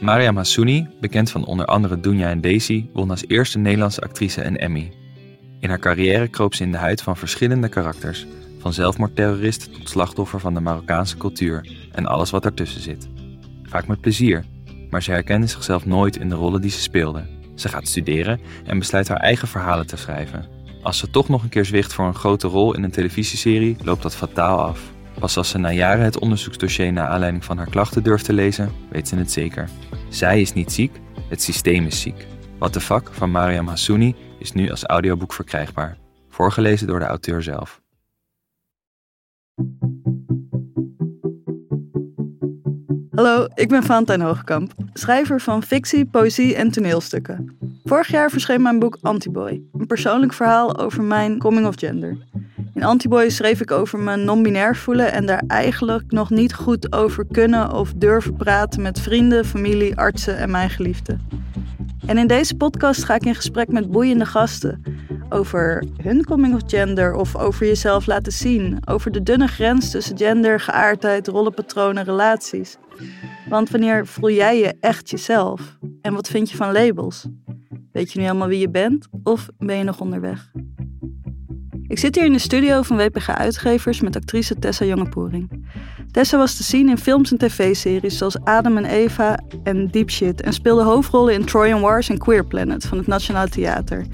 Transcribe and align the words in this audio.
Mariam 0.00 0.36
Hassouni, 0.36 0.88
bekend 1.00 1.30
van 1.30 1.44
onder 1.44 1.66
andere 1.66 2.00
Dunja 2.00 2.28
en 2.28 2.40
Daisy, 2.40 2.86
won 2.92 3.10
als 3.10 3.24
eerste 3.26 3.58
Nederlandse 3.58 4.00
actrice 4.00 4.44
een 4.44 4.56
Emmy. 4.56 4.92
In 5.60 5.68
haar 5.68 5.78
carrière 5.78 6.28
kroop 6.28 6.54
ze 6.54 6.62
in 6.62 6.72
de 6.72 6.78
huid 6.78 7.02
van 7.02 7.16
verschillende 7.16 7.68
karakters, 7.68 8.26
van 8.58 8.72
zelfmoordterrorist 8.72 9.72
tot 9.72 9.88
slachtoffer 9.88 10.40
van 10.40 10.54
de 10.54 10.60
Marokkaanse 10.60 11.16
cultuur 11.16 11.88
en 11.92 12.06
alles 12.06 12.30
wat 12.30 12.44
ertussen 12.44 12.80
zit. 12.80 13.08
Vaak 13.62 13.86
met 13.86 14.00
plezier, 14.00 14.44
maar 14.90 15.02
ze 15.02 15.10
herkende 15.10 15.46
zichzelf 15.46 15.86
nooit 15.86 16.16
in 16.16 16.28
de 16.28 16.34
rollen 16.34 16.60
die 16.60 16.70
ze 16.70 16.80
speelde. 16.80 17.26
Ze 17.54 17.68
gaat 17.68 17.88
studeren 17.88 18.40
en 18.66 18.78
besluit 18.78 19.08
haar 19.08 19.20
eigen 19.20 19.48
verhalen 19.48 19.86
te 19.86 19.96
schrijven. 19.96 20.46
Als 20.82 20.98
ze 20.98 21.10
toch 21.10 21.28
nog 21.28 21.42
een 21.42 21.48
keer 21.48 21.64
zwicht 21.64 21.92
voor 21.92 22.06
een 22.06 22.14
grote 22.14 22.48
rol 22.48 22.74
in 22.74 22.82
een 22.82 22.90
televisieserie, 22.90 23.76
loopt 23.82 24.02
dat 24.02 24.16
fataal 24.16 24.58
af. 24.58 24.92
Pas 25.18 25.36
als 25.36 25.48
ze 25.48 25.58
na 25.58 25.72
jaren 25.72 26.04
het 26.04 26.18
onderzoeksdossier 26.18 26.92
naar 26.92 27.08
aanleiding 27.08 27.44
van 27.44 27.56
haar 27.56 27.70
klachten 27.70 28.02
durft 28.02 28.24
te 28.24 28.32
lezen, 28.32 28.72
weet 28.90 29.08
ze 29.08 29.16
het 29.16 29.32
zeker. 29.32 29.68
Zij 30.08 30.40
is 30.40 30.52
niet 30.52 30.72
ziek, 30.72 31.00
het 31.28 31.42
systeem 31.42 31.86
is 31.86 32.00
ziek. 32.00 32.26
What 32.58 32.72
the 32.72 32.80
fuck 32.80 33.08
van 33.12 33.30
Mariam 33.30 33.68
Hassouni 33.68 34.14
is 34.38 34.52
nu 34.52 34.70
als 34.70 34.84
audioboek 34.84 35.32
verkrijgbaar. 35.32 35.96
Voorgelezen 36.28 36.86
door 36.86 36.98
de 36.98 37.04
auteur 37.04 37.42
zelf. 37.42 37.80
Hallo, 43.18 43.46
ik 43.54 43.68
ben 43.68 43.82
Valentijn 43.82 44.20
Hoogkamp, 44.20 44.72
schrijver 44.92 45.40
van 45.40 45.62
fictie, 45.62 46.06
poëzie 46.06 46.54
en 46.54 46.70
toneelstukken. 46.70 47.56
Vorig 47.84 48.08
jaar 48.08 48.30
verscheen 48.30 48.62
mijn 48.62 48.78
boek 48.78 48.98
Antiboy, 49.02 49.62
een 49.72 49.86
persoonlijk 49.86 50.32
verhaal 50.32 50.78
over 50.78 51.02
mijn 51.02 51.38
coming 51.38 51.66
of 51.66 51.74
gender. 51.78 52.16
In 52.74 52.84
Antiboy 52.84 53.28
schreef 53.28 53.60
ik 53.60 53.70
over 53.70 53.98
mijn 53.98 54.24
non-binair 54.24 54.76
voelen 54.76 55.12
en 55.12 55.26
daar 55.26 55.42
eigenlijk 55.46 56.12
nog 56.12 56.30
niet 56.30 56.54
goed 56.54 56.92
over 56.92 57.26
kunnen 57.30 57.72
of 57.72 57.92
durven 57.96 58.36
praten 58.36 58.82
met 58.82 59.00
vrienden, 59.00 59.44
familie, 59.44 59.96
artsen 59.96 60.36
en 60.36 60.50
mijn 60.50 60.70
geliefden. 60.70 61.20
En 62.06 62.18
in 62.18 62.26
deze 62.26 62.56
podcast 62.56 63.04
ga 63.04 63.14
ik 63.14 63.24
in 63.24 63.34
gesprek 63.34 63.68
met 63.68 63.90
boeiende 63.90 64.26
gasten 64.26 64.82
over 65.28 65.84
hun 66.02 66.24
coming 66.24 66.54
of 66.54 66.62
gender 66.66 67.14
of 67.14 67.36
over 67.36 67.66
jezelf 67.66 68.06
laten 68.06 68.32
zien, 68.32 68.78
over 68.84 69.12
de 69.12 69.22
dunne 69.22 69.46
grens 69.46 69.90
tussen 69.90 70.16
gender, 70.16 70.60
geaardheid, 70.60 71.28
rollenpatronen, 71.28 72.04
relaties. 72.04 72.78
Want 73.48 73.70
wanneer 73.70 74.06
voel 74.06 74.30
jij 74.30 74.58
je 74.58 74.74
echt 74.80 75.10
jezelf? 75.10 75.78
En 76.02 76.14
wat 76.14 76.28
vind 76.28 76.50
je 76.50 76.56
van 76.56 76.72
labels? 76.72 77.26
Weet 77.92 78.12
je 78.12 78.18
nu 78.18 78.24
helemaal 78.24 78.48
wie 78.48 78.58
je 78.58 78.70
bent 78.70 79.08
of 79.22 79.48
ben 79.58 79.76
je 79.76 79.84
nog 79.84 80.00
onderweg? 80.00 80.50
Ik 81.86 81.98
zit 81.98 82.14
hier 82.14 82.24
in 82.24 82.32
de 82.32 82.38
studio 82.38 82.82
van 82.82 82.96
WPG 82.96 83.28
Uitgevers 83.28 84.00
met 84.00 84.16
actrice 84.16 84.58
Tessa 84.58 84.84
Jongepoering. 84.84 85.66
Tessa 86.10 86.36
was 86.36 86.56
te 86.56 86.62
zien 86.62 86.88
in 86.88 86.98
films 86.98 87.30
en 87.30 87.38
tv-series 87.38 88.18
zoals 88.18 88.44
Adam 88.44 88.76
en 88.76 88.84
Eva 88.84 89.38
en 89.62 89.86
Deep 89.86 90.10
Shit 90.10 90.40
en 90.40 90.52
speelde 90.52 90.82
hoofdrollen 90.82 91.34
in 91.34 91.44
Trojan 91.44 91.80
Wars 91.80 92.08
en 92.08 92.18
Queer 92.18 92.46
Planet 92.46 92.86
van 92.86 92.98
het 92.98 93.06
Nationaal 93.06 93.46
Theater. 93.46 94.06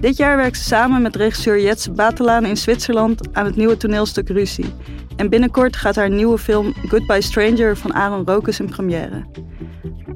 Dit 0.00 0.16
jaar 0.16 0.36
werkt 0.36 0.56
ze 0.56 0.64
samen 0.64 1.02
met 1.02 1.16
regisseur 1.16 1.62
Jetse 1.62 1.90
Batelaan 1.90 2.44
in 2.44 2.56
Zwitserland 2.56 3.34
aan 3.34 3.44
het 3.44 3.56
nieuwe 3.56 3.76
toneelstuk 3.76 4.28
Ruzie. 4.28 4.74
En 5.16 5.28
binnenkort 5.28 5.76
gaat 5.76 5.96
haar 5.96 6.10
nieuwe 6.10 6.38
film 6.38 6.74
Goodbye 6.88 7.20
Stranger 7.20 7.76
van 7.76 7.94
Aaron 7.94 8.26
Rokus 8.26 8.60
in 8.60 8.68
première. 8.68 9.26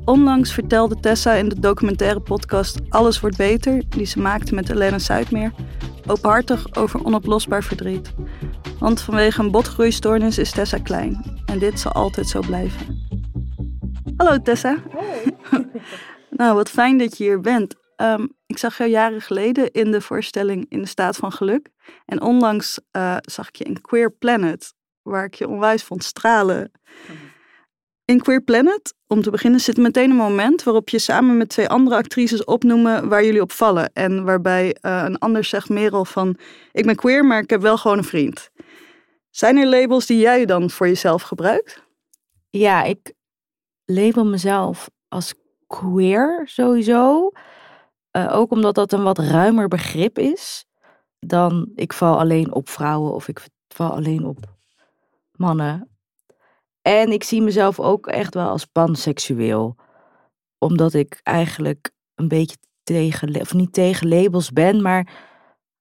Onlangs 0.04 0.52
vertelde 0.52 1.00
Tessa 1.00 1.32
in 1.32 1.48
de 1.48 1.60
documentaire 1.60 2.20
podcast 2.20 2.80
Alles 2.88 3.20
wordt 3.20 3.36
beter, 3.36 3.82
die 3.88 4.06
ze 4.06 4.20
maakte 4.20 4.54
met 4.54 4.68
Helena 4.68 4.98
Zuidmeer, 4.98 5.52
openhartig 6.06 6.74
over 6.74 7.04
onoplosbaar 7.04 7.64
verdriet. 7.64 8.14
Want 8.78 9.00
vanwege 9.00 9.40
een 9.40 9.50
botgroeistoornis 9.50 10.38
is 10.38 10.50
Tessa 10.50 10.78
klein. 10.78 11.40
En 11.46 11.58
dit 11.58 11.80
zal 11.80 11.92
altijd 11.92 12.28
zo 12.28 12.40
blijven. 12.40 13.04
Hallo 14.16 14.42
Tessa. 14.42 14.76
nou, 16.30 16.54
wat 16.54 16.70
fijn 16.70 16.98
dat 16.98 17.16
je 17.16 17.24
hier 17.24 17.40
bent. 17.40 17.74
Ehm, 17.96 18.26
ik 18.46 18.58
zag 18.58 18.78
jou 18.78 18.90
jaren 18.90 19.20
geleden 19.20 19.70
in 19.72 19.90
de 19.90 20.00
voorstelling 20.00 20.66
In 20.68 20.80
de 20.80 20.88
Staat 20.88 21.16
van 21.16 21.32
Geluk. 21.32 21.70
En 22.04 22.20
onlangs 22.20 22.80
uh, 22.92 23.16
zag 23.20 23.48
ik 23.48 23.56
je 23.56 23.64
in 23.64 23.80
Queer 23.80 24.10
Planet, 24.10 24.74
waar 25.06 25.24
ik 25.24 25.34
je 25.34 25.48
onwijs 25.48 25.82
vond 25.82 26.04
stralen. 26.04 26.72
In 28.04 28.20
Queer 28.20 28.42
Planet, 28.42 28.94
om 29.06 29.22
te 29.22 29.30
beginnen, 29.30 29.60
zit 29.60 29.76
meteen 29.76 30.10
een 30.10 30.16
moment 30.16 30.62
waarop 30.62 30.88
je 30.88 30.98
samen 30.98 31.36
met 31.36 31.48
twee 31.48 31.68
andere 31.68 31.96
actrices 31.96 32.44
opnoemen 32.44 33.08
waar 33.08 33.24
jullie 33.24 33.40
op 33.40 33.52
vallen. 33.52 33.92
En 33.92 34.24
waarbij 34.24 34.76
uh, 34.82 35.02
een 35.04 35.18
ander 35.18 35.44
zegt, 35.44 35.68
Merel, 35.68 36.04
van 36.04 36.36
ik 36.72 36.86
ben 36.86 36.96
queer, 36.96 37.24
maar 37.24 37.42
ik 37.42 37.50
heb 37.50 37.60
wel 37.60 37.78
gewoon 37.78 37.98
een 37.98 38.04
vriend. 38.04 38.50
Zijn 39.30 39.56
er 39.56 39.66
labels 39.66 40.06
die 40.06 40.18
jij 40.18 40.44
dan 40.44 40.70
voor 40.70 40.86
jezelf 40.86 41.22
gebruikt? 41.22 41.82
Ja, 42.50 42.82
ik 42.82 43.12
label 43.84 44.26
mezelf 44.26 44.90
als 45.08 45.34
queer 45.66 46.42
sowieso. 46.44 47.30
Uh, 48.12 48.36
ook 48.36 48.50
omdat 48.50 48.74
dat 48.74 48.92
een 48.92 49.02
wat 49.02 49.18
ruimer 49.18 49.68
begrip 49.68 50.18
is 50.18 50.66
dan 51.18 51.70
ik 51.74 51.92
val 51.92 52.18
alleen 52.18 52.54
op 52.54 52.68
vrouwen 52.68 53.12
of 53.12 53.28
ik 53.28 53.40
val 53.68 53.90
alleen 53.90 54.24
op 54.24 54.55
mannen. 55.38 55.90
En 56.82 57.12
ik 57.12 57.24
zie 57.24 57.42
mezelf 57.42 57.80
ook 57.80 58.06
echt 58.06 58.34
wel 58.34 58.48
als 58.48 58.64
panseksueel. 58.64 59.76
Omdat 60.58 60.94
ik 60.94 61.20
eigenlijk 61.22 61.90
een 62.14 62.28
beetje 62.28 62.56
tegen, 62.82 63.40
of 63.40 63.54
niet 63.54 63.72
tegen 63.72 64.08
labels 64.08 64.50
ben, 64.50 64.82
maar 64.82 65.08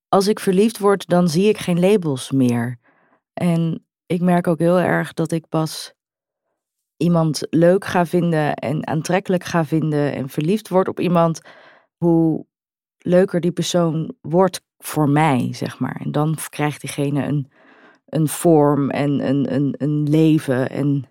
als 0.09 0.27
ik 0.27 0.39
verliefd 0.39 0.77
word, 0.77 1.07
dan 1.07 1.29
zie 1.29 1.49
ik 1.49 1.57
geen 1.57 1.79
labels 1.79 2.31
meer. 2.31 2.79
En 3.33 3.85
ik 4.05 4.21
merk 4.21 4.47
ook 4.47 4.59
heel 4.59 4.79
erg 4.79 5.13
dat 5.13 5.31
ik 5.31 5.49
pas 5.49 5.93
iemand 6.97 7.47
leuk 7.49 7.85
ga 7.85 8.05
vinden 8.05 8.55
en 8.55 8.87
aantrekkelijk 8.87 9.43
ga 9.43 9.65
vinden 9.65 10.13
en 10.13 10.29
verliefd 10.29 10.69
word 10.69 10.87
op 10.87 10.99
iemand, 10.99 11.41
hoe 11.97 12.45
leuker 12.97 13.39
die 13.39 13.51
persoon 13.51 14.15
wordt 14.21 14.61
voor 14.77 15.09
mij, 15.09 15.49
zeg 15.51 15.79
maar. 15.79 16.01
En 16.03 16.11
dan 16.11 16.37
krijgt 16.49 16.81
diegene 16.81 17.25
een, 17.25 17.51
een 18.05 18.27
vorm 18.27 18.89
en 18.89 19.27
een, 19.27 19.53
een, 19.53 19.75
een 19.77 20.09
leven 20.09 20.69
en 20.69 21.05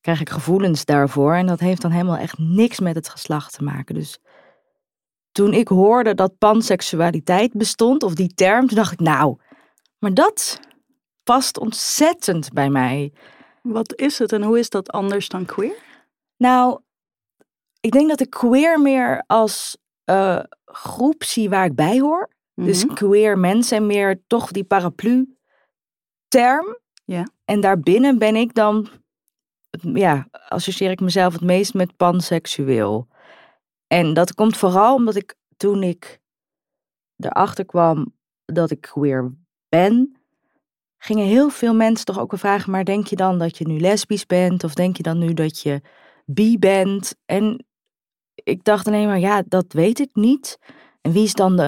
krijg 0.00 0.20
ik 0.20 0.30
gevoelens 0.30 0.84
daarvoor. 0.84 1.34
En 1.34 1.46
dat 1.46 1.60
heeft 1.60 1.82
dan 1.82 1.90
helemaal 1.90 2.16
echt 2.16 2.38
niks 2.38 2.80
met 2.80 2.94
het 2.94 3.08
geslacht 3.08 3.52
te 3.52 3.62
maken. 3.64 3.94
Dus 3.94 4.18
toen 5.32 5.52
ik 5.52 5.68
hoorde 5.68 6.14
dat 6.14 6.38
panseksualiteit 6.38 7.52
bestond, 7.52 8.02
of 8.02 8.14
die 8.14 8.34
term, 8.34 8.66
toen 8.66 8.76
dacht 8.76 8.92
ik, 8.92 9.00
nou, 9.00 9.36
maar 9.98 10.14
dat 10.14 10.60
past 11.24 11.58
ontzettend 11.58 12.52
bij 12.52 12.70
mij. 12.70 13.12
Wat 13.62 13.94
is 13.96 14.18
het 14.18 14.32
en 14.32 14.42
hoe 14.42 14.58
is 14.58 14.70
dat 14.70 14.90
anders 14.90 15.28
dan 15.28 15.44
queer? 15.44 15.76
Nou, 16.36 16.80
ik 17.80 17.90
denk 17.92 18.08
dat 18.08 18.20
ik 18.20 18.30
queer 18.30 18.80
meer 18.80 19.24
als 19.26 19.76
uh, 20.10 20.40
groep 20.64 21.24
zie 21.24 21.48
waar 21.50 21.64
ik 21.64 21.74
bij 21.74 22.00
hoor. 22.00 22.30
Dus 22.54 22.84
Mhm. 22.84 22.94
queer 22.94 23.38
mensen 23.38 23.76
en 23.76 23.86
meer 23.86 24.22
toch 24.26 24.50
die 24.50 24.64
paraplu-term. 26.32 26.78
Ja. 27.04 27.28
En 27.44 27.60
daarbinnen 27.60 28.18
ben 28.18 28.36
ik 28.36 28.54
dan, 28.54 28.88
ja, 29.80 30.28
associeer 30.48 30.90
ik 30.90 31.00
mezelf 31.00 31.32
het 31.32 31.42
meest 31.42 31.74
met 31.74 31.96
panseksueel. 31.96 33.08
En 33.86 34.14
dat 34.14 34.34
komt 34.34 34.56
vooral 34.56 34.94
omdat 34.94 35.16
ik 35.16 35.34
toen 35.56 35.82
ik 35.82 36.20
erachter 37.16 37.64
kwam 37.64 38.14
dat 38.44 38.70
ik 38.70 38.80
queer 38.80 39.34
ben, 39.68 40.16
gingen 40.98 41.26
heel 41.26 41.48
veel 41.48 41.74
mensen 41.74 42.04
toch 42.04 42.18
ook 42.18 42.30
wel 42.30 42.40
vragen, 42.40 42.70
maar 42.70 42.84
denk 42.84 43.06
je 43.06 43.16
dan 43.16 43.38
dat 43.38 43.58
je 43.58 43.66
nu 43.66 43.78
lesbisch 43.78 44.26
bent? 44.26 44.64
Of 44.64 44.74
denk 44.74 44.96
je 44.96 45.02
dan 45.02 45.18
nu 45.18 45.32
dat 45.34 45.60
je 45.60 45.80
bi 46.24 46.58
bent? 46.58 47.14
En 47.24 47.66
ik 48.34 48.64
dacht 48.64 48.86
alleen 48.86 49.06
maar, 49.06 49.18
ja, 49.18 49.42
dat 49.46 49.72
weet 49.72 49.98
ik 49.98 50.10
niet. 50.12 50.58
En 51.02 51.12
wie 51.12 51.22
is 51.24 51.34
dan 51.34 51.56
de. 51.56 51.62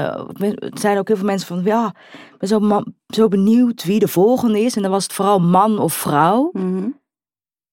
Er 0.59 0.79
zijn 0.79 0.99
ook 0.99 1.09
heel 1.09 1.17
veel 1.17 1.27
mensen 1.27 1.47
van, 1.47 1.63
ja, 1.65 1.95
ik 2.39 2.39
ben 2.39 2.95
zo, 3.07 3.29
benieuwd 3.29 3.85
wie 3.85 3.99
de 3.99 4.09
volgende 4.09 4.61
is. 4.61 4.77
En 4.77 4.83
dan 4.83 4.91
was 4.91 5.03
het 5.03 5.13
vooral 5.13 5.41
man 5.41 5.79
of 5.79 5.95
vrouw. 5.95 6.51
Mhm. 6.53 6.89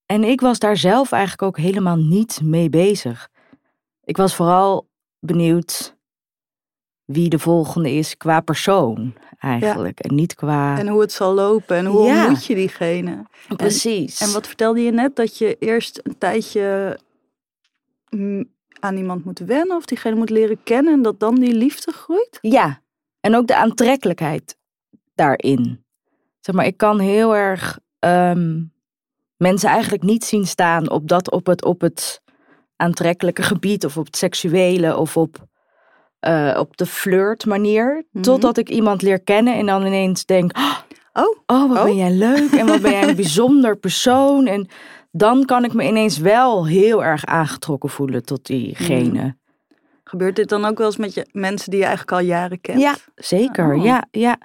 En 0.06 0.24
ik 0.24 0.42
was 0.42 0.60
daar 0.60 0.78
zelf 0.78 1.12
eigenlijk 1.12 1.42
ook 1.42 1.58
helemaal 1.58 1.96
niet 1.96 2.42
mee 2.44 2.70
bezig. 2.70 3.30
Ik 4.04 4.18
was 4.18 4.36
vooral 4.36 4.90
benieuwd 5.20 5.96
wie 7.06 7.30
de 7.30 7.40
volgende 7.40 7.92
is 7.92 8.18
qua 8.18 8.40
persoon 8.42 9.14
eigenlijk. 9.40 10.00
En 10.00 10.16
niet 10.16 10.36
qua. 10.36 10.78
En 10.78 10.88
hoe 10.88 11.02
het 11.02 11.12
zal 11.12 11.34
lopen 11.34 11.78
en 11.78 11.86
hoe 11.86 12.06
Ja. 12.06 12.20
ontmoet 12.22 12.46
je 12.46 12.56
diegene? 12.56 13.26
Precies. 13.56 14.22
En 14.22 14.32
wat 14.34 14.48
vertelde 14.48 14.82
je 14.82 14.92
net? 14.92 15.16
Dat 15.16 15.38
je 15.38 15.56
eerst 15.60 16.00
een 16.04 16.18
tijdje 16.18 16.98
aan 18.82 18.98
iemand 18.98 19.26
moet 19.26 19.40
wennen 19.40 19.78
of 19.78 19.86
diegene 19.86 20.16
moet 20.16 20.30
leren 20.30 20.64
kennen 20.64 20.94
en 20.94 21.02
dat 21.02 21.20
dan 21.20 21.36
die 21.36 21.54
liefde 21.54 21.92
groeit? 21.92 22.38
Ja, 22.42 22.82
en 23.20 23.36
ook 23.36 23.48
de 23.48 23.56
aantrekkelijkheid 23.56 24.58
daarin. 25.16 25.84
Zeg 26.40 26.56
maar, 26.56 26.66
ik 26.66 26.78
kan 26.78 27.00
heel 27.00 27.36
erg 27.36 27.80
ehm, 28.00 28.64
mensen 29.38 29.70
eigenlijk 29.70 30.04
niet 30.04 30.24
zien 30.24 30.46
staan 30.46 30.90
op, 30.90 31.08
dat, 31.08 31.32
op, 31.32 31.46
het, 31.46 31.66
op 31.66 31.82
het 31.82 32.22
aantrekkelijke 32.76 33.44
gebied 33.44 33.86
of 33.86 33.98
op 33.98 34.06
het 34.06 34.18
seksuele 34.18 34.98
of 34.98 35.18
op, 35.18 35.48
eh, 36.20 36.56
op 36.60 36.78
de 36.78 36.86
flirt 36.86 37.46
manier. 37.46 38.06
Mhm. 38.12 38.24
Totdat 38.24 38.58
ik 38.58 38.70
iemand 38.70 39.02
leer 39.02 39.22
kennen 39.22 39.56
en 39.56 39.66
dan 39.66 39.86
ineens 39.86 40.26
denk, 40.26 40.52
"Ah, 40.52 40.78
Oh, 41.14 41.38
Oh, 41.46 41.68
wat 41.70 41.78
Oh. 41.78 41.84
ben 41.84 41.96
jij 41.96 42.12
leuk 42.12 42.52
en 42.52 42.66
wat 42.68 42.82
ben 42.82 42.92
jij 42.92 43.10
een 43.10 43.16
bijzonder 43.26 43.78
persoon. 43.78 44.46
En 44.48 44.68
dan 45.12 45.46
kan 45.46 45.64
ik 45.64 45.74
me 45.74 45.84
ineens 45.88 46.18
wel 46.18 46.68
heel 46.68 47.04
erg 47.04 47.26
aangetrokken 47.26 47.90
voelen 47.90 48.24
tot 48.26 48.46
diegene. 48.46 49.40
gebeurt 50.04 50.36
dit 50.36 50.50
dan 50.50 50.66
ook 50.66 50.78
wel 50.78 50.88
eens 50.88 50.98
met 50.98 51.14
je, 51.14 51.28
mensen 51.32 51.70
die 51.72 51.80
je 51.80 51.86
eigenlijk 51.86 52.18
al 52.18 52.26
jaren 52.26 52.62
kent? 52.62 52.80
Ja, 52.80 52.96
zeker. 53.16 53.74
Oh. 53.76 53.84
Ja, 53.84 54.06
ja. 54.12 54.38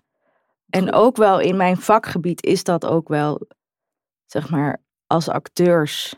En 0.71 0.93
ook 0.93 1.17
wel 1.17 1.41
in 1.41 1.57
mijn 1.57 1.77
vakgebied 1.77 2.45
is 2.45 2.65
dat 2.65 2.85
ook 2.87 3.09
wel, 3.09 3.41
zeg 4.27 4.51
maar, 4.51 4.83
als 5.07 5.29
acteurs 5.29 6.15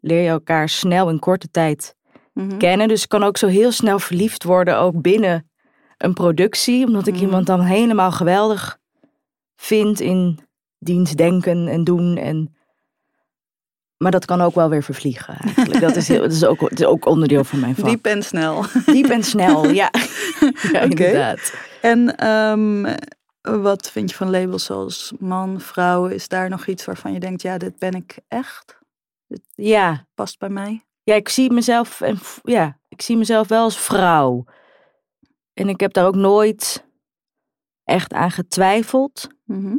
leer 0.00 0.22
je 0.22 0.28
elkaar 0.28 0.68
snel 0.68 1.08
in 1.10 1.18
korte 1.18 1.50
tijd 1.50 1.94
Mhm. 2.32 2.56
kennen. 2.58 2.88
Dus 2.88 3.02
ik 3.02 3.08
kan 3.08 3.22
ook 3.22 3.36
zo 3.36 3.46
heel 3.46 3.72
snel 3.72 3.98
verliefd 3.98 4.44
worden, 4.44 4.78
ook 4.78 5.00
binnen 5.02 5.50
een 5.98 6.12
productie. 6.14 6.86
Omdat 6.86 7.06
ik 7.06 7.14
Mhm. 7.14 7.22
iemand 7.22 7.46
dan 7.46 7.60
helemaal 7.60 8.12
geweldig 8.12 8.78
vind 9.64 10.00
in 10.00 10.38
diens 10.78 11.12
denken 11.12 11.68
en 11.68 11.84
doen. 11.84 12.16
En... 12.16 12.56
Maar 13.96 14.10
dat 14.10 14.24
kan 14.24 14.40
ook 14.40 14.54
wel 14.54 14.68
weer 14.68 14.82
vervliegen 14.82 15.34
eigenlijk. 15.34 15.80
Dat 15.80 15.96
is, 15.96 16.08
heel, 16.08 16.20
dat 16.20 16.32
is, 16.32 16.44
ook, 16.44 16.60
dat 16.60 16.78
is 16.78 16.84
ook 16.84 17.06
onderdeel 17.06 17.44
van 17.44 17.60
mijn 17.60 17.74
vak. 17.74 17.88
Diep 17.88 18.06
en 18.06 18.22
snel. 18.22 18.64
Diep 18.86 19.06
en 19.06 19.22
snel, 19.22 19.66
ja. 19.82 19.90
inderdaad. 20.72 21.54
En 21.80 22.16
ehm, 22.16 22.96
wat 23.40 23.90
vind 23.90 24.10
je 24.10 24.16
van 24.16 24.30
labels 24.30 24.64
zoals 24.64 25.12
man, 25.18 25.60
vrouw? 25.60 26.06
Is 26.06 26.28
daar 26.28 26.48
nog 26.48 26.66
iets 26.66 26.84
waarvan 26.84 27.12
je 27.12 27.20
denkt, 27.20 27.42
ja, 27.42 27.58
dit 27.58 27.78
ben 27.78 27.92
ik 27.92 28.18
echt? 28.28 28.78
Ja. 29.54 30.06
Past 30.14 30.38
bij 30.38 30.48
mij? 30.48 30.84
ja, 31.04 31.14
ik 31.14 31.28
zie 31.28 31.52
mezelf, 31.52 32.00
en, 32.00 32.18
ja, 32.42 32.78
ik 32.88 33.02
zie 33.02 33.16
mezelf 33.16 33.48
wel 33.48 33.62
als 33.62 33.78
vrouw. 33.78 34.44
En 35.54 35.68
ik 35.68 35.80
heb 35.80 35.92
daar 35.92 36.06
ook 36.06 36.14
nooit 36.14 36.84
echt 37.84 38.12
aan 38.12 38.30
getwijfeld. 38.30 39.28
Mhm. 39.44 39.76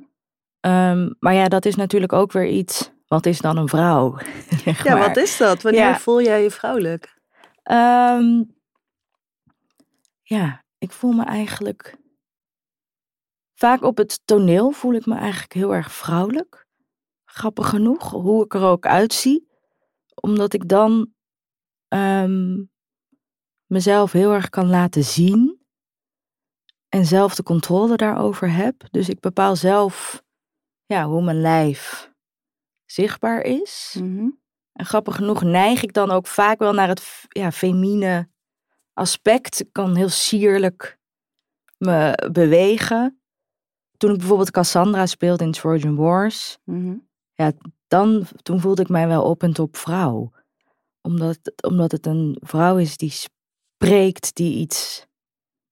Ehm, 0.59 1.13
maar 1.19 1.33
ja, 1.33 1.47
dat 1.47 1.65
is 1.65 1.75
natuurlijk 1.75 2.13
ook 2.13 2.31
weer 2.31 2.47
iets. 2.47 2.91
Wat 3.07 3.25
is 3.25 3.39
dan 3.39 3.57
een 3.57 3.67
vrouw? 3.69 4.17
Zeg 4.63 4.83
Ja, 4.83 4.97
wat 4.97 5.17
is 5.17 5.37
dat? 5.37 5.61
Wanneer 5.61 5.81
Ja. 5.81 5.99
voel 5.99 6.21
jij 6.21 6.43
je 6.43 6.51
vrouwelijk? 6.51 7.19
Ehm, 7.63 8.43
ja, 10.21 10.63
ik 10.77 10.91
voel 10.91 11.11
me 11.11 11.23
eigenlijk. 11.23 11.97
Vaak 13.53 13.81
op 13.81 13.97
het 13.97 14.21
toneel 14.25 14.71
voel 14.71 14.93
ik 14.93 15.05
me 15.05 15.15
eigenlijk 15.15 15.53
heel 15.53 15.73
erg 15.73 15.91
vrouwelijk. 15.91 16.67
Grappig 17.25 17.69
genoeg, 17.69 18.09
hoe 18.11 18.43
ik 18.43 18.53
er 18.53 18.63
ook 18.63 18.85
uitzie. 18.85 19.47
Omdat 20.21 20.53
ik 20.53 20.67
dan 20.67 21.13
ehm, 21.87 22.63
mezelf 23.65 24.11
heel 24.11 24.31
erg 24.33 24.49
kan 24.49 24.67
laten 24.67 25.03
zien. 25.03 25.64
En 26.89 27.05
zelf 27.05 27.35
de 27.35 27.43
controle 27.43 27.95
daarover 27.95 28.51
heb. 28.51 28.83
Dus 28.91 29.09
ik 29.09 29.19
bepaal 29.19 29.55
zelf 29.55 30.23
ja, 30.85 31.05
hoe 31.05 31.23
mijn 31.23 31.41
lijf 31.41 32.11
zichtbaar 32.85 33.41
is. 33.41 33.95
Mhm. 33.99 34.29
En 34.71 34.85
grappig 34.85 35.15
genoeg 35.15 35.43
neig 35.43 35.83
ik 35.83 35.93
dan 35.93 36.11
ook 36.11 36.27
vaak 36.27 36.59
wel 36.59 36.73
naar 36.73 36.87
het 36.87 37.25
ja, 37.29 37.51
femine 37.51 38.29
aspect. 38.93 39.59
Ik 39.59 39.69
kan 39.71 39.95
heel 39.95 40.09
sierlijk 40.09 40.99
me 41.77 42.29
bewegen. 42.31 43.19
Toen 43.97 44.11
ik 44.11 44.17
bijvoorbeeld 44.17 44.51
Cassandra 44.51 45.05
speelde 45.05 45.43
in 45.43 45.51
Trojan 45.51 45.95
Wars, 45.95 46.57
Mhm. 46.63 46.95
dan, 47.87 48.27
toen 48.41 48.59
voelde 48.59 48.81
ik 48.81 48.89
mij 48.89 49.07
wel 49.07 49.23
op 49.23 49.43
en 49.43 49.53
top 49.53 49.77
vrouw. 49.77 50.31
Omdat, 51.01 51.39
omdat 51.63 51.91
het 51.91 52.05
een 52.05 52.37
vrouw 52.39 52.77
is 52.77 52.97
die 52.97 53.11
spreekt, 53.11 54.35
die 54.35 54.57
iets 54.57 55.07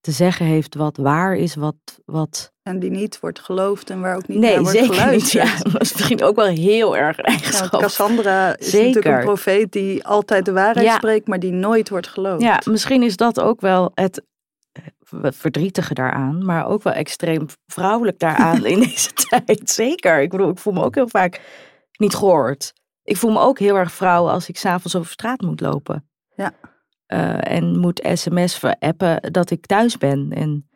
te 0.03 0.11
zeggen 0.11 0.45
heeft 0.45 0.75
wat 0.75 0.97
waar 0.97 1.35
is, 1.35 1.55
wat... 1.55 1.75
wat... 2.05 2.51
En 2.63 2.79
die 2.79 2.89
niet 2.89 3.19
wordt 3.19 3.39
geloofd 3.39 3.89
en 3.89 4.01
waar 4.01 4.15
ook 4.15 4.27
niet 4.27 4.37
Nee, 4.39 4.53
naar 4.53 4.61
wordt 4.61 4.77
zeker 4.77 4.89
niet. 4.91 4.99
geluisterd. 5.01 5.43
Ja, 5.47 5.57
dat 5.71 5.81
is 5.81 5.93
misschien 5.93 6.23
ook 6.23 6.35
wel 6.35 6.45
heel 6.47 6.97
erg 6.97 7.17
Ja, 7.17 7.23
eigenschap. 7.23 7.79
Cassandra 7.81 8.57
is 8.57 8.69
Zeker. 8.69 8.85
natuurlijk 8.87 9.17
een 9.17 9.23
profeet 9.25 9.71
die 9.71 10.05
altijd 10.05 10.45
de 10.45 10.51
waarheid 10.51 10.85
Ja. 10.87 10.95
spreekt, 10.95 11.27
maar 11.27 11.39
die 11.39 11.51
nooit 11.51 11.89
wordt 11.89 12.07
geloofd. 12.07 12.41
Ja, 12.41 12.61
misschien 12.69 13.03
is 13.03 13.15
dat 13.17 13.39
ook 13.39 13.61
wel 13.61 13.91
het 13.93 14.23
eh, 14.71 14.83
verdrietige 15.31 15.93
daaraan, 15.93 16.45
maar 16.45 16.65
ook 16.67 16.83
wel 16.83 16.93
extreem 16.93 17.45
vrouwelijk 17.65 18.19
daaraan 18.19 18.65
in 18.73 18.79
deze 18.79 19.13
tijd. 19.13 19.69
Zeker. 19.69 20.21
Ik 20.21 20.29
bedoel, 20.29 20.49
ik 20.49 20.57
voel 20.59 20.73
me 20.73 20.83
ook 20.83 20.95
heel 20.95 21.09
vaak 21.09 21.41
niet 21.97 22.15
gehoord. 22.15 22.73
Ik 23.03 23.17
voel 23.17 23.31
me 23.31 23.39
ook 23.39 23.59
heel 23.59 23.75
erg 23.75 23.91
vrouw 23.91 24.29
als 24.29 24.49
ik 24.49 24.57
s'avonds 24.57 24.95
over 24.95 25.11
straat 25.11 25.41
moet 25.41 25.61
lopen. 25.61 26.09
Ja. 26.35 26.51
Eh, 27.13 27.55
en 27.55 27.79
moet 27.79 28.09
sms 28.13 28.61
appen 28.79 29.31
dat 29.31 29.49
ik 29.49 29.65
thuis 29.65 29.97
ben 29.97 30.31
en 30.31 30.69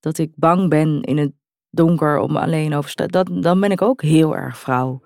dat 0.00 0.18
ik 0.18 0.32
bang 0.34 0.68
ben 0.68 1.02
in 1.02 1.18
het 1.18 1.32
donker 1.70 2.18
om 2.18 2.36
alleen 2.36 2.74
over 2.74 2.90
straat. 2.90 3.12
Dat, 3.12 3.28
dan 3.32 3.60
ben 3.60 3.70
ik 3.70 3.82
ook 3.82 4.02
heel 4.02 4.36
erg 4.36 4.58
vrouw. 4.58 5.00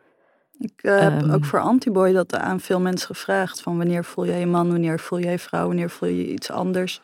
Ik 0.59 0.73
eh, 0.83 1.01
heb 1.01 1.23
Ehm. 1.23 1.31
ook 1.31 1.45
voor 1.45 1.61
Antiboy 1.61 2.13
dat 2.13 2.35
aan 2.35 2.61
veel 2.61 2.81
mensen 2.81 3.07
gevraagd 3.07 3.61
van 3.61 3.77
wanneer 3.77 4.05
voel 4.05 4.27
jij 4.27 4.41
je 4.41 4.47
man, 4.47 4.71
wanneer 4.71 5.01
voel 5.01 5.21
jij 5.21 5.39
vrouw, 5.39 5.67
wanneer 5.67 5.91
voel 5.91 6.09
je 6.09 6.33
iets 6.33 6.51
anders. 6.51 7.01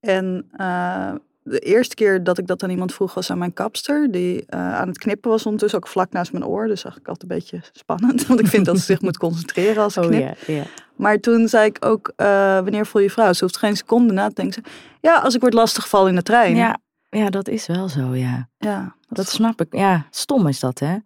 En 0.00 0.48
eh, 0.56 1.12
de 1.42 1.58
eerste 1.58 1.94
keer 1.94 2.24
dat 2.24 2.38
ik 2.38 2.46
dat 2.46 2.62
aan 2.62 2.70
iemand 2.70 2.94
vroeg 2.94 3.14
was 3.14 3.30
aan 3.30 3.38
mijn 3.38 3.52
kapster, 3.52 4.10
die 4.10 4.52
aan 4.52 4.88
het 4.88 4.98
knippen 4.98 5.30
was 5.30 5.44
ondertussen 5.44 5.78
ook 5.78 5.88
vlak 5.88 6.12
naast 6.12 6.32
mijn 6.32 6.46
oor. 6.46 6.66
Dus 6.66 6.80
zag 6.80 6.96
ik 6.96 7.08
altijd 7.08 7.30
een 7.30 7.36
beetje 7.38 7.60
spannend, 7.72 8.26
want 8.26 8.40
ik 8.40 8.46
vind 8.46 8.66
dat 8.66 8.78
ze 8.78 8.84
zich 8.84 9.00
moet 9.00 9.18
concentreren 9.18 9.82
als 9.82 9.96
ik 9.96 10.02
knip. 10.02 10.36
Oh. 10.48 10.60
Maar 10.98 11.18
toen 11.18 11.48
zei 11.48 11.66
ik 11.66 11.84
ook, 11.84 12.12
eh, 12.16 12.26
wanneer 12.54 12.86
voel 12.86 13.02
je 13.02 13.10
vrouw? 13.10 13.32
Ze 13.32 13.44
hoeft 13.44 13.56
geen 13.56 13.76
seconde 13.76 14.12
na 14.12 14.28
te 14.28 14.34
denken. 14.34 14.62
Ze, 14.64 14.70
Ja, 15.00 15.18
als 15.18 15.34
ik 15.34 15.40
word 15.40 15.54
lastiggevallen 15.54 16.08
in 16.08 16.14
de 16.14 16.22
trein. 16.22 16.56
Ja, 16.56 16.78
ja, 17.08 17.30
dat 17.30 17.48
is 17.48 17.66
wel 17.66 17.88
zo, 17.88 18.14
ja. 18.14 18.48
ja 18.58 18.96
Dat 19.08 19.28
snap 19.28 19.60
ik. 19.60 19.74
Ja, 19.74 20.06
stom 20.10 20.46
is 20.46 20.60
dat, 20.60 20.78
hè? 20.78 20.96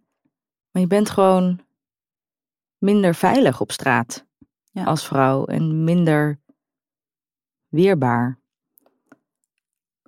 Maar 0.71 0.83
je 0.83 0.87
bent 0.87 1.11
gewoon 1.11 1.61
minder 2.79 3.15
veilig 3.15 3.61
op 3.61 3.73
straat 3.73 4.27
Ja. 4.71 4.85
als 4.85 5.07
vrouw 5.07 5.45
en 5.45 5.85
minder 5.85 6.41
weerbaar. 7.69 8.39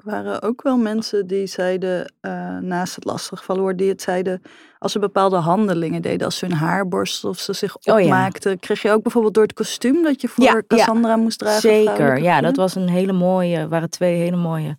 Waren 0.05 0.43
ook 0.43 0.62
wel 0.62 0.77
mensen 0.77 1.27
die 1.27 1.47
zeiden, 1.47 2.12
eh, 2.21 2.59
naast 2.59 2.95
het 2.95 3.05
lastiggevallen 3.05 3.62
worden, 3.62 3.81
die 3.81 3.91
het 3.91 4.03
zeiden 4.03 4.43
als 4.79 4.93
ze 4.93 4.99
bepaalde 4.99 5.37
handelingen 5.37 6.03
deden, 6.03 6.25
als 6.25 6.39
ze 6.39 6.47
hun 6.47 6.55
haar 6.56 6.89
borstelden 6.89 7.39
of 7.39 7.45
ze 7.45 7.53
zich 7.53 7.77
Oh 7.77 7.83
ja. 7.99 8.05
opmaakten. 8.05 8.59
Kreeg 8.59 8.83
je 8.83 8.91
ook 8.91 9.03
bijvoorbeeld 9.03 9.35
door 9.35 9.43
het 9.43 9.53
kostuum 9.53 10.03
dat 10.03 10.21
je 10.21 10.29
voor 10.29 10.45
Ja, 10.45 10.55
ja. 10.55 10.62
Cassandra 10.67 11.17
moest 11.17 11.39
dragen? 11.39 11.61
Zeker, 11.61 12.19
ja, 12.23 12.41
dat 12.41 12.56
was 12.56 12.75
een 12.75 12.89
hele 12.89 13.12
mooie, 13.12 13.69
waren 13.69 13.91
twee 13.91 14.17
hele 14.17 14.37
mooie 14.37 14.77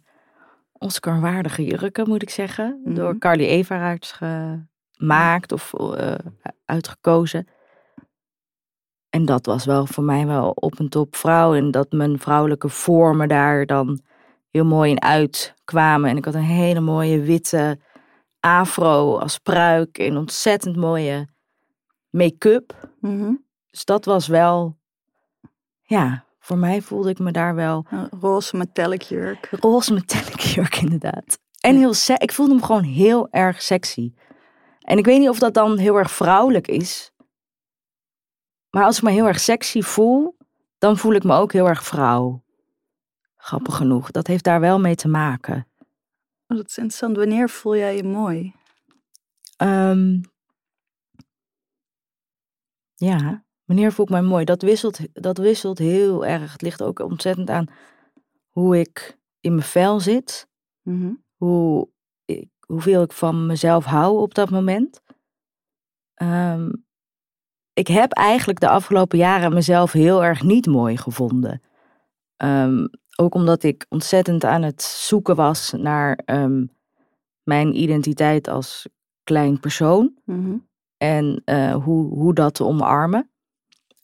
Oscar-waardige 0.73 1.63
jurken, 1.65 2.09
moet 2.09 2.21
ik 2.21 2.29
zeggen. 2.29 2.81
Mhm. 2.83 2.95
Door 2.95 3.17
Carly 3.17 3.45
Everaerts 3.45 4.19
gemaakt 4.97 5.51
of 5.51 5.73
eh, 5.73 6.13
uitgekozen. 6.65 7.47
En 9.09 9.25
dat 9.25 9.45
was 9.45 9.65
wel 9.65 9.85
voor 9.85 10.03
mij 10.03 10.27
wel 10.27 10.49
op 10.49 10.79
een 10.79 10.89
top 10.89 11.15
vrouw. 11.15 11.53
En 11.55 11.71
dat 11.71 11.91
mijn 11.91 12.19
vrouwelijke 12.19 12.69
vormen 12.69 13.27
daar 13.27 13.65
dan 13.65 14.01
heel 14.55 14.65
mooi 14.65 14.91
in 14.91 15.01
uitkwamen. 15.01 16.09
En 16.09 16.17
ik 16.17 16.25
had 16.25 16.33
een 16.33 16.41
hele 16.41 16.79
mooie 16.79 17.19
witte 17.21 17.79
afro 18.39 19.17
als 19.17 19.37
pruik 19.37 19.97
en 19.97 20.17
ontzettend 20.17 20.75
mooie 20.75 21.27
make-up. 22.09 22.89
Mhm. 22.99 23.33
Dus 23.69 23.85
dat 23.85 24.05
was 24.05 24.27
wel, 24.27 24.77
ja, 25.83 26.25
voor 26.39 26.57
mij 26.57 26.81
voelde 26.81 27.09
ik 27.09 27.19
me 27.19 27.31
daar 27.31 27.55
wel 27.55 27.85
Een 27.89 28.09
roze 28.19 28.57
metallic 28.57 29.01
jurk. 29.01 29.47
roze 29.51 29.93
metallic 29.93 30.39
jurk 30.39 30.75
inderdaad. 30.85 31.39
En 31.59 31.75
heel 31.77 31.93
se- 31.93 32.13
ik 32.17 32.31
voelde 32.31 32.53
hem 32.53 32.63
gewoon 32.63 32.83
heel 32.83 33.27
erg 33.31 33.61
sexy. 33.61 34.13
En 34.79 34.97
ik 34.97 35.05
weet 35.05 35.19
niet 35.19 35.29
of 35.29 35.39
dat 35.39 35.53
dan 35.53 35.77
heel 35.77 35.95
erg 35.97 36.11
vrouwelijk 36.11 36.67
is. 36.67 37.11
Maar 38.69 38.83
als 38.83 38.97
ik 38.97 39.03
me 39.03 39.11
heel 39.11 39.27
erg 39.27 39.39
sexy 39.39 39.81
voel, 39.81 40.37
dan 40.77 40.97
voel 40.97 41.13
ik 41.13 41.23
me 41.23 41.35
ook 41.35 41.53
heel 41.53 41.67
erg 41.67 41.83
vrouw. 41.83 42.43
Grappig 43.45 43.75
genoeg. 43.75 44.11
Dat 44.11 44.27
heeft 44.27 44.43
daar 44.43 44.59
wel 44.59 44.79
mee 44.79 44.95
te 44.95 45.07
maken. 45.07 45.67
Oh, 46.47 46.57
dat 46.57 46.69
is 46.69 46.77
interessant. 46.77 47.17
Wanneer 47.17 47.49
voel 47.49 47.75
jij 47.75 47.95
je 47.95 48.03
mooi? 48.03 48.53
Ehm, 49.57 50.21
ja, 52.95 53.45
wanneer 53.65 53.91
voel 53.91 54.05
ik 54.05 54.11
mij 54.11 54.21
mooi? 54.21 54.45
Dat 54.45 54.61
wisselt, 54.61 54.99
dat 55.13 55.37
wisselt 55.37 55.77
heel 55.77 56.25
erg. 56.25 56.51
Het 56.51 56.61
ligt 56.61 56.81
ook 56.81 56.99
ontzettend 56.99 57.49
aan 57.49 57.67
hoe 58.49 58.79
ik 58.79 59.19
in 59.39 59.55
mijn 59.55 59.67
vel 59.67 59.99
zit. 59.99 60.47
Mhm. 60.81 61.13
hoe 61.35 61.89
ik, 62.25 62.49
hoeveel 62.59 63.01
ik 63.01 63.11
van 63.11 63.45
mezelf 63.45 63.85
hou 63.85 64.21
op 64.21 64.33
dat 64.33 64.49
moment. 64.49 65.01
Ehm, 66.13 66.71
ik 67.73 67.87
heb 67.87 68.11
eigenlijk 68.11 68.59
de 68.59 68.69
afgelopen 68.69 69.17
jaren 69.17 69.53
mezelf 69.53 69.91
heel 69.91 70.23
erg 70.23 70.43
niet 70.43 70.65
mooi 70.65 70.97
gevonden. 70.97 71.61
Ehm, 72.37 72.87
ook 73.15 73.35
omdat 73.35 73.63
ik 73.63 73.85
ontzettend 73.89 74.43
aan 74.43 74.61
het 74.61 74.81
zoeken 74.83 75.35
was 75.35 75.71
naar 75.77 76.19
ehm, 76.25 76.65
mijn 77.43 77.81
identiteit 77.81 78.47
als 78.47 78.87
klein 79.23 79.59
persoon 79.59 80.13
Mhm. 80.25 80.55
en 80.97 81.41
eh, 81.45 81.75
hoe, 81.83 82.13
hoe 82.13 82.33
dat 82.33 82.53
te 82.53 82.63
omarmen. 82.63 83.29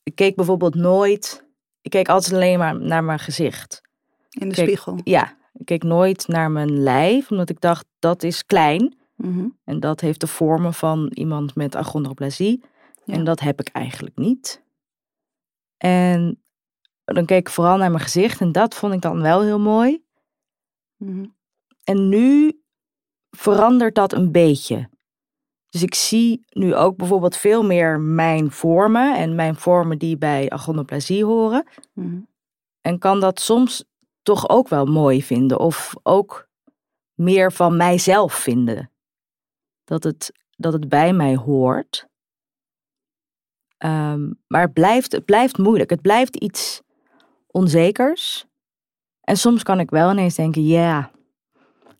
Ik 0.03 0.15
keek 0.15 0.35
bijvoorbeeld 0.35 0.75
nooit, 0.75 1.45
ik 1.81 1.91
keek 1.91 2.09
altijd 2.09 2.33
alleen 2.33 2.59
maar 2.59 2.79
naar 2.81 3.03
mijn 3.03 3.19
gezicht. 3.19 3.81
In 4.29 4.49
de 4.49 4.55
spiegel. 4.55 4.99
Ja, 5.03 5.37
ik 5.53 5.65
keek 5.65 5.83
nooit 5.83 6.27
naar 6.27 6.51
mijn 6.51 6.83
lijf, 6.83 7.31
omdat 7.31 7.49
ik 7.49 7.61
dacht 7.61 7.85
dat 7.99 8.23
is 8.23 8.45
klein. 8.45 8.95
Mhm. 9.15 9.47
En 9.63 9.79
dat 9.79 10.01
heeft 10.01 10.19
de 10.19 10.27
vormen 10.27 10.73
van 10.73 11.11
iemand 11.13 11.55
met 11.55 11.75
achondroplasie. 11.75 12.63
Ja. 13.05 13.13
En 13.13 13.23
dat 13.23 13.39
heb 13.39 13.59
ik 13.59 13.67
eigenlijk 13.67 14.17
niet. 14.17 14.61
En 15.77 16.40
dan 17.13 17.25
keek 17.25 17.39
ik 17.39 17.49
vooral 17.49 17.77
naar 17.77 17.91
mijn 17.91 18.03
gezicht 18.03 18.41
en 18.41 18.51
dat 18.51 18.75
vond 18.75 18.93
ik 18.93 19.01
dan 19.01 19.21
wel 19.21 19.41
heel 19.41 19.59
mooi. 19.59 20.03
Mhm. 20.97 21.25
En 21.83 22.09
nu 22.09 22.61
verandert 23.29 23.95
dat 23.95 24.13
een 24.13 24.31
beetje. 24.31 24.89
Dus 25.69 25.83
ik 25.83 25.95
zie 25.95 26.45
nu 26.49 26.75
ook 26.75 26.97
bijvoorbeeld 26.97 27.35
veel 27.35 27.63
meer 27.63 27.99
mijn 27.99 28.51
vormen 28.51 29.17
en 29.17 29.35
mijn 29.35 29.55
vormen 29.55 29.97
die 29.97 30.17
bij 30.17 30.49
achondroplasie 30.49 31.25
horen. 31.25 31.67
Mhm. 31.93 32.19
En 32.81 32.99
kan 32.99 33.19
dat 33.19 33.39
soms 33.39 33.83
toch 34.21 34.49
ook 34.49 34.67
wel 34.67 34.85
mooi 34.85 35.23
vinden 35.23 35.59
of 35.59 35.93
ook 36.03 36.47
meer 37.13 37.51
van 37.51 37.77
mijzelf 37.77 38.33
vinden. 38.33 38.91
Dat 39.83 40.03
het, 40.03 40.31
dat 40.57 40.73
het 40.73 40.89
bij 40.89 41.13
mij 41.13 41.35
hoort. 41.35 42.09
Ehm, 43.77 44.31
maar 44.47 44.61
het 44.61 44.73
blijft, 44.73 45.11
het 45.11 45.25
blijft 45.25 45.57
moeilijk. 45.57 45.89
Het 45.89 46.01
blijft 46.01 46.35
iets 46.35 46.81
onzekers. 47.51 48.45
En 49.21 49.37
soms 49.37 49.63
kan 49.63 49.79
ik 49.79 49.89
wel 49.89 50.11
ineens 50.11 50.35
denken, 50.35 50.65
ja, 50.65 51.11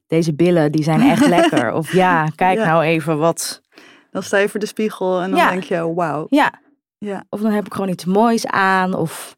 deze 0.08 0.34
billen 0.36 0.72
die 0.72 0.84
zijn 0.84 1.02
echt 1.02 1.28
lekker. 1.38 1.74
Of 1.74 1.94
ja, 1.94 2.26
kijk 2.36 2.58
Ja. 2.58 2.66
nou 2.66 2.84
even 2.84 3.18
wat. 3.18 3.62
Dan 4.12 4.24
sta 4.24 4.38
je 4.38 4.50
voor 4.50 4.60
de 4.60 4.66
spiegel 4.66 5.22
en 5.22 5.30
dan 5.30 5.40
Ja. 5.40 5.50
denk 5.50 5.64
je, 5.64 5.94
wauw. 5.94 6.26
Ja, 6.30 6.60
Ja. 6.98 7.24
Of 7.30 7.42
dan 7.42 7.52
heb 7.52 7.66
ik 7.66 7.74
gewoon 7.74 7.90
iets 7.90 8.06
moois 8.06 8.48
aan. 8.48 8.94
Of 8.94 9.38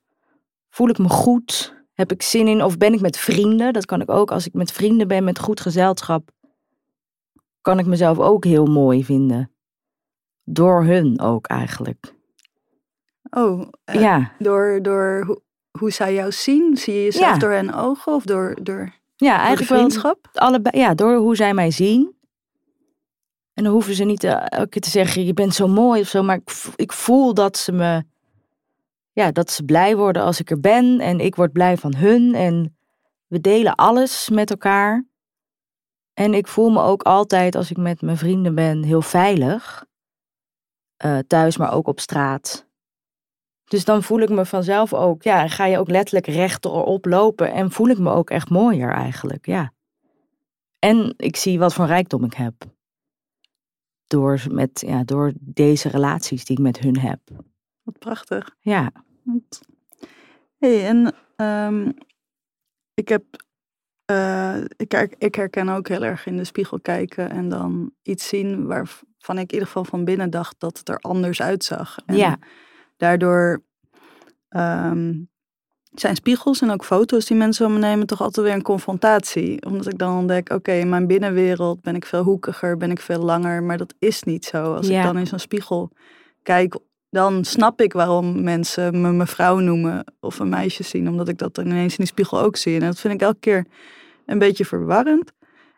voel 0.70 0.89
ik 0.89 0.98
me 0.98 1.10
goed. 1.10 1.75
Heb 1.93 2.12
ik 2.12 2.22
zin 2.22 2.48
in. 2.48 2.63
Of 2.63 2.77
ben 2.77 2.93
ik 2.93 3.01
met 3.01 3.17
vrienden. 3.17 3.74
Dat 3.74 3.86
kan 3.86 4.01
ik 4.01 4.10
ook. 4.12 4.32
Als 4.32 4.46
ik 4.48 4.53
met 4.53 4.72
vrienden 4.72 5.08
ben 5.08 5.24
met 5.24 5.39
goed 5.39 5.60
gezelschap. 5.60 6.29
Kan 7.62 7.79
ik 7.79 7.86
mezelf 7.86 8.20
ook 8.20 8.43
heel 8.46 8.65
mooi 8.65 9.03
vinden. 9.05 9.51
Door 10.43 10.84
hun 10.84 11.20
ook 11.20 11.48
eigenlijk. 11.48 12.13
Oh, 13.29 13.67
eh, 13.84 14.01
ja. 14.01 14.32
door, 14.39 14.79
door 14.82 15.41
hoe, 15.80 15.92
zij 15.92 16.13
jou 16.13 16.32
zien? 16.32 16.77
Zie 16.77 16.94
je 16.94 17.03
jezelf 17.03 17.34
Ja. 17.34 17.38
door 17.38 17.51
hun 17.51 17.74
ogen 17.74 18.13
of 18.13 18.24
door, 18.24 18.56
door, 18.62 18.77
ja, 18.80 18.89
door 19.15 19.27
de 19.38 19.44
eigenlijk 19.44 19.70
wel 19.70 19.77
vriendschap? 19.77 20.30
allebei. 20.34 20.77
Ja, 20.80 20.94
door 20.94 21.15
hoe 21.15 21.36
zij 21.36 21.53
mij 21.53 21.72
zien. 21.72 22.15
En 23.53 23.63
dan 23.63 23.74
hoeven 23.74 23.94
ze 23.96 24.03
niet 24.03 24.24
eh, 24.24 24.46
elke 24.46 24.70
keer 24.70 24.82
te 24.82 24.89
zeggen, 24.89 25.25
je 25.25 25.34
bent 25.34 25.56
zo 25.56 25.68
mooi 25.68 26.01
of 26.01 26.08
zo. 26.08 26.24
Maar 26.24 26.36
ik, 26.36 26.51
ik 26.75 26.92
voel 26.92 27.34
dat 27.34 27.58
ze 27.58 27.72
me, 27.72 28.03
ja, 29.12 29.32
dat 29.32 29.51
ze 29.51 29.63
blij 29.63 29.96
worden 29.96 30.24
als 30.24 30.39
ik 30.39 30.50
er 30.50 30.60
ben. 30.60 31.00
En 31.00 31.20
ik 31.20 31.36
word 31.36 31.51
blij 31.51 31.77
van 31.77 31.96
hun. 31.96 32.36
En 32.36 32.77
we 33.27 33.42
delen 33.42 33.75
alles 33.75 34.30
met 34.30 34.50
elkaar. 34.50 35.06
En 36.13 36.34
ik 36.34 36.48
voel 36.48 36.70
me 36.70 36.82
ook 36.82 37.03
altijd, 37.03 37.56
als 37.56 37.70
ik 37.72 37.77
met 37.77 38.01
mijn 38.01 38.18
vrienden 38.18 38.56
ben, 38.56 38.84
heel 38.84 39.01
veilig. 39.01 39.86
Eh, 40.98 41.18
thuis, 41.27 41.58
maar 41.58 41.74
ook 41.74 41.88
op 41.88 42.00
straat. 42.00 42.65
Dus 43.74 43.86
dan 43.86 44.03
voel 44.03 44.20
ik 44.20 44.30
me 44.30 44.46
vanzelf 44.46 44.94
ook, 44.94 45.24
ja, 45.24 45.48
ga 45.48 45.65
je 45.65 45.77
ook 45.77 45.89
letterlijk 45.89 46.27
rechterop 46.27 47.06
lopen. 47.06 47.51
En 47.53 47.72
voel 47.72 47.88
ik 47.88 47.98
me 47.98 48.12
ook 48.12 48.30
echt 48.30 48.50
mooier 48.50 48.92
eigenlijk, 48.92 49.46
ja. 49.46 49.74
En 50.80 51.13
ik 51.18 51.36
zie 51.36 51.60
wat 51.60 51.74
voor 51.74 51.86
rijkdom 51.86 52.24
ik 52.24 52.34
heb. 52.34 52.53
Door, 54.08 54.42
met, 54.51 54.84
ja, 54.88 55.03
door 55.03 55.32
deze 55.39 55.89
relaties 55.89 56.46
die 56.46 56.58
ik 56.58 56.63
met 56.63 56.80
hun 56.80 57.00
heb. 57.00 57.20
Wat 57.84 58.00
prachtig. 58.00 58.56
Ja, 58.60 58.92
hey, 60.58 60.88
en 60.88 61.13
ehm, 61.36 61.92
ik 62.94 63.08
heb, 63.08 63.24
eh, 64.06 64.58
ik, 64.75 64.92
her- 64.92 65.15
ik 65.18 65.36
herken 65.36 65.70
ook 65.70 65.88
heel 65.88 66.03
erg 66.03 66.25
in 66.25 66.38
de 66.38 66.44
spiegel 66.44 66.80
kijken 66.80 67.30
en 67.30 67.50
dan 67.50 67.92
iets 68.01 68.27
zien 68.27 68.65
waarvan 68.65 69.38
ik 69.38 69.48
in 69.48 69.53
ieder 69.53 69.68
geval 69.68 69.86
van 69.86 70.06
binnen 70.06 70.30
dacht 70.30 70.56
dat 70.60 70.77
het 70.77 70.89
er 70.89 70.98
anders 70.98 71.42
uitzag. 71.42 71.98
En 72.06 72.15
Ja. 72.15 72.38
Daardoor 73.04 73.64
ehm, 74.50 75.14
zijn 75.92 76.16
spiegels 76.16 76.62
en 76.62 76.72
ook 76.72 76.86
foto's 76.86 77.26
die 77.26 77.38
mensen 77.38 77.66
van 77.66 77.74
me 77.74 77.80
nemen 77.80 78.08
toch 78.08 78.22
altijd 78.22 78.46
weer 78.46 78.56
een 78.56 78.62
confrontatie. 78.62 79.66
Omdat 79.66 79.88
ik 79.88 79.98
dan 79.98 80.18
ontdek, 80.18 80.52
oké, 80.54 80.72
in 80.72 80.90
mijn 80.90 81.08
binnenwereld 81.08 81.82
ben 81.82 81.96
ik 81.96 82.06
veel 82.06 82.24
hoekiger, 82.24 82.78
ben 82.78 82.92
ik 82.92 83.00
veel 83.00 83.20
langer, 83.20 83.64
maar 83.64 83.78
dat 83.78 83.94
is 84.00 84.24
niet 84.24 84.46
zo. 84.46 84.74
Als 84.74 84.88
Ja. 84.88 84.98
ik 85.00 85.04
dan 85.06 85.18
in 85.18 85.28
zo'n 85.28 85.40
spiegel 85.40 85.92
kijk, 86.44 86.78
dan 87.10 87.44
snap 87.46 87.82
ik 87.82 87.94
waarom 87.94 88.44
mensen 88.44 89.02
me 89.02 89.12
mevrouw 89.12 89.58
noemen 89.60 90.04
of 90.20 90.40
een 90.40 90.50
meisje 90.50 90.84
zien, 90.84 91.10
omdat 91.10 91.28
ik 91.28 91.38
dat 91.38 91.56
dan 91.56 91.66
ineens 91.66 91.92
in 91.92 91.98
die 91.98 92.08
spiegel 92.08 92.40
ook 92.40 92.56
zie. 92.56 92.74
En 92.80 92.86
dat 92.86 93.00
vind 93.00 93.14
ik 93.14 93.22
elke 93.22 93.40
keer 93.40 93.66
een 94.26 94.40
beetje 94.40 94.66
verwarrend. 94.66 95.32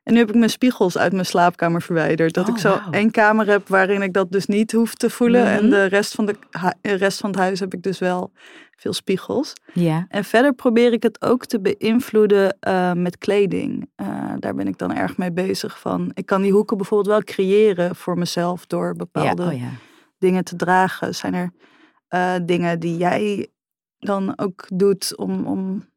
En 0.05 0.13
nu 0.13 0.19
heb 0.19 0.29
ik 0.29 0.35
mijn 0.35 0.49
spiegels 0.49 0.97
uit 0.97 1.11
mijn 1.13 1.25
slaapkamer 1.25 1.81
verwijderd. 1.81 2.33
Dat 2.33 2.47
Oh, 2.49 2.55
ik 2.55 2.61
zo 2.61 2.69
wauw. 2.69 2.91
één 2.91 3.11
kamer 3.11 3.47
heb 3.47 3.67
waarin 3.67 4.01
ik 4.01 4.13
dat 4.13 4.31
dus 4.31 4.45
niet 4.45 4.71
hoef 4.71 4.95
te 4.95 5.09
voelen. 5.09 5.45
En 5.45 5.61
Mhm. 5.61 5.69
de 5.69 5.83
rest, 5.85 6.13
van 6.15 6.25
de, 6.25 6.35
rest 6.81 7.19
van 7.19 7.29
het 7.29 7.39
huis 7.39 7.59
heb 7.59 7.73
ik 7.73 7.81
dus 7.83 7.99
wel 7.99 8.31
veel 8.77 8.93
spiegels. 8.93 9.53
ja, 9.73 10.05
En 10.09 10.23
verder 10.23 10.53
probeer 10.53 10.93
ik 10.93 11.03
het 11.03 11.21
ook 11.21 11.45
te 11.45 11.59
beïnvloeden 11.61 12.57
eh, 12.59 12.93
met 12.93 13.17
kleding. 13.17 13.89
Eh, 13.95 14.33
daar 14.39 14.55
ben 14.55 14.67
ik 14.67 14.77
dan 14.77 14.93
erg 14.93 15.17
mee 15.17 15.31
bezig 15.31 15.79
van. 15.79 16.11
Ik 16.13 16.25
kan 16.25 16.41
die 16.41 16.51
hoeken 16.51 16.77
bijvoorbeeld 16.77 17.09
wel 17.09 17.23
creëren 17.35 17.95
voor 17.95 18.17
mezelf 18.17 18.65
door 18.65 18.85
ja, 18.87 18.93
bepaalde 18.93 19.43
oh 19.45 19.59
ja. 19.59 19.69
dingen 20.17 20.43
te 20.43 20.55
dragen. 20.55 21.15
Zijn 21.15 21.33
er 21.33 21.51
eh, 22.07 22.33
dingen 22.43 22.79
die 22.79 22.97
jij 22.97 23.47
dan 23.99 24.33
ook 24.39 24.65
doet 24.73 25.17
om, 25.17 25.45
om 25.45 25.89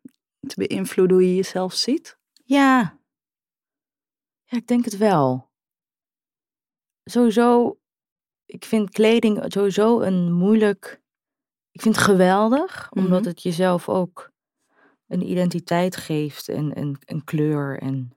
te 0.47 0.67
beïnvloeden 0.67 1.17
hoe 1.17 1.27
je 1.29 1.35
jezelf 1.35 1.75
ziet? 1.75 2.19
Ja. 2.45 2.97
Ja, 4.51 4.57
ik 4.59 4.67
denk 4.67 4.85
het 4.85 4.97
wel. 4.97 5.51
Sowieso, 7.05 7.79
ik 8.47 8.65
vind 8.65 8.91
kleding 8.91 9.45
sowieso 9.47 10.01
een 10.01 10.33
moeilijk. 10.33 11.03
Ik 11.71 11.81
vind 11.83 11.95
het 11.95 12.05
geweldig, 12.05 12.91
omdat 12.93 13.19
Mhm. 13.21 13.29
het 13.29 13.43
jezelf 13.43 13.89
ook 13.89 14.31
een 15.07 15.31
identiteit 15.31 15.97
geeft 15.97 16.49
en 16.49 16.79
een, 16.79 16.97
een 17.05 17.25
kleur. 17.25 17.79
En 17.79 18.17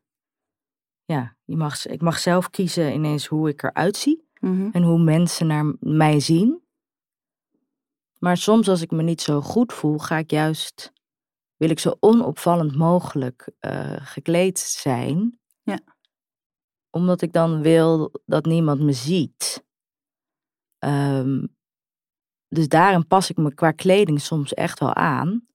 ja, 1.06 1.36
je 1.44 1.56
mag, 1.58 1.86
ik 1.86 2.02
mag 2.02 2.20
zelf 2.20 2.50
kiezen 2.50 2.94
ineens 2.94 3.26
hoe 3.28 3.50
ik 3.50 3.64
eruit 3.64 3.98
zie 3.98 4.30
en 4.72 4.84
hoe 4.84 5.00
mensen 5.00 5.48
naar 5.48 5.76
mij 5.80 6.20
zien. 6.20 6.62
Maar 8.20 8.38
soms 8.38 8.70
als 8.70 8.82
ik 8.82 8.92
me 8.92 9.04
niet 9.04 9.22
zo 9.22 9.42
goed 9.42 9.74
voel, 9.74 9.98
ga 9.98 10.18
ik 10.18 10.32
juist, 10.32 10.94
wil 11.56 11.70
ik 11.70 11.80
zo 11.80 11.98
onopvallend 12.00 12.76
mogelijk 12.76 13.50
eh, 13.60 13.96
gekleed 14.00 14.60
zijn. 14.60 15.40
Omdat 16.92 17.22
ik 17.22 17.34
dan 17.34 17.62
wil 17.62 18.12
dat 18.26 18.46
niemand 18.46 18.82
me 18.82 18.92
ziet. 18.94 19.64
Ehm, 20.78 21.46
dus 22.48 22.68
daarin 22.68 23.08
pas 23.08 23.30
ik 23.30 23.38
me 23.38 23.54
qua 23.54 23.72
kleding 23.72 24.22
soms 24.22 24.54
echt 24.54 24.80
wel 24.80 24.94
aan. 24.94 25.48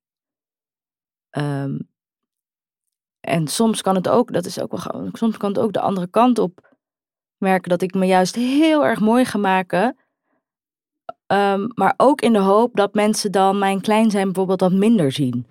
Ehm, 1.31 1.79
en 3.21 3.47
soms 3.49 3.83
kan 3.83 3.95
het 3.95 4.09
ook, 4.09 4.33
dat 4.33 4.45
is 4.45 4.61
ook 4.61 4.71
wel 4.71 4.81
gewoon, 4.81 5.09
soms 5.13 5.37
kan 5.37 5.49
het 5.49 5.59
ook 5.59 5.73
de 5.73 5.81
andere 5.81 6.07
kant 6.07 6.39
op 6.39 6.77
merken 7.39 7.71
dat 7.71 7.83
ik 7.83 7.95
me 7.95 8.07
juist 8.07 8.35
heel 8.35 8.85
erg 8.85 9.01
mooi 9.01 9.25
ga 9.25 9.39
maken. 9.39 9.97
Ehm, 11.27 11.69
maar 11.75 11.95
ook 11.97 12.21
in 12.21 12.33
de 12.33 12.39
hoop 12.39 12.75
dat 12.77 12.95
mensen 12.95 13.33
dan 13.33 13.59
mijn 13.59 13.81
klein 13.81 14.11
zijn 14.11 14.25
bijvoorbeeld 14.25 14.61
wat 14.61 14.73
minder 14.73 15.13
zien. 15.13 15.47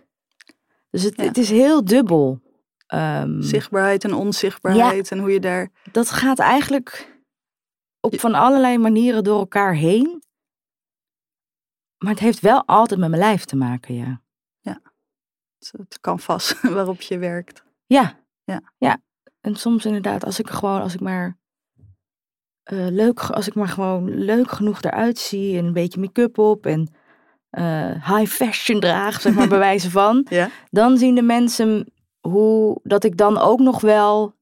Dus 0.89 1.03
het, 1.03 1.15
Ja. 1.15 1.23
het 1.23 1.37
is 1.37 1.49
heel 1.49 1.85
dubbel. 1.85 2.39
Ehm, 2.85 3.41
Zichtbaarheid 3.41 4.03
en 4.03 4.13
onzichtbaarheid 4.13 5.11
en 5.11 5.19
hoe 5.19 5.31
je 5.31 5.39
daar... 5.39 5.69
dat 5.91 6.09
gaat 6.09 6.39
eigenlijk 6.39 7.13
op 7.99 8.19
van 8.19 8.33
allerlei 8.33 8.77
manieren 8.77 9.23
door 9.23 9.39
elkaar 9.39 9.73
heen. 9.73 10.23
Maar 11.97 12.11
het 12.11 12.21
heeft 12.21 12.39
wel 12.39 12.63
altijd 12.65 12.99
met 12.99 13.09
mijn 13.09 13.21
lijf 13.21 13.45
te 13.45 13.55
maken, 13.55 13.95
ja. 13.95 14.23
Het 15.71 15.99
kan 16.01 16.19
vast 16.19 16.61
waarop 16.77 17.01
je 17.01 17.17
werkt. 17.17 17.63
Ja. 17.85 18.23
Ja. 18.43 18.61
Ja. 18.77 19.01
En 19.41 19.55
soms 19.55 19.85
inderdaad, 19.85 20.25
als 20.25 20.39
ik 20.39 20.49
gewoon, 20.49 20.81
als 20.81 20.93
ik 20.93 20.99
maar 20.99 21.37
eh, 22.63 22.87
leuk, 22.89 23.19
als 23.19 23.47
ik 23.47 23.55
maar 23.55 23.67
gewoon 23.67 24.09
leuk 24.09 24.51
genoeg 24.51 24.81
eruit 24.81 25.17
zie 25.17 25.57
en 25.57 25.65
een 25.65 25.73
beetje 25.73 25.99
make-up 25.99 26.37
op 26.37 26.65
en 26.65 26.93
eh, 27.49 28.15
high 28.15 28.31
fashion 28.31 28.79
draag, 28.79 29.21
zeg 29.21 29.33
maar 29.33 29.47
bij 29.47 29.57
wijze 29.69 29.91
van, 29.91 30.25
Ja? 30.29 30.49
dan 30.69 30.97
zien 30.97 31.15
de 31.15 31.21
mensen 31.21 31.93
hoe 32.29 32.79
dat 32.83 33.03
ik 33.03 33.17
dan 33.17 33.37
ook 33.37 33.59
nog 33.59 33.81
wel 33.81 34.33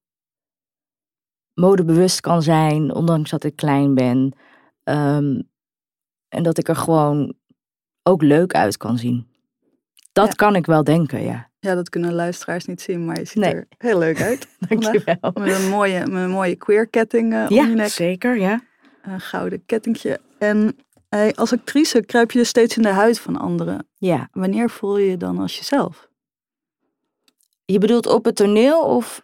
modebewust 1.53 2.19
kan 2.21 2.41
zijn, 2.41 2.93
ondanks 2.95 3.29
dat 3.29 3.43
ik 3.43 3.55
klein 3.55 3.93
ben. 3.95 4.33
Ehm, 4.83 5.41
en 6.29 6.43
dat 6.43 6.57
ik 6.57 6.67
er 6.67 6.75
gewoon 6.75 7.33
ook 8.03 8.21
leuk 8.21 8.53
uit 8.53 8.77
kan 8.77 8.97
zien. 8.97 9.27
Dat 10.11 10.27
Ja. 10.27 10.33
kan 10.33 10.55
ik 10.55 10.65
wel 10.65 10.83
denken, 10.83 11.23
ja. 11.23 11.51
Ja, 11.59 11.75
dat 11.75 11.89
kunnen 11.89 12.13
luisteraars 12.13 12.65
niet 12.65 12.81
zien, 12.81 13.05
maar 13.05 13.19
je 13.19 13.25
ziet 13.25 13.35
Nee. 13.43 13.53
er 13.53 13.67
heel 13.77 13.97
leuk 13.97 14.21
uit. 14.21 14.47
Dankjewel. 14.69 15.31
Met 15.33 15.55
een 15.55 15.69
mooie, 15.69 15.99
met 15.99 16.23
een 16.23 16.29
mooie 16.29 16.55
queer 16.55 16.87
ketting 16.87 17.33
eh, 17.33 17.39
om 17.39 17.47
je 17.47 17.55
Ja, 17.55 17.65
nek. 17.65 17.87
zeker, 17.89 18.37
ja. 18.39 18.61
Een 19.01 19.19
gouden 19.21 19.65
kettingje. 19.65 20.19
En 20.39 20.75
als 21.35 21.53
actrice 21.53 22.05
kruip 22.05 22.31
je 22.31 22.43
steeds 22.43 22.77
in 22.77 22.83
de 22.83 22.89
huid 22.89 23.19
van 23.19 23.37
anderen. 23.37 23.87
Ja. 23.97 24.27
Wanneer 24.31 24.69
voel 24.69 24.97
je 24.97 25.09
je 25.09 25.17
dan 25.17 25.39
als 25.39 25.57
jezelf? 25.57 26.07
Je 27.65 27.77
bedoelt 27.77 28.07
op 28.07 28.25
het 28.25 28.35
toneel 28.35 28.81
of... 28.81 29.21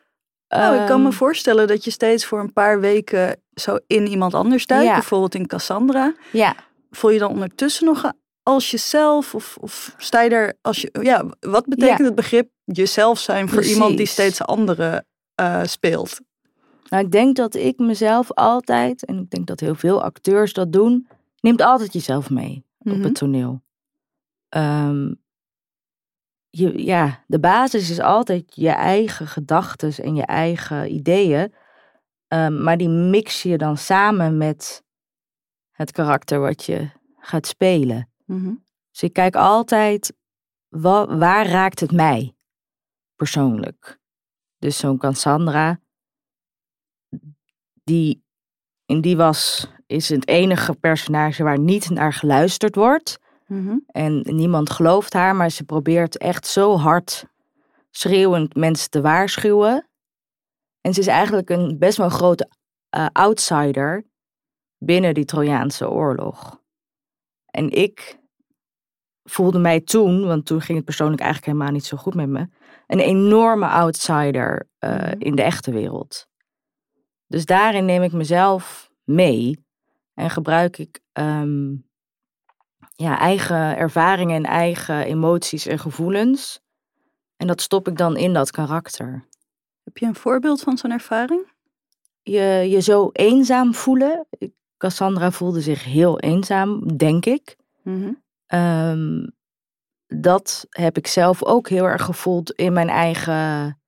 Nou, 0.48 0.79
ik 0.81 0.88
kan 0.88 1.01
me 1.01 1.08
Ehm, 1.08 1.15
voorstellen 1.17 1.67
dat 1.67 1.84
je 1.84 1.91
steeds 1.91 2.25
voor 2.25 2.39
een 2.39 2.53
paar 2.53 2.79
weken 2.79 3.41
zo 3.53 3.77
in 3.88 4.08
iemand 4.08 4.34
anders 4.34 4.65
duikt. 4.65 4.86
Ja. 4.88 4.93
Bijvoorbeeld 4.93 5.36
in 5.36 5.48
Cassandra. 5.48 6.13
Ja, 6.31 6.55
Voel 6.91 7.12
je 7.12 7.19
dan 7.19 7.29
ondertussen 7.29 7.86
nog 7.86 8.12
als 8.43 8.72
jezelf? 8.72 9.36
Of, 9.36 9.58
of 9.62 9.96
sta 9.98 10.22
je 10.22 10.29
daar 10.29 10.53
als 10.62 10.81
je. 10.81 10.89
Ja, 11.01 11.25
wat 11.39 11.65
betekent 11.65 11.98
Ja. 12.00 12.05
het 12.05 12.15
begrip 12.15 12.50
jezelf 12.63 13.19
zijn 13.19 13.50
voor 13.50 13.63
iemand 13.63 13.98
die 13.98 14.05
steeds 14.05 14.41
andere 14.41 15.05
eh, 15.36 15.63
speelt? 15.63 16.19
nou 16.89 17.03
ik 17.05 17.12
denk 17.12 17.36
dat 17.36 17.55
ik 17.55 17.79
mezelf 17.79 18.31
altijd, 18.34 19.05
en 19.05 19.17
ik 19.19 19.29
denk 19.29 19.48
dat 19.48 19.60
heel 19.60 19.75
veel 19.75 20.03
acteurs 20.03 20.53
dat 20.53 20.72
doen, 20.74 21.08
neemt 21.39 21.62
altijd 21.62 21.93
jezelf 21.93 22.29
mee 22.29 22.65
op 22.79 22.86
Mhm. 22.91 23.01
het 23.03 23.15
toneel. 23.15 23.62
Ehm, 24.50 25.13
je, 26.49 26.83
ja, 26.83 27.23
de 27.27 27.39
basis 27.39 27.89
is 27.89 27.99
altijd 27.99 28.55
je 28.55 28.69
eigen 28.69 29.27
gedachten 29.27 29.93
en 30.03 30.15
je 30.15 30.25
eigen 30.25 30.93
ideeën. 30.93 31.53
Ehm, 32.27 32.63
maar 32.63 32.77
die 32.77 32.89
mix 32.89 33.43
je 33.43 33.57
dan 33.57 33.77
samen 33.77 34.37
met 34.37 34.83
het 35.71 35.91
karakter 35.91 36.39
wat 36.39 36.63
je 36.63 36.89
gaat 37.17 37.47
spelen. 37.47 38.11
Mhm. 38.25 38.53
Dus 38.91 39.03
ik 39.03 39.13
kijk 39.13 39.35
altijd, 39.35 40.13
wa- 40.67 41.17
waar 41.17 41.47
raakt 41.47 41.79
het 41.79 41.91
mij 41.91 42.35
persoonlijk? 43.15 43.99
Dus 44.57 44.77
zo'n 44.77 44.97
Cassandra, 44.97 45.79
die, 47.83 48.23
in 48.85 49.01
die 49.01 49.17
was, 49.17 49.67
is 49.85 50.09
het 50.09 50.27
enige 50.27 50.73
personage 50.73 51.43
waar 51.43 51.59
niet 51.59 51.89
naar 51.89 52.13
geluisterd 52.13 52.75
wordt. 52.75 53.19
Mhm. 53.49 53.77
En 53.87 54.21
niemand 54.21 54.69
gelooft 54.69 55.13
haar, 55.13 55.35
maar 55.35 55.49
ze 55.49 55.63
probeert 55.63 56.17
echt 56.17 56.47
zo 56.47 56.77
hard 56.77 57.25
schreeuwend 57.89 58.55
mensen 58.55 58.89
te 58.89 59.01
waarschuwen. 59.01 59.89
En 60.81 60.93
ze 60.93 60.99
is 60.99 61.07
eigenlijk 61.07 61.49
een 61.49 61.77
best 61.77 61.97
wel 61.97 62.09
grote 62.09 62.49
eh, 62.89 63.05
outsider 63.11 64.05
binnen 64.77 65.13
die 65.13 65.25
Trojaanse 65.25 65.89
oorlog. 65.89 66.61
En 67.45 67.69
ik 67.69 68.19
voelde 69.23 69.59
mij 69.59 69.79
toen, 69.81 70.25
want 70.25 70.45
toen 70.45 70.61
ging 70.61 70.77
het 70.77 70.85
persoonlijk 70.85 71.21
eigenlijk 71.21 71.51
helemaal 71.51 71.73
niet 71.73 71.85
zo 71.85 71.97
goed 71.97 72.15
met 72.15 72.29
me, 72.29 72.47
een 72.87 72.99
enorme 72.99 73.67
outsider 73.67 74.69
eh, 74.77 74.95
Mhm. 74.95 75.15
in 75.17 75.35
de 75.35 75.41
echte 75.41 75.71
wereld. 75.71 76.27
Dus 77.27 77.45
daarin 77.45 77.85
neem 77.85 78.01
ik 78.03 78.11
mezelf 78.11 78.91
mee 79.03 79.65
en 80.13 80.29
gebruik 80.29 80.77
ik 80.77 80.99
ehm, 81.11 81.75
ja, 83.01 83.19
eigen 83.19 83.77
ervaringen 83.77 84.35
en 84.35 84.43
eigen 84.43 85.05
emoties 85.05 85.65
en 85.65 85.79
gevoelens. 85.79 86.59
En 87.37 87.47
dat 87.47 87.61
stop 87.61 87.87
ik 87.87 87.97
dan 87.97 88.17
in 88.17 88.33
dat 88.33 88.51
karakter. 88.51 89.27
Heb 89.83 89.97
je 89.97 90.05
een 90.05 90.15
voorbeeld 90.15 90.61
van 90.61 90.77
zo'n 90.77 90.91
ervaring? 90.91 91.51
Je 92.21 92.65
je 92.69 92.79
zo 92.79 93.09
eenzaam 93.11 93.73
voelen. 93.73 94.27
Cassandra 94.77 95.31
voelde 95.31 95.61
zich 95.61 95.83
heel 95.83 96.19
eenzaam, 96.19 96.97
denk 96.97 97.25
ik. 97.25 97.55
Mhm. 97.83 98.13
Ehm, 98.45 99.27
dat 100.07 100.65
heb 100.69 100.97
ik 100.97 101.07
zelf 101.07 101.43
ook 101.43 101.69
heel 101.69 101.85
erg 101.85 102.03
gevoeld 102.03 102.51
in 102.51 102.73
mijn 102.73 102.89
eigen 102.89 103.79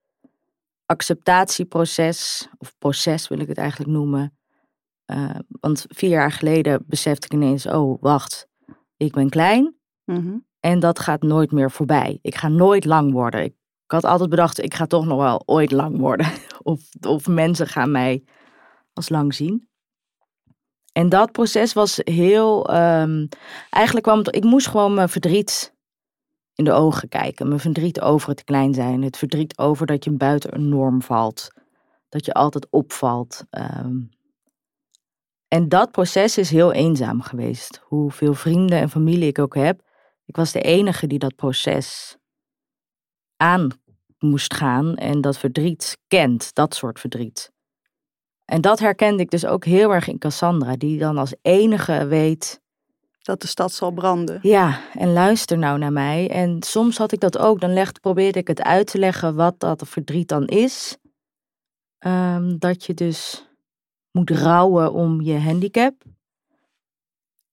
acceptatieproces. 0.85 2.47
Of 2.57 2.75
proces 2.77 3.27
wil 3.27 3.39
ik 3.39 3.47
het 3.47 3.57
eigenlijk 3.57 3.91
noemen. 3.91 4.37
Eh, 5.05 5.39
want 5.47 5.85
vier 5.89 6.09
jaar 6.09 6.31
geleden 6.31 6.83
besefte 6.87 7.25
ik 7.25 7.33
ineens, 7.33 7.65
oh 7.65 8.01
wacht, 8.01 8.49
ik 9.05 9.13
ben 9.13 9.29
klein. 9.29 9.75
Mhm. 10.05 10.37
En 10.59 10.79
dat 10.79 10.99
gaat 10.99 11.21
nooit 11.21 11.51
meer 11.51 11.71
voorbij. 11.71 12.19
Ik 12.21 12.35
ga 12.35 12.47
nooit 12.47 12.85
lang 12.85 13.11
worden. 13.11 13.43
Ik, 13.43 13.53
ik 13.85 13.91
had 13.91 14.05
altijd 14.05 14.29
bedacht, 14.29 14.63
ik 14.63 14.73
ga 14.73 14.85
toch 14.85 15.05
nog 15.05 15.17
wel 15.17 15.43
ooit 15.45 15.71
lang 15.71 15.97
worden. 15.97 16.27
Of, 16.63 16.81
of 17.01 17.27
mensen 17.27 17.67
gaan 17.67 17.91
mij 17.91 18.23
als 18.93 19.09
lang 19.09 19.33
zien. 19.33 19.69
En 20.93 21.09
dat 21.09 21.31
proces 21.31 21.73
was 21.73 21.99
heel. 22.03 22.69
ehm, 22.69 23.27
eigenlijk 23.69 24.05
kwam 24.05 24.17
het. 24.17 24.35
Ik 24.35 24.43
moest 24.43 24.67
gewoon 24.67 24.93
mijn 24.93 25.09
verdriet 25.09 25.75
in 26.55 26.63
de 26.63 26.71
ogen 26.71 27.09
kijken. 27.09 27.47
Mijn 27.47 27.59
verdriet 27.59 28.01
over 28.01 28.29
het 28.29 28.43
klein 28.43 28.73
zijn. 28.73 29.01
Het 29.01 29.17
verdriet 29.17 29.57
over 29.57 29.85
dat 29.85 30.03
je 30.03 30.11
buiten 30.11 30.55
een 30.55 30.69
norm 30.69 31.01
valt. 31.01 31.47
Dat 32.09 32.25
je 32.25 32.33
altijd 32.33 32.67
opvalt. 32.69 33.45
ehm. 33.49 33.97
En 35.53 35.69
dat 35.69 35.91
proces 35.91 36.37
is 36.37 36.49
heel 36.49 36.71
eenzaam 36.71 37.21
geweest. 37.21 37.81
Hoeveel 37.83 38.33
vrienden 38.33 38.79
en 38.79 38.89
familie 38.89 39.27
ik 39.27 39.39
ook 39.39 39.55
heb. 39.55 39.81
Ik 40.25 40.35
was 40.35 40.51
de 40.51 40.61
enige 40.61 41.07
die 41.07 41.19
dat 41.19 41.35
proces 41.35 42.17
aan 43.37 43.69
moest 44.19 44.53
gaan 44.53 44.95
en 44.95 45.21
dat 45.21 45.37
verdriet 45.37 45.97
kent, 46.07 46.53
dat 46.53 46.75
soort 46.75 46.99
verdriet. 46.99 47.51
En 48.45 48.61
dat 48.61 48.79
herkende 48.79 49.23
ik 49.23 49.29
dus 49.31 49.45
ook 49.45 49.65
heel 49.65 49.93
erg 49.93 50.07
in 50.07 50.17
Cassandra, 50.17 50.75
die 50.75 50.99
dan 50.99 51.17
als 51.17 51.33
enige 51.41 52.05
weet, 52.05 52.61
Dat 53.21 53.41
de 53.41 53.47
stad 53.47 53.71
zal 53.71 53.91
branden. 53.91 54.39
ja, 54.41 54.79
en 54.93 55.13
luister 55.13 55.57
nou 55.57 55.77
naar 55.77 55.93
mij. 55.93 56.29
En 56.29 56.63
soms 56.63 56.97
had 56.97 57.11
ik 57.11 57.19
dat 57.19 57.37
ook, 57.37 57.59
dan 57.61 57.73
legde, 57.73 57.99
probeerde 57.99 58.39
ik 58.39 58.47
het 58.47 58.61
uit 58.61 58.87
te 58.87 58.97
leggen 58.97 59.35
wat 59.35 59.59
dat 59.59 59.83
verdriet 59.87 60.27
dan 60.27 60.45
is. 60.47 60.97
Ehm, 61.97 62.57
dat 62.57 62.85
je 62.85 62.93
dus 62.93 63.49
moet 64.11 64.29
rouwen 64.29 64.93
om 64.93 65.21
je 65.21 65.37
handicap. 65.39 66.03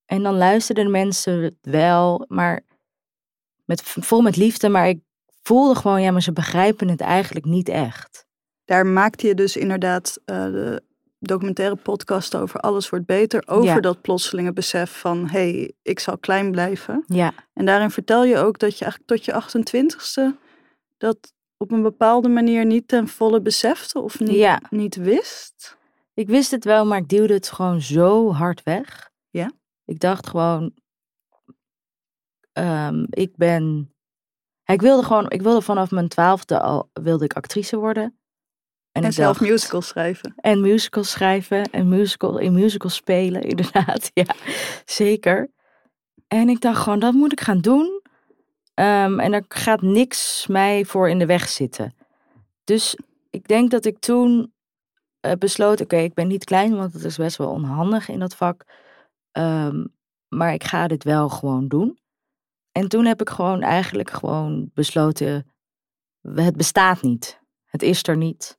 En 0.04 0.22
dan 0.22 0.36
luisterden 0.36 0.84
de 0.84 0.90
mensen 0.90 1.58
wel, 1.60 2.24
maar 2.28 2.60
met, 3.64 3.82
vol 3.82 4.20
met 4.20 4.36
liefde, 4.36 4.68
maar 4.68 4.88
ik 4.88 5.00
voelde 5.42 5.74
gewoon, 5.74 6.02
ja, 6.02 6.10
maar 6.10 6.22
ze 6.22 6.32
begrijpen 6.32 6.88
het 6.88 7.00
eigenlijk 7.00 7.44
niet 7.46 7.68
echt. 7.68 8.26
Daar 8.64 8.86
maakte 8.86 9.26
je 9.26 9.34
dus 9.34 9.56
inderdaad 9.56 10.18
eh, 10.24 10.44
de 10.44 10.82
documentaire 11.18 11.76
podcast 11.76 12.34
over 12.34 12.60
Alles 12.60 12.88
wordt 12.88 13.06
beter. 13.06 13.42
Over 13.48 13.64
Ja. 13.74 13.80
dat 13.80 14.00
plotselinge 14.00 14.52
besef 14.52 14.98
van, 15.00 15.28
hé, 15.28 15.50
hey, 15.50 15.72
ik 15.82 15.98
zal 15.98 16.18
klein 16.18 16.50
blijven. 16.50 17.04
Ja, 17.06 17.32
En 17.52 17.64
daarin 17.66 17.90
vertel 17.90 18.24
je 18.24 18.36
ook 18.38 18.58
dat 18.58 18.78
je 18.78 18.84
eigenlijk 18.84 19.12
tot 19.12 19.24
je 19.24 19.32
28ste 19.32 20.38
dat 20.96 21.32
op 21.56 21.70
een 21.70 21.82
bepaalde 21.82 22.28
manier 22.28 22.66
niet 22.66 22.88
ten 22.88 23.08
volle 23.08 23.40
besefte 23.40 24.00
of 24.00 24.20
niet, 24.20 24.30
Ja. 24.36 24.60
niet 24.70 24.96
wist. 24.96 25.76
Ik 26.18 26.28
wist 26.28 26.50
het 26.50 26.64
wel, 26.64 26.86
maar 26.86 26.98
ik 26.98 27.08
duwde 27.08 27.34
het 27.34 27.50
gewoon 27.50 27.80
zo 27.80 28.32
hard 28.32 28.62
weg. 28.62 29.10
Ja? 29.30 29.52
Ik 29.84 30.00
dacht 30.00 30.26
gewoon, 30.26 30.74
ehm, 32.52 33.04
ik 33.10 33.36
ben, 33.36 33.94
ik 34.64 34.80
wilde 34.80 35.02
gewoon, 35.06 35.30
ik 35.30 35.42
wilde 35.42 35.62
vanaf 35.62 35.90
mijn 35.90 36.08
twaalfde 36.08 36.60
al, 36.60 36.90
wilde 36.92 37.24
ik 37.24 37.32
actrice 37.32 37.76
worden. 37.76 38.18
En, 38.92 39.12
zelf 39.12 39.38
dacht- 39.38 39.50
musicals 39.50 39.88
schrijven. 39.88 40.34
En 40.36 40.60
musicals 40.60 41.10
schrijven 41.10 41.62
en 41.70 41.88
musical, 41.88 42.38
in 42.38 42.52
musicals 42.52 42.94
spelen, 42.94 43.42
inderdaad. 43.52 44.10
Ja, 44.14 44.34
zeker. 44.84 45.50
En 46.28 46.48
ik 46.48 46.60
dacht 46.60 46.82
gewoon, 46.82 46.98
dat 46.98 47.14
moet 47.14 47.32
ik 47.32 47.40
gaan 47.40 47.60
doen. 47.60 48.02
Ehm, 48.74 49.20
en 49.20 49.32
er 49.32 49.44
gaat 49.48 49.82
niks 49.82 50.46
mij 50.46 50.84
voor 50.84 51.08
in 51.08 51.18
de 51.18 51.26
weg 51.26 51.48
zitten. 51.48 51.94
Dus 52.64 52.98
ik 53.30 53.48
denk 53.48 53.70
dat 53.70 53.84
ik 53.84 53.98
toen 53.98 54.52
eh, 55.20 55.32
besloot, 55.38 55.80
oké, 55.80 55.96
ik 55.96 56.14
ben 56.14 56.28
niet 56.28 56.44
klein, 56.44 56.76
want 56.76 56.92
het 56.92 57.04
is 57.04 57.16
best 57.16 57.36
wel 57.36 57.50
onhandig 57.50 58.08
in 58.08 58.18
dat 58.18 58.34
vak. 58.36 58.64
Ehm, 59.30 59.84
maar 60.28 60.52
ik 60.52 60.64
ga 60.64 60.86
dit 60.86 61.04
wel 61.04 61.28
gewoon 61.28 61.68
doen. 61.68 61.98
En 62.72 62.88
toen 62.88 63.04
heb 63.04 63.20
ik 63.20 63.28
gewoon 63.28 63.62
eigenlijk 63.62 64.10
gewoon 64.10 64.70
besloten, 64.74 65.46
het 66.34 66.56
bestaat 66.56 67.02
niet. 67.02 67.40
Het 67.64 67.82
is 67.82 68.06
er 68.06 68.16
niet. 68.16 68.58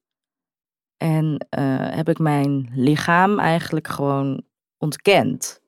En 0.97 1.45
eh, 1.49 1.89
heb 1.95 2.09
ik 2.09 2.19
mijn 2.19 2.69
lichaam 2.73 3.39
eigenlijk 3.39 3.87
gewoon 3.87 4.43
ontkend. 4.77 5.61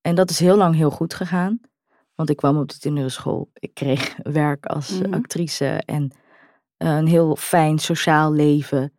En 0.00 0.14
dat 0.14 0.30
is 0.30 0.38
heel 0.38 0.56
lang 0.56 0.74
heel 0.74 0.90
goed 0.90 1.14
gegaan. 1.14 1.60
Want 2.14 2.30
ik 2.30 2.36
kwam 2.36 2.56
op 2.58 2.68
de 2.68 2.78
kinderenschool. 2.78 3.50
Ik 3.54 3.74
kreeg 3.74 4.16
werk 4.22 4.66
als 4.66 4.98
Mhm. 4.98 5.14
actrice 5.14 5.66
en 5.68 6.10
eh, 6.76 6.96
een 6.96 7.06
heel 7.06 7.36
fijn 7.36 7.78
sociaal 7.78 8.32
leven. 8.32 8.92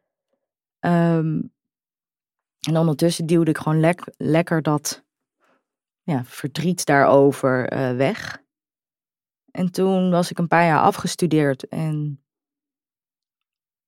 Ehm, 0.87 1.41
en 2.67 2.77
ondertussen 2.77 3.25
duwde 3.25 3.49
ik 3.49 3.57
gewoon 3.57 3.79
lek- 3.79 4.13
lekker 4.17 4.61
dat 4.61 5.05
ja, 6.01 6.23
verdriet 6.25 6.85
daarover 6.85 7.69
eh, 7.69 7.95
weg. 7.95 8.43
En 9.51 9.71
toen 9.71 10.09
was 10.09 10.31
ik 10.31 10.37
een 10.37 10.47
paar 10.47 10.65
jaar 10.65 10.81
afgestudeerd 10.81 11.67
en 11.67 12.23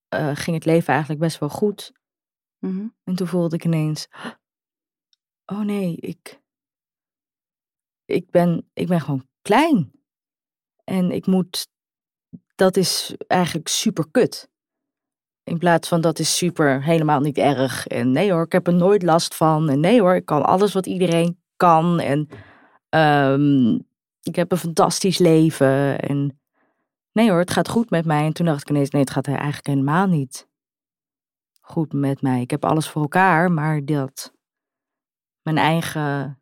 eh, 0.07 0.35
ging 0.35 0.55
het 0.55 0.65
leven 0.65 0.89
eigenlijk 0.89 1.21
best 1.21 1.39
wel 1.39 1.49
goed. 1.49 1.91
Mhm. 2.59 2.87
En 3.03 3.15
toen 3.15 3.27
voelde 3.27 3.55
ik 3.55 3.65
ineens, 3.65 4.07
oh 5.45 5.61
nee, 5.61 5.95
ik, 5.95 6.41
ik, 8.05 8.29
ben, 8.31 8.69
ik 8.73 8.87
ben 8.87 9.01
gewoon 9.01 9.27
klein. 9.41 9.91
En 10.83 11.11
ik 11.11 11.25
moet, 11.25 11.67
dat 12.55 12.77
is 12.77 13.15
eigenlijk 13.27 13.67
super 13.67 14.11
kut. 14.11 14.49
In 15.49 15.57
plaats 15.57 15.87
van 15.87 16.01
dat 16.01 16.19
is 16.19 16.37
super 16.37 16.83
helemaal 16.83 17.19
niet 17.19 17.37
erg. 17.37 17.87
En 17.87 18.11
nee 18.11 18.31
hoor, 18.31 18.43
ik 18.43 18.51
heb 18.51 18.67
er 18.67 18.73
nooit 18.73 19.03
last 19.03 19.35
van. 19.35 19.69
En 19.69 19.79
nee 19.79 20.01
hoor, 20.01 20.15
ik 20.15 20.25
kan 20.25 20.45
alles 20.45 20.73
wat 20.73 20.85
iedereen 20.85 21.39
kan. 21.55 21.99
En 21.99 22.29
ehm, 22.89 23.73
ik 24.21 24.35
heb 24.35 24.51
een 24.51 24.57
fantastisch 24.57 25.17
leven. 25.17 25.99
En 25.99 26.39
nee 27.11 27.29
hoor, 27.29 27.39
het 27.39 27.51
gaat 27.51 27.69
goed 27.69 27.89
met 27.89 28.05
mij. 28.05 28.25
En 28.25 28.33
toen 28.33 28.45
dacht 28.45 28.61
ik 28.61 28.69
ineens, 28.69 28.89
nee, 28.89 29.01
het 29.01 29.11
gaat 29.11 29.27
eigenlijk 29.27 29.67
helemaal 29.67 30.07
niet 30.07 30.47
goed 31.61 31.93
met 31.93 32.21
mij. 32.21 32.41
Ik 32.41 32.51
heb 32.51 32.65
alles 32.65 32.89
voor 32.89 33.01
elkaar, 33.01 33.51
maar 33.51 33.85
dat 33.85 34.33
mijn 35.41 35.57
eigen 35.57 36.41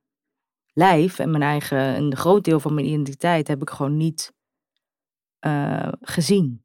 lijf 0.74 1.20
en 1.20 1.32
mijn 1.32 1.44
eigen, 1.44 1.98
een 1.98 2.16
groot 2.16 2.44
deel 2.44 2.60
van 2.60 2.74
mijn 2.74 2.88
identiteit 2.88 3.48
heb 3.48 3.62
ik 3.62 3.70
gewoon 3.70 3.98
niet 3.98 4.34
uh, 5.46 5.92
gezien. 6.02 6.62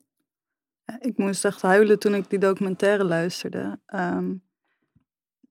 Ik 0.99 1.16
moest 1.16 1.45
echt 1.45 1.62
huilen 1.62 1.99
toen 1.99 2.14
ik 2.14 2.31
die 2.31 2.38
documentaire 2.38 3.05
luisterde. 3.05 3.79
Um, 3.95 4.42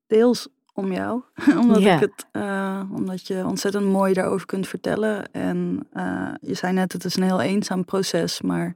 deels 0.07 0.47
om 0.73 0.91
jou, 0.91 1.23
omdat, 1.61 1.77
ik 1.77 1.99
het, 1.99 2.25
uh, 2.31 2.83
omdat 2.93 3.27
je 3.27 3.45
ontzettend 3.45 3.85
mooi 3.85 4.13
daarover 4.13 4.45
kunt 4.45 4.67
vertellen. 4.67 5.31
En 5.31 5.87
uh, 5.93 6.33
je 6.41 6.53
zei 6.53 6.73
net, 6.73 6.93
het 6.93 7.05
is 7.05 7.15
een 7.15 7.23
heel 7.23 7.41
eenzaam 7.41 7.85
proces, 7.85 8.41
maar 8.41 8.75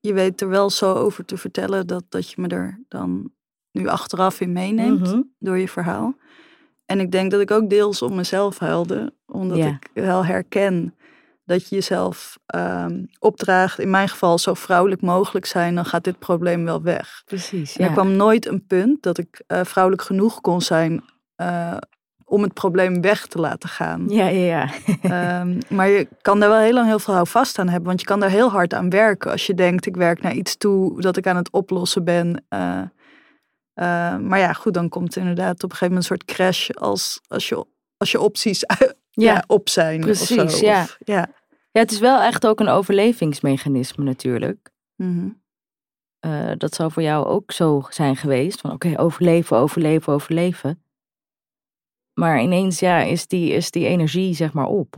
je 0.00 0.12
weet 0.12 0.40
er 0.40 0.48
wel 0.48 0.70
zo 0.70 0.94
over 0.94 1.24
te 1.24 1.36
vertellen 1.36 1.86
dat, 1.86 2.04
dat 2.08 2.30
je 2.30 2.40
me 2.40 2.48
er 2.48 2.80
dan 2.88 3.32
nu 3.70 3.86
achteraf 3.86 4.40
in 4.40 4.52
meeneemt 4.52 5.00
mm 5.00 5.04
-hmm. 5.04 5.32
door 5.38 5.58
je 5.58 5.68
verhaal. 5.68 6.14
En 6.84 7.00
ik 7.00 7.10
denk 7.10 7.30
dat 7.30 7.40
ik 7.40 7.50
ook 7.50 7.70
deels 7.70 8.02
om 8.02 8.14
mezelf 8.14 8.58
huilde, 8.58 9.14
omdat 9.26 9.58
ja. 9.58 9.66
ik 9.66 9.90
wel 9.94 10.24
herken 10.24 10.94
dat 11.52 11.68
je 11.68 11.74
jezelf 11.74 12.38
um, 12.54 13.08
opdraagt, 13.18 13.78
in 13.78 13.90
mijn 13.90 14.08
geval 14.08 14.38
zo 14.38 14.54
vrouwelijk 14.54 15.00
mogelijk 15.00 15.46
zijn, 15.46 15.74
dan 15.74 15.84
gaat 15.84 16.04
dit 16.04 16.18
probleem 16.18 16.64
wel 16.64 16.82
weg. 16.82 17.22
Precies. 17.24 17.74
Ja. 17.74 17.84
Er 17.84 17.92
kwam 17.92 18.16
nooit 18.16 18.46
een 18.46 18.66
punt 18.66 19.02
dat 19.02 19.18
ik 19.18 19.42
uh, 19.48 19.60
vrouwelijk 19.64 20.02
genoeg 20.02 20.40
kon 20.40 20.60
zijn 20.60 21.04
uh, 21.36 21.76
om 22.24 22.42
het 22.42 22.54
probleem 22.54 23.00
weg 23.00 23.26
te 23.26 23.38
laten 23.38 23.68
gaan. 23.68 24.04
Ja, 24.08 24.26
ja, 24.26 24.70
ja. 25.02 25.40
um, 25.40 25.58
maar 25.76 25.88
je 25.88 26.08
kan 26.22 26.40
daar 26.40 26.48
wel 26.48 26.58
heel 26.58 26.72
lang 26.72 26.86
heel 26.86 26.98
veel 26.98 27.26
vast 27.26 27.58
aan 27.58 27.68
hebben, 27.68 27.86
want 27.86 28.00
je 28.00 28.06
kan 28.06 28.20
daar 28.20 28.30
heel 28.30 28.50
hard 28.50 28.74
aan 28.74 28.90
werken. 28.90 29.30
Als 29.30 29.46
je 29.46 29.54
denkt, 29.54 29.86
ik 29.86 29.96
werk 29.96 30.22
naar 30.22 30.34
iets 30.34 30.56
toe 30.56 31.00
dat 31.00 31.16
ik 31.16 31.26
aan 31.26 31.36
het 31.36 31.50
oplossen 31.50 32.04
ben. 32.04 32.44
Uh, 33.74 34.16
maar 34.16 34.38
ja, 34.38 34.52
goed, 34.52 34.74
dan 34.74 34.88
komt 34.88 35.16
inderdaad 35.16 35.64
op 35.64 35.70
een 35.70 35.76
gegeven 35.76 35.88
moment 35.88 36.10
een 36.10 36.16
soort 36.16 36.24
crash 36.24 36.70
als, 36.70 37.20
als, 37.28 37.48
je, 37.48 37.66
als 37.96 38.10
je 38.10 38.20
opties 38.20 38.64
ja, 38.66 39.32
ja, 39.32 39.44
op 39.46 39.68
zijn. 39.68 40.00
Precies, 40.00 40.38
of 40.38 40.50
zo. 40.50 40.66
ja. 40.66 40.82
Of, 40.82 40.96
ja. 41.04 41.28
Ja, 41.72 41.80
het 41.80 41.90
is 41.90 41.98
wel 41.98 42.20
echt 42.20 42.46
ook 42.46 42.60
een 42.60 42.68
overlevingsmechanisme 42.68 44.04
natuurlijk. 44.04 44.70
Mm 44.96 45.16
-hmm. 45.18 45.42
uh, 46.30 46.52
dat 46.58 46.74
zou 46.74 46.92
voor 46.92 47.02
jou 47.02 47.26
ook 47.26 47.52
zo 47.52 47.82
zijn 47.88 48.16
geweest. 48.16 48.60
Van 48.60 48.72
oké, 48.72 48.86
okay, 48.86 49.04
overleven, 49.04 49.56
overleven, 49.56 50.12
overleven. 50.12 50.84
Maar 52.14 52.42
ineens 52.42 52.78
ja, 52.78 52.98
is, 52.98 53.26
die, 53.26 53.52
is 53.52 53.70
die 53.70 53.86
energie 53.86 54.34
zeg 54.34 54.52
maar 54.52 54.66
op. 54.66 54.96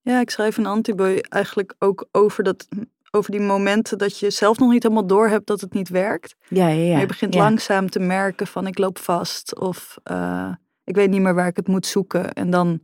Ja, 0.00 0.20
ik 0.20 0.30
schrijf 0.30 0.56
een 0.56 0.66
antiboy 0.66 1.24
eigenlijk 1.28 1.74
ook 1.78 2.08
over, 2.10 2.44
dat, 2.44 2.68
over 3.10 3.30
die 3.30 3.40
momenten 3.40 3.98
dat 3.98 4.18
je 4.18 4.30
zelf 4.30 4.58
nog 4.58 4.70
niet 4.70 4.82
helemaal 4.82 5.06
door 5.06 5.28
hebt 5.28 5.46
dat 5.46 5.60
het 5.60 5.72
niet 5.72 5.88
werkt. 5.88 6.34
Ja, 6.48 6.68
ja, 6.68 6.82
ja. 6.82 6.90
Maar 6.90 7.00
je 7.00 7.06
begint 7.06 7.34
ja. 7.34 7.40
langzaam 7.40 7.90
te 7.90 7.98
merken 7.98 8.46
van 8.46 8.66
ik 8.66 8.78
loop 8.78 8.98
vast 8.98 9.58
of 9.58 9.96
uh, 10.10 10.52
ik 10.84 10.94
weet 10.94 11.10
niet 11.10 11.20
meer 11.20 11.34
waar 11.34 11.46
ik 11.46 11.56
het 11.56 11.68
moet 11.68 11.86
zoeken. 11.86 12.32
En 12.32 12.50
dan 12.50 12.80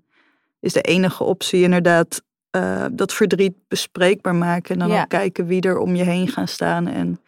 is 0.61 0.73
de 0.73 0.81
enige 0.81 1.25
optie 1.25 1.63
inderdaad 1.63 2.23
uh, 2.57 2.87
dat 2.93 3.13
verdriet 3.13 3.55
bespreekbaar 3.69 4.35
maken. 4.35 4.73
En 4.75 4.79
dan 4.79 4.89
Ja. 4.89 5.03
ook 5.03 5.09
kijken 5.09 5.47
wie 5.47 5.61
er 5.61 5.79
om 5.79 5.95
je 5.95 6.05
heen 6.05 6.29
gaan 6.29 6.49
staan 6.49 6.87
en 6.87 7.21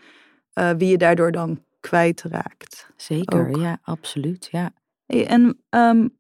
uh, 0.55 0.71
wie 0.71 0.89
je 0.89 0.99
daardoor 0.99 1.33
dan 1.33 1.65
kwijtraakt. 1.81 2.91
Zeker, 2.97 3.49
Ook. 3.49 3.57
ja, 3.57 3.79
absoluut. 3.83 4.49
Ja. 4.51 4.71
Hey, 5.07 5.27
en 5.27 5.63
um, 5.71 6.19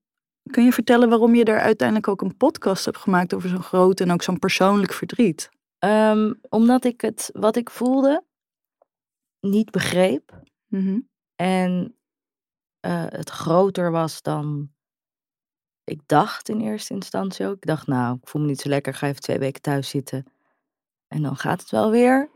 kun 0.51 0.65
je 0.65 0.73
vertellen 0.73 1.09
waarom 1.09 1.35
je 1.35 1.45
er 1.45 1.61
uiteindelijk 1.61 2.09
ook 2.09 2.21
een 2.23 2.37
podcast 2.37 2.85
hebt 2.85 2.99
gemaakt 2.99 3.35
over 3.35 3.49
zo'n 3.49 3.63
groot 3.63 4.01
en 4.01 4.11
ook 4.11 4.23
zo'n 4.23 4.39
persoonlijk 4.39 4.93
verdriet? 4.93 5.51
Um, 5.79 6.39
omdat 6.49 6.85
ik 6.85 7.01
het, 7.01 7.31
wat 7.33 7.57
ik 7.57 7.71
voelde, 7.71 8.25
niet 9.41 9.71
begreep. 9.71 10.43
Mm 10.69 10.81
-hmm. 10.87 11.09
En 11.37 11.97
uh, 12.87 13.05
het 13.09 13.31
groter 13.31 13.91
was 13.91 14.23
dan 14.23 14.72
ik 15.85 16.01
dacht 16.07 16.49
in 16.49 16.61
eerste 16.61 16.95
instantie 16.95 17.47
ook. 17.47 17.55
Ik 17.57 17.67
dacht, 17.67 17.87
nou, 17.87 18.17
ik 18.23 18.29
voel 18.29 18.43
me 18.43 18.49
niet 18.49 18.61
zo 18.61 18.69
lekker, 18.69 18.95
ga 18.95 19.07
even 19.07 19.21
twee 19.21 19.39
weken 19.39 19.63
thuis 19.63 19.89
zitten. 19.89 20.27
En 21.09 21.23
dan 21.23 21.37
gaat 21.37 21.61
het 21.61 21.71
wel 21.71 21.91
weer. 21.91 22.31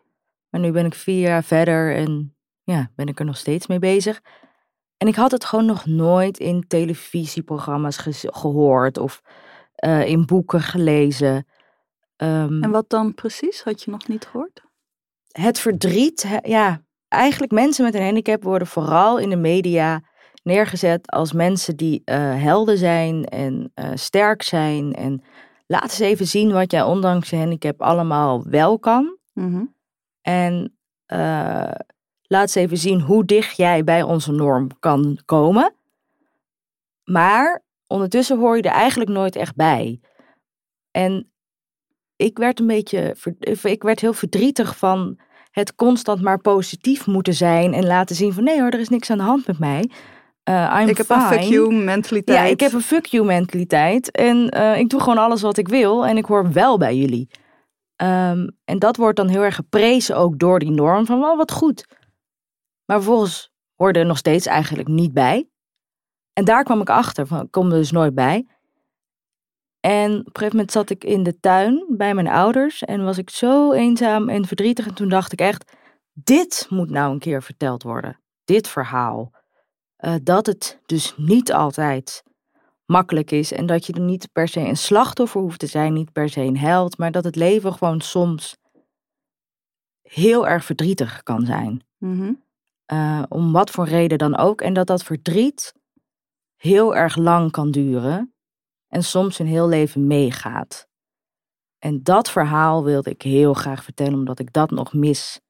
Maar 0.48 0.60
nu 0.60 0.70
ben 0.70 0.86
ik 0.86 0.94
vier 0.94 1.20
jaar 1.20 1.44
verder 1.44 1.94
en 1.94 2.36
ja, 2.62 2.90
ben 2.94 3.06
ik 3.06 3.18
er 3.18 3.24
nog 3.24 3.36
steeds 3.36 3.66
mee 3.66 3.78
bezig. 3.78 4.22
En 4.96 5.08
ik 5.08 5.14
had 5.14 5.30
het 5.30 5.44
gewoon 5.44 5.66
nog 5.66 5.86
nooit 5.86 6.38
in 6.38 6.66
televisieprogramma's 6.66 7.96
ge 7.96 8.28
gehoord 8.32 8.98
of 8.98 9.22
uh, 9.84 10.06
in 10.08 10.26
boeken 10.26 10.60
gelezen. 10.60 11.46
Um, 12.16 12.62
en 12.62 12.70
wat 12.70 12.90
dan 12.90 13.14
precies? 13.14 13.62
Had 13.62 13.82
je 13.82 13.90
nog 13.90 14.08
niet 14.08 14.26
gehoord? 14.26 14.62
Het 15.30 15.58
verdriet, 15.58 16.40
ja. 16.42 16.84
Eigenlijk 17.08 17.52
mensen 17.52 17.84
met 17.84 17.94
een 17.94 18.04
handicap 18.04 18.42
worden 18.42 18.68
vooral 18.68 19.18
in 19.18 19.30
de 19.30 19.36
media 19.36 20.02
neergezet 20.46 21.10
als 21.10 21.32
mensen 21.32 21.76
die 21.76 22.02
uh, 22.04 22.16
helden 22.42 22.78
zijn 22.78 23.24
en 23.24 23.72
uh, 23.74 23.90
sterk 23.94 24.42
zijn. 24.42 24.94
En 24.94 25.22
laat 25.66 25.82
eens 25.82 25.98
even 25.98 26.26
zien 26.26 26.52
wat 26.52 26.70
jij 26.70 26.82
ondanks 26.82 27.30
je 27.30 27.36
handicap 27.36 27.82
allemaal 27.82 28.44
wel 28.48 28.78
kan. 28.78 29.16
Mm 29.32 29.52
-hmm. 29.52 29.74
En 30.22 30.76
uh, 31.12 31.70
laat 32.22 32.42
eens 32.42 32.54
even 32.54 32.76
zien 32.76 33.00
hoe 33.00 33.24
dicht 33.24 33.56
jij 33.56 33.84
bij 33.84 34.02
onze 34.02 34.32
norm 34.32 34.68
kan 34.80 35.18
komen. 35.24 35.74
Maar 37.04 37.62
ondertussen 37.86 38.38
hoor 38.38 38.56
je 38.56 38.62
er 38.62 38.70
eigenlijk 38.70 39.10
nooit 39.10 39.36
echt 39.36 39.54
bij. 39.54 40.00
En 40.90 41.30
ik 42.16 42.38
werd 42.38 42.60
een 42.60 42.66
beetje, 42.66 43.16
ik 43.62 43.82
werd 43.82 44.00
heel 44.00 44.12
verdrietig 44.12 44.78
van 44.78 45.18
het 45.50 45.74
constant 45.74 46.22
maar 46.22 46.40
positief 46.40 47.06
moeten 47.06 47.34
zijn 47.34 47.72
en 47.72 47.86
laten 47.86 48.16
zien 48.16 48.32
van 48.32 48.44
nee 48.44 48.60
hoor, 48.60 48.70
er 48.70 48.80
is 48.80 48.88
niks 48.88 49.10
aan 49.10 49.18
de 49.18 49.24
hand 49.24 49.46
met 49.46 49.58
mij. 49.58 49.90
Uh, 50.48 50.78
I'm 50.80 50.88
ik 50.88 50.96
heb 50.96 51.06
fine. 51.06 51.22
een 51.22 51.28
fuck 51.28 51.40
you 51.40 51.74
mentaliteit. 51.74 52.38
Ja, 52.38 52.44
ik 52.44 52.60
heb 52.60 52.72
een 52.72 52.80
fuck 52.80 53.06
you 53.06 53.24
mentaliteit. 53.24 54.10
En 54.10 54.56
uh, 54.56 54.78
ik 54.78 54.88
doe 54.88 55.00
gewoon 55.00 55.18
alles 55.18 55.42
wat 55.42 55.56
ik 55.56 55.68
wil 55.68 56.06
en 56.06 56.16
ik 56.16 56.24
hoor 56.24 56.52
wel 56.52 56.78
bij 56.78 56.96
jullie. 56.96 57.28
Um, 58.02 58.56
en 58.64 58.78
dat 58.78 58.96
wordt 58.96 59.16
dan 59.16 59.28
heel 59.28 59.42
erg 59.42 59.54
geprezen 59.54 60.16
ook 60.16 60.38
door 60.38 60.58
die 60.58 60.70
norm 60.70 61.06
van 61.06 61.20
wel 61.20 61.36
wat 61.36 61.52
goed. 61.52 61.86
Maar 62.84 62.96
vervolgens 62.96 63.52
hoorde 63.74 63.98
er 63.98 64.06
nog 64.06 64.16
steeds 64.18 64.46
eigenlijk 64.46 64.88
niet 64.88 65.12
bij. 65.12 65.48
En 66.32 66.44
daar 66.44 66.64
kwam 66.64 66.80
ik 66.80 66.90
achter 66.90 67.26
van 67.26 67.40
ik 67.40 67.50
kom 67.50 67.70
er 67.70 67.78
dus 67.78 67.90
nooit 67.90 68.14
bij. 68.14 68.46
En 69.80 70.10
op 70.10 70.26
een 70.26 70.32
gegeven 70.32 70.56
moment 70.56 70.72
zat 70.72 70.90
ik 70.90 71.04
in 71.04 71.22
de 71.22 71.40
tuin 71.40 71.84
bij 71.88 72.14
mijn 72.14 72.28
ouders 72.28 72.84
en 72.84 73.04
was 73.04 73.18
ik 73.18 73.30
zo 73.30 73.72
eenzaam 73.72 74.28
en 74.28 74.46
verdrietig. 74.46 74.86
En 74.86 74.94
toen 74.94 75.08
dacht 75.08 75.32
ik 75.32 75.40
echt, 75.40 75.72
dit 76.12 76.66
moet 76.70 76.90
nou 76.90 77.12
een 77.12 77.18
keer 77.18 77.42
verteld 77.42 77.82
worden. 77.82 78.20
Dit 78.44 78.68
verhaal. 78.68 79.30
Uh, 80.06 80.14
dat 80.22 80.46
het 80.46 80.80
dus 80.86 81.14
niet 81.16 81.52
altijd 81.52 82.22
makkelijk 82.84 83.30
is 83.30 83.52
en 83.52 83.66
dat 83.66 83.86
je 83.86 83.92
er 83.92 84.00
niet 84.00 84.32
per 84.32 84.48
se 84.48 84.60
een 84.60 84.76
slachtoffer 84.76 85.40
hoeft 85.40 85.58
te 85.58 85.66
zijn, 85.66 85.92
niet 85.92 86.12
per 86.12 86.28
se 86.28 86.40
een 86.40 86.58
held, 86.58 86.98
maar 86.98 87.10
dat 87.10 87.24
het 87.24 87.36
leven 87.36 87.72
gewoon 87.72 88.00
soms 88.00 88.56
heel 90.02 90.48
erg 90.48 90.64
verdrietig 90.64 91.22
kan 91.22 91.46
zijn. 91.46 91.84
Mm 91.98 92.18
-hmm. 92.18 92.42
uh, 92.92 93.22
om 93.28 93.52
wat 93.52 93.70
voor 93.70 93.86
reden 93.86 94.18
dan 94.18 94.36
ook. 94.36 94.60
En 94.60 94.74
dat 94.74 94.86
dat 94.86 95.02
verdriet 95.02 95.74
heel 96.56 96.96
erg 96.96 97.16
lang 97.16 97.50
kan 97.50 97.70
duren 97.70 98.34
en 98.88 99.02
soms 99.02 99.38
een 99.38 99.46
heel 99.46 99.68
leven 99.68 100.06
meegaat. 100.06 100.88
En 101.78 102.02
dat 102.02 102.30
verhaal 102.30 102.84
wilde 102.84 103.10
ik 103.10 103.22
heel 103.22 103.54
graag 103.54 103.84
vertellen, 103.84 104.14
omdat 104.14 104.38
ik 104.38 104.52
dat 104.52 104.70
nog 104.70 104.92
mis. 104.92 105.40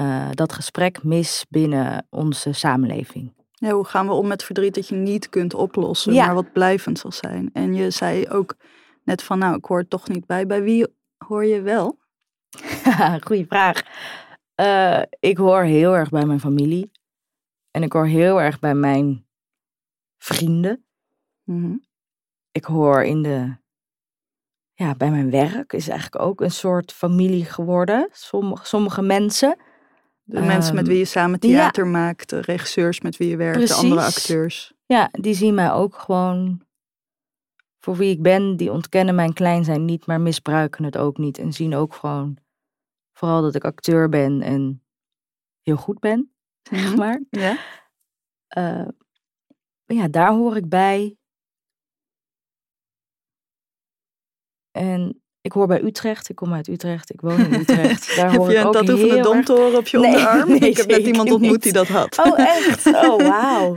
Uh, 0.00 0.28
dat 0.30 0.52
gesprek 0.52 1.02
mis 1.02 1.46
binnen 1.48 2.06
onze 2.10 2.52
samenleving. 2.52 3.37
Ja, 3.60 3.70
hoe 3.70 3.84
gaan 3.84 4.06
we 4.06 4.12
om 4.12 4.26
met 4.26 4.42
verdriet 4.42 4.74
dat 4.74 4.88
je 4.88 4.94
niet 4.94 5.28
kunt 5.28 5.54
oplossen, 5.54 6.12
ja. 6.12 6.26
maar 6.26 6.34
wat 6.34 6.52
blijvend 6.52 6.98
zal 6.98 7.12
zijn? 7.12 7.50
En 7.52 7.74
je 7.74 7.90
zei 7.90 8.28
ook 8.28 8.56
net 9.04 9.22
van, 9.22 9.38
nou, 9.38 9.56
ik 9.56 9.64
hoor 9.64 9.88
toch 9.88 10.08
niet 10.08 10.26
bij. 10.26 10.46
Bij 10.46 10.62
wie 10.62 10.86
hoor 11.16 11.44
je 11.44 11.60
wel? 11.60 11.98
Goeie 13.26 13.46
vraag. 13.46 13.82
Uh, 14.60 15.02
ik 15.20 15.36
hoor 15.36 15.62
heel 15.62 15.94
erg 15.94 16.10
bij 16.10 16.24
mijn 16.24 16.40
familie. 16.40 16.90
En 17.70 17.82
ik 17.82 17.92
hoor 17.92 18.06
heel 18.06 18.40
erg 18.40 18.58
bij 18.58 18.74
mijn 18.74 19.26
vrienden. 20.18 20.84
Mm 21.44 21.62
-hmm. 21.62 21.86
Ik 22.50 22.64
hoor 22.64 23.04
in 23.04 23.22
de. 23.22 23.56
Ja, 24.74 24.94
bij 24.94 25.10
mijn 25.10 25.30
werk 25.30 25.72
is 25.72 25.88
eigenlijk 25.88 26.22
ook 26.22 26.40
een 26.40 26.50
soort 26.50 26.92
familie 26.92 27.44
geworden. 27.44 28.08
Sommige, 28.12 28.66
sommige 28.66 29.02
mensen. 29.02 29.58
De 30.28 30.38
um, 30.38 30.46
mensen 30.46 30.74
met 30.74 30.86
wie 30.86 30.98
je 30.98 31.04
samen 31.04 31.40
theater 31.40 31.84
ja. 31.84 31.90
maakt, 31.90 32.28
de 32.28 32.40
regisseurs 32.40 33.00
met 33.00 33.16
wie 33.16 33.28
je 33.28 33.36
werkt, 33.36 33.56
Precies. 33.56 33.76
de 33.76 33.82
andere 33.82 34.02
acteurs. 34.02 34.72
Ja, 34.86 35.08
die 35.12 35.34
zien 35.34 35.54
mij 35.54 35.72
ook 35.72 35.94
gewoon 35.98 36.62
voor 37.78 37.96
wie 37.96 38.10
ik 38.10 38.22
ben. 38.22 38.56
Die 38.56 38.72
ontkennen 38.72 39.14
mijn 39.14 39.32
klein 39.32 39.64
zijn 39.64 39.84
niet, 39.84 40.06
maar 40.06 40.20
misbruiken 40.20 40.84
het 40.84 40.96
ook 40.96 41.18
niet. 41.18 41.38
En 41.38 41.52
zien 41.52 41.74
ook 41.74 41.94
gewoon 41.94 42.38
vooral 43.12 43.42
dat 43.42 43.54
ik 43.54 43.64
acteur 43.64 44.08
ben 44.08 44.42
en 44.42 44.84
heel 45.62 45.76
goed 45.76 45.98
ben, 45.98 46.32
zeg 46.62 46.84
Mhm. 46.88 46.96
maar. 46.96 47.22
Ja? 47.30 47.58
Uh, 48.58 48.88
ja, 49.84 50.08
daar 50.08 50.32
hoor 50.32 50.56
ik 50.56 50.68
bij. 50.68 51.16
En 54.70 55.22
Ik 55.48 55.54
hoor 55.54 55.66
bij 55.66 55.82
Utrecht. 55.82 56.28
Ik 56.28 56.36
kom 56.36 56.52
uit 56.52 56.68
Utrecht. 56.68 57.10
Ik 57.12 57.20
woon 57.20 57.38
in 57.38 57.54
Utrecht. 57.60 58.16
Daar 58.16 58.30
Heb 58.30 58.40
hoor 58.40 58.50
je 58.50 58.56
een 58.58 58.70
tattoo 58.70 58.96
van 58.96 59.08
de 59.08 59.20
domtoren 59.20 59.78
op 59.78 59.86
je 59.88 59.98
Nee, 59.98 60.10
onderarm? 60.10 60.48
nee, 60.48 60.58
ik 60.58 60.76
heb 60.76 60.86
net 60.86 60.98
iemand 61.06 61.30
ontmoet 61.32 61.50
niet. 61.50 61.62
die 61.62 61.72
dat 61.72 61.86
had. 61.88 62.18
Oh, 62.18 62.38
echt? 62.38 62.86
Oh, 63.06 63.16
wauw. 63.28 63.76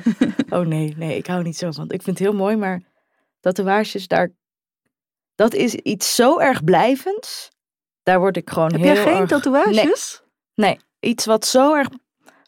Oh 0.50 0.66
nee, 0.66 0.94
nee, 0.98 1.18
ik 1.18 1.28
hou 1.28 1.44
niet 1.44 1.58
zo 1.58 1.72
van. 1.72 1.84
Ik 1.84 2.02
vind 2.02 2.18
het 2.20 2.28
heel 2.28 2.38
mooi, 2.38 2.56
maar 2.56 2.82
tatoeages, 3.40 4.08
daar, 4.08 4.32
dat 5.36 5.54
is 5.54 5.76
iets 5.76 6.16
zo 6.16 6.40
erg 6.40 6.64
blijvends. 6.64 7.50
Daar 8.04 8.20
word 8.20 8.38
ik 8.38 8.50
gewoon 8.50 8.72
Heb 8.72 8.82
heel 8.82 8.94
jij 8.94 9.04
geen 9.04 9.16
erg... 9.22 9.30
tatoeages? 9.30 10.22
Nee, 10.56 10.80
iets 11.00 11.26
wat 11.26 11.46
zo 11.46 11.74
erg 11.76 11.88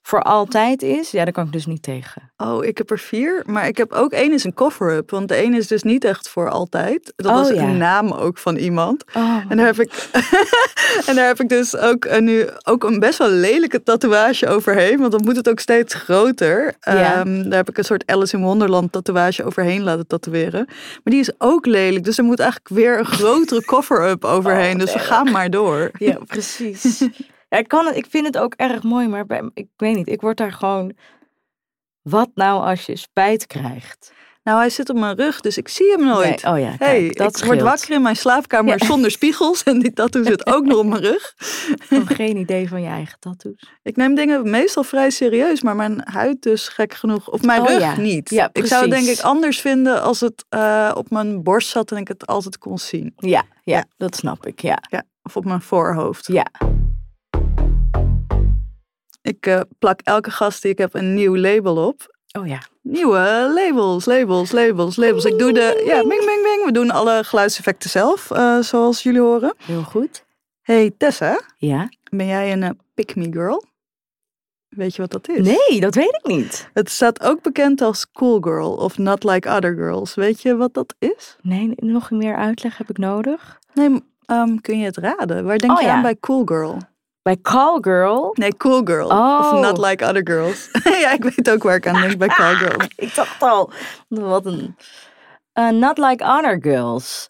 voor 0.06 0.22
altijd 0.22 0.82
is, 0.82 1.12
ja, 1.12 1.24
daar 1.24 1.34
kan 1.34 1.46
ik 1.46 1.52
dus 1.52 1.66
niet 1.66 1.84
tegen. 1.84 2.32
Oh, 2.38 2.66
ik 2.66 2.78
heb 2.78 2.92
er 2.92 3.00
vier. 3.00 3.44
Maar 3.46 3.68
ik 3.68 3.78
heb 3.78 3.92
ook 3.92 4.12
één 4.12 4.32
is 4.32 4.44
een 4.44 4.54
cover-up. 4.54 5.10
Want 5.10 5.28
de 5.28 5.36
ene 5.36 5.58
is 5.58 5.68
dus 5.68 5.84
niet 5.84 6.04
echt 6.04 6.30
voor 6.30 6.50
altijd. 6.50 7.13
Dat 7.16 7.32
Oh, 7.32 7.38
was 7.38 7.50
ja. 7.50 7.62
een 7.63 7.78
naam 7.78 8.12
ook 8.12 8.38
van 8.38 8.56
iemand. 8.56 9.04
Oh, 9.13 9.42
En 9.50 9.58
daar 9.58 9.66
heb 9.66 9.80
ik, 9.80 10.10
en 11.08 11.16
daar 11.16 11.28
heb 11.28 11.39
ik 11.39 11.50
dus 11.50 11.78
ook 11.78 12.06
eh, 12.06 12.20
nu 12.22 12.48
ook 12.63 12.84
een 12.84 13.00
best 13.00 13.18
wel 13.18 13.30
lelijke 13.30 13.84
tatoeage 13.84 14.48
overheen. 14.48 15.00
Want 15.00 15.12
dan 15.12 15.22
moet 15.24 15.36
het 15.36 15.50
ook 15.50 15.60
steeds 15.60 15.94
groter. 15.94 16.74
Ja. 16.80 17.13
Ehm, 17.16 17.44
daar 17.44 17.58
heb 17.58 17.70
ik 17.70 17.78
een 17.78 17.84
soort 17.86 18.08
Alice 18.08 18.38
in 18.38 18.44
Wonderland 18.44 18.92
tatoeage 18.92 19.44
overheen 19.44 19.84
laten 19.84 20.08
tatoeëren. 20.08 20.66
Maar 20.68 21.13
die 21.13 21.20
is 21.20 21.32
ook 21.38 21.66
lelijk. 21.66 22.04
Dus 22.04 22.18
er 22.18 22.24
moet 22.24 22.39
eigenlijk 22.39 22.70
weer 22.70 23.00
een 23.00 23.06
grotere 23.06 23.66
cover-up 23.66 24.26
overheen. 24.36 24.74
Oh, 24.74 24.80
dus 24.80 24.94
we 24.94 25.00
gaan 25.00 25.32
maar 25.32 25.50
door. 25.50 25.92
ja, 25.98 26.18
precies. 26.28 27.02
ja, 27.54 27.60
ik, 27.60 27.68
kan 27.68 27.86
het, 27.86 27.96
ik 27.96 28.06
vind 28.10 28.26
het 28.26 28.38
ook 28.38 28.54
erg 28.54 28.84
mooi, 28.84 29.08
maar 29.08 29.26
bij, 29.26 29.50
ik 29.54 29.68
weet 29.78 29.96
niet, 29.96 30.08
ik 30.08 30.22
word 30.22 30.38
daar 30.38 30.52
gewoon... 30.54 30.94
Wat 32.02 32.30
nou 32.36 32.63
als 32.66 32.86
je 32.86 32.96
spijt 32.96 33.48
krijgt? 33.48 34.13
Nou, 34.44 34.58
hij 34.60 34.70
zit 34.70 34.89
op 34.89 34.96
mijn 34.98 35.16
rug, 35.16 35.42
dus 35.42 35.58
ik 35.58 35.68
zie 35.68 35.92
hem 35.92 36.06
nooit. 36.06 36.44
Nee, 36.44 36.54
oh 36.54 36.60
ja, 36.60 36.76
kijk, 36.78 36.80
Hey, 36.80 37.10
dat 37.10 37.38
ik 37.38 37.44
word 37.46 37.62
wakker 37.62 37.92
in 37.92 38.02
mijn 38.02 38.16
slaapkamer 38.16 38.78
Ja. 38.80 38.86
zonder 38.86 39.12
spiegels 39.12 39.63
en 39.63 39.80
die 39.80 39.94
tattoo 39.94 40.24
zit 40.24 40.46
ook 40.46 40.66
nog 40.66 40.78
op 40.78 40.86
mijn 40.86 41.02
rug. 41.02 41.34
Gewoon 41.38 42.08
geen 42.08 42.38
idee 42.38 42.68
van 42.68 42.82
je 42.82 42.88
eigen 42.88 43.20
tattoos. 43.20 43.70
Ik 43.84 43.96
neem 43.96 44.16
dingen 44.16 44.50
meestal 44.50 44.84
vrij 44.84 45.10
serieus, 45.10 45.62
maar 45.62 45.76
mijn 45.76 46.02
huid 46.04 46.42
dus 46.42 46.68
gek 46.68 46.94
genoeg, 46.94 47.30
of 47.30 47.42
mijn 47.42 47.62
Oh 47.62 47.68
rug 47.68 47.80
ja. 47.80 47.98
niet. 48.00 48.30
Ja, 48.30 48.50
ik 48.54 48.66
zou 48.66 48.82
het 48.82 48.92
denk 48.92 49.08
ik 49.08 49.20
anders 49.20 49.60
vinden 49.62 50.02
als 50.02 50.20
het 50.20 50.46
eh, 50.50 50.92
op 50.96 51.10
mijn 51.10 51.44
borst 51.44 51.70
zat 51.70 51.92
en 51.92 51.98
ik 51.98 52.08
het 52.08 52.28
altijd 52.28 52.58
kon 52.58 52.78
zien. 52.78 53.13
Ja, 53.16 53.44
ja, 53.63 53.76
Ja. 53.78 53.86
dat 53.98 54.16
snap 54.16 54.46
ik, 54.46 54.62
ja. 54.62 54.78
Ja, 54.89 55.04
of 55.24 55.36
op 55.38 55.46
mijn 55.46 55.62
voorhoofd. 55.62 56.28
Ja, 56.28 56.46
Ik 59.36 59.46
eh, 59.46 59.60
plak 59.80 60.00
elke 60.04 60.32
gast 60.32 60.62
die 60.62 60.72
ik 60.72 60.78
heb 60.78 60.93
een 60.93 61.13
nieuw 61.13 61.36
label 61.38 61.88
op. 61.88 62.15
oh 62.39 62.48
ja. 62.48 62.62
Nieuwe 62.82 63.52
labels, 63.56 64.06
labels, 64.06 64.52
labels, 64.52 64.96
labels. 64.96 65.26
Ik 65.26 65.39
doe 65.39 65.54
de, 65.54 65.84
ja, 65.86 65.96
ming, 65.98 66.26
ming, 66.26 66.41
ming. 66.41 66.65
We 66.65 66.72
doen 66.72 66.91
alle 66.91 67.24
geluidseffecten 67.24 67.89
zelf, 67.89 68.32
eh, 68.32 68.60
zoals 68.60 69.04
jullie 69.04 69.19
horen. 69.22 69.54
Heel 69.58 69.84
goed. 69.84 70.24
Hey 70.62 70.91
Tessa, 70.98 71.41
Ja? 71.58 71.89
ben 72.12 72.26
jij 72.28 72.52
een 72.52 72.63
eh, 72.63 72.69
pick 72.93 73.15
me 73.15 73.28
girl? 73.32 73.63
Weet 74.69 74.96
je 74.96 75.02
wat 75.02 75.12
dat 75.12 75.30
is? 75.30 75.48
Nee, 75.48 75.80
dat 75.80 75.96
weet 75.96 76.19
ik 76.22 76.28
niet. 76.28 76.69
Het 76.74 76.89
staat 76.89 77.22
ook 77.24 77.41
bekend 77.41 77.82
als 77.82 78.12
cool 78.12 78.39
girl 78.41 78.72
of 78.76 78.98
not 78.98 79.24
like 79.24 79.50
other 79.50 79.74
girls. 79.76 80.15
Weet 80.15 80.41
je 80.41 80.56
wat 80.56 80.74
dat 80.74 80.96
is? 81.00 81.36
Nee, 81.41 81.74
nog 81.76 82.12
meer 82.12 82.36
uitleg 82.36 82.78
heb 82.78 82.89
ik 82.89 82.98
nodig. 82.98 83.60
Nee, 83.74 84.04
ehm, 84.26 84.58
kun 84.58 84.80
je 84.80 84.86
het 84.86 84.98
raden? 84.98 85.46
Waar 85.46 85.58
denk 85.58 85.74
Oh, 85.74 85.80
je 85.82 85.86
ja. 85.88 85.93
aan 85.96 86.02
bij 86.02 86.17
cool 86.19 86.41
girl? 86.46 86.78
Bij 87.23 87.38
Call 87.41 87.77
Girl. 87.81 88.31
Nee, 88.33 88.57
cool 88.57 88.81
girl. 88.83 89.07
Oh. 89.09 89.39
Of 89.39 89.62
not 89.62 89.77
like 89.77 90.05
other 90.05 90.21
girls. 90.27 90.69
ja, 91.03 91.12
ik 91.12 91.23
weet 91.23 91.49
ook 91.49 91.63
waar 91.63 91.75
ik 91.75 91.88
aan 91.88 92.01
denk 92.01 92.17
bij 92.17 92.27
cool 92.27 92.55
girl. 92.63 92.81
Ik 92.95 93.15
dacht 93.15 93.41
al, 93.41 93.71
wat 94.07 94.45
een... 94.45 94.75
eh, 95.53 95.69
not 95.69 95.97
like 95.97 96.23
other 96.23 96.57
girls. 96.62 97.29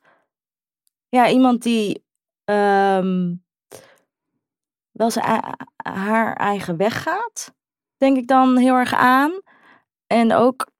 Ja, 1.10 1.30
iemand 1.30 1.64
die 1.64 2.06
ehm, 2.44 3.34
wel 4.92 5.12
zijn 5.12 5.56
haar 5.84 6.36
eigen 6.36 6.78
weg 6.78 7.04
gaat, 7.04 7.54
denk 7.98 8.18
ik 8.18 8.28
dan 8.28 8.58
heel 8.58 8.76
erg 8.76 8.94
aan. 8.94 9.42
En 10.08 10.34
ook 10.34 10.72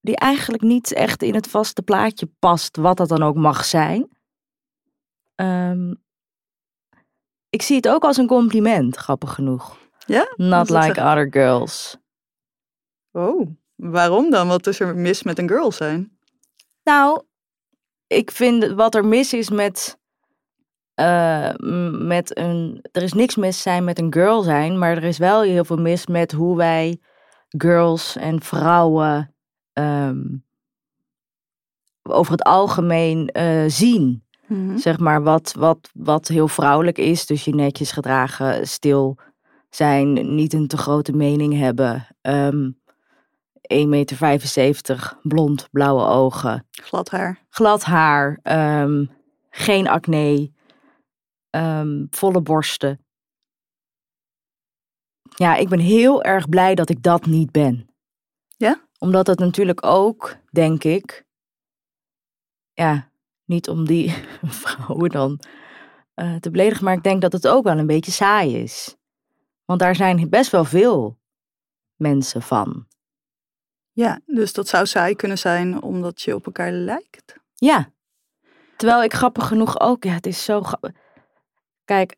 die 0.00 0.16
eigenlijk 0.16 0.62
niet 0.62 0.92
echt 0.92 1.22
in 1.22 1.34
het 1.34 1.46
vaste 1.46 1.82
plaatje 1.82 2.26
past, 2.38 2.76
wat 2.76 2.96
dat 2.96 3.08
dan 3.08 3.22
ook 3.22 3.36
mag 3.36 3.64
zijn. 3.64 4.08
Ehm, 5.34 5.94
ik 7.54 7.62
zie 7.62 7.76
het 7.76 7.88
ook 7.88 8.04
als 8.04 8.16
een 8.16 8.26
compliment, 8.26 8.96
grappig 8.96 9.34
genoeg. 9.34 9.76
Ja? 10.06 10.32
Not 10.36 10.70
like 10.70 11.00
other 11.00 11.26
girls. 11.30 11.96
Oh, 13.12 13.50
waarom 13.74 14.30
dan? 14.30 14.48
Wat 14.48 14.66
is 14.66 14.80
er 14.80 14.96
mis 14.96 15.22
met 15.22 15.38
een 15.38 15.48
girl 15.48 15.72
zijn? 15.72 16.18
Nou, 16.82 17.22
ik 18.06 18.30
vind 18.30 18.66
wat 18.66 18.94
er 18.94 19.04
mis 19.04 19.32
is 19.32 19.50
met, 19.50 19.98
eh, 20.94 21.54
met 21.90 22.38
een. 22.38 22.84
Er 22.92 23.02
is 23.02 23.12
niks 23.12 23.36
mis 23.36 23.62
zijn 23.62 23.84
met 23.84 23.98
een 23.98 24.12
girl 24.12 24.42
zijn, 24.42 24.78
maar 24.78 24.96
er 24.96 25.04
is 25.04 25.18
wel 25.18 25.42
heel 25.42 25.64
veel 25.64 25.80
mis 25.80 26.06
met 26.06 26.32
hoe 26.32 26.56
wij 26.56 27.00
girls 27.48 28.16
en 28.16 28.42
vrouwen 28.42 29.34
ehm, 29.72 30.22
over 32.02 32.32
het 32.32 32.42
algemeen 32.42 33.28
eh, 33.28 33.64
zien. 33.66 34.23
Mhm. 34.46 34.76
Zeg 34.76 34.98
maar 34.98 35.22
wat, 35.22 35.54
wat, 35.58 35.90
wat 35.94 36.28
heel 36.28 36.48
vrouwelijk 36.48 36.98
is. 36.98 37.26
Dus 37.26 37.44
je 37.44 37.54
netjes 37.54 37.92
gedragen, 37.92 38.66
stil 38.66 39.18
zijn, 39.70 40.34
niet 40.34 40.52
een 40.52 40.66
te 40.66 40.76
grote 40.76 41.12
mening 41.12 41.58
hebben. 41.58 42.06
ehm 42.20 42.70
1,75 43.72 43.86
meter, 43.88 45.18
blond, 45.22 45.68
blauwe 45.70 46.04
ogen 46.04 46.66
Glad 46.70 47.10
haar. 47.10 47.44
glad 47.48 47.82
haar, 47.82 48.38
ehm, 48.42 49.06
geen 49.50 49.88
acne, 49.88 50.52
ehm, 51.50 52.06
volle 52.10 52.40
borsten. 52.40 53.04
Ja, 55.36 55.56
ik 55.56 55.68
ben 55.68 55.78
heel 55.78 56.22
erg 56.22 56.48
blij 56.48 56.74
dat 56.74 56.88
ik 56.88 57.02
dat 57.02 57.26
niet 57.26 57.50
ben. 57.52 57.88
Ja? 58.56 58.88
Omdat 58.98 59.26
het 59.26 59.38
natuurlijk 59.38 59.86
ook, 59.86 60.36
denk 60.50 60.84
ik, 60.84 61.24
ja, 62.72 63.10
niet 63.44 63.68
om 63.68 63.86
die 63.86 64.14
vrouwen 64.42 65.10
dan 65.10 65.40
eh, 66.14 66.34
te 66.34 66.50
beledigen, 66.50 66.84
maar 66.84 66.94
ik 66.94 67.02
denk 67.02 67.20
dat 67.20 67.32
het 67.32 67.48
ook 67.48 67.64
wel 67.64 67.78
een 67.78 67.86
beetje 67.86 68.12
saai 68.12 68.56
is. 68.56 68.96
Want 69.64 69.80
daar 69.80 69.94
zijn 69.94 70.28
best 70.28 70.50
wel 70.50 70.64
veel 70.64 71.18
mensen 71.96 72.42
van. 72.42 72.86
Ja, 73.92 74.20
dus 74.26 74.52
dat 74.52 74.68
zou 74.68 74.86
saai 74.86 75.14
kunnen 75.14 75.38
zijn 75.38 75.82
omdat 75.82 76.22
je 76.22 76.34
op 76.34 76.46
elkaar 76.46 76.72
lijkt. 76.72 77.36
Ja. 77.54 77.92
Terwijl 78.76 79.02
ik 79.02 79.12
grappig 79.12 79.46
genoeg 79.46 79.80
ook, 79.80 80.04
ja, 80.04 80.12
het 80.12 80.26
is 80.26 80.44
zo 80.44 80.62
grappig. 80.62 80.90
Kijk, 81.84 82.16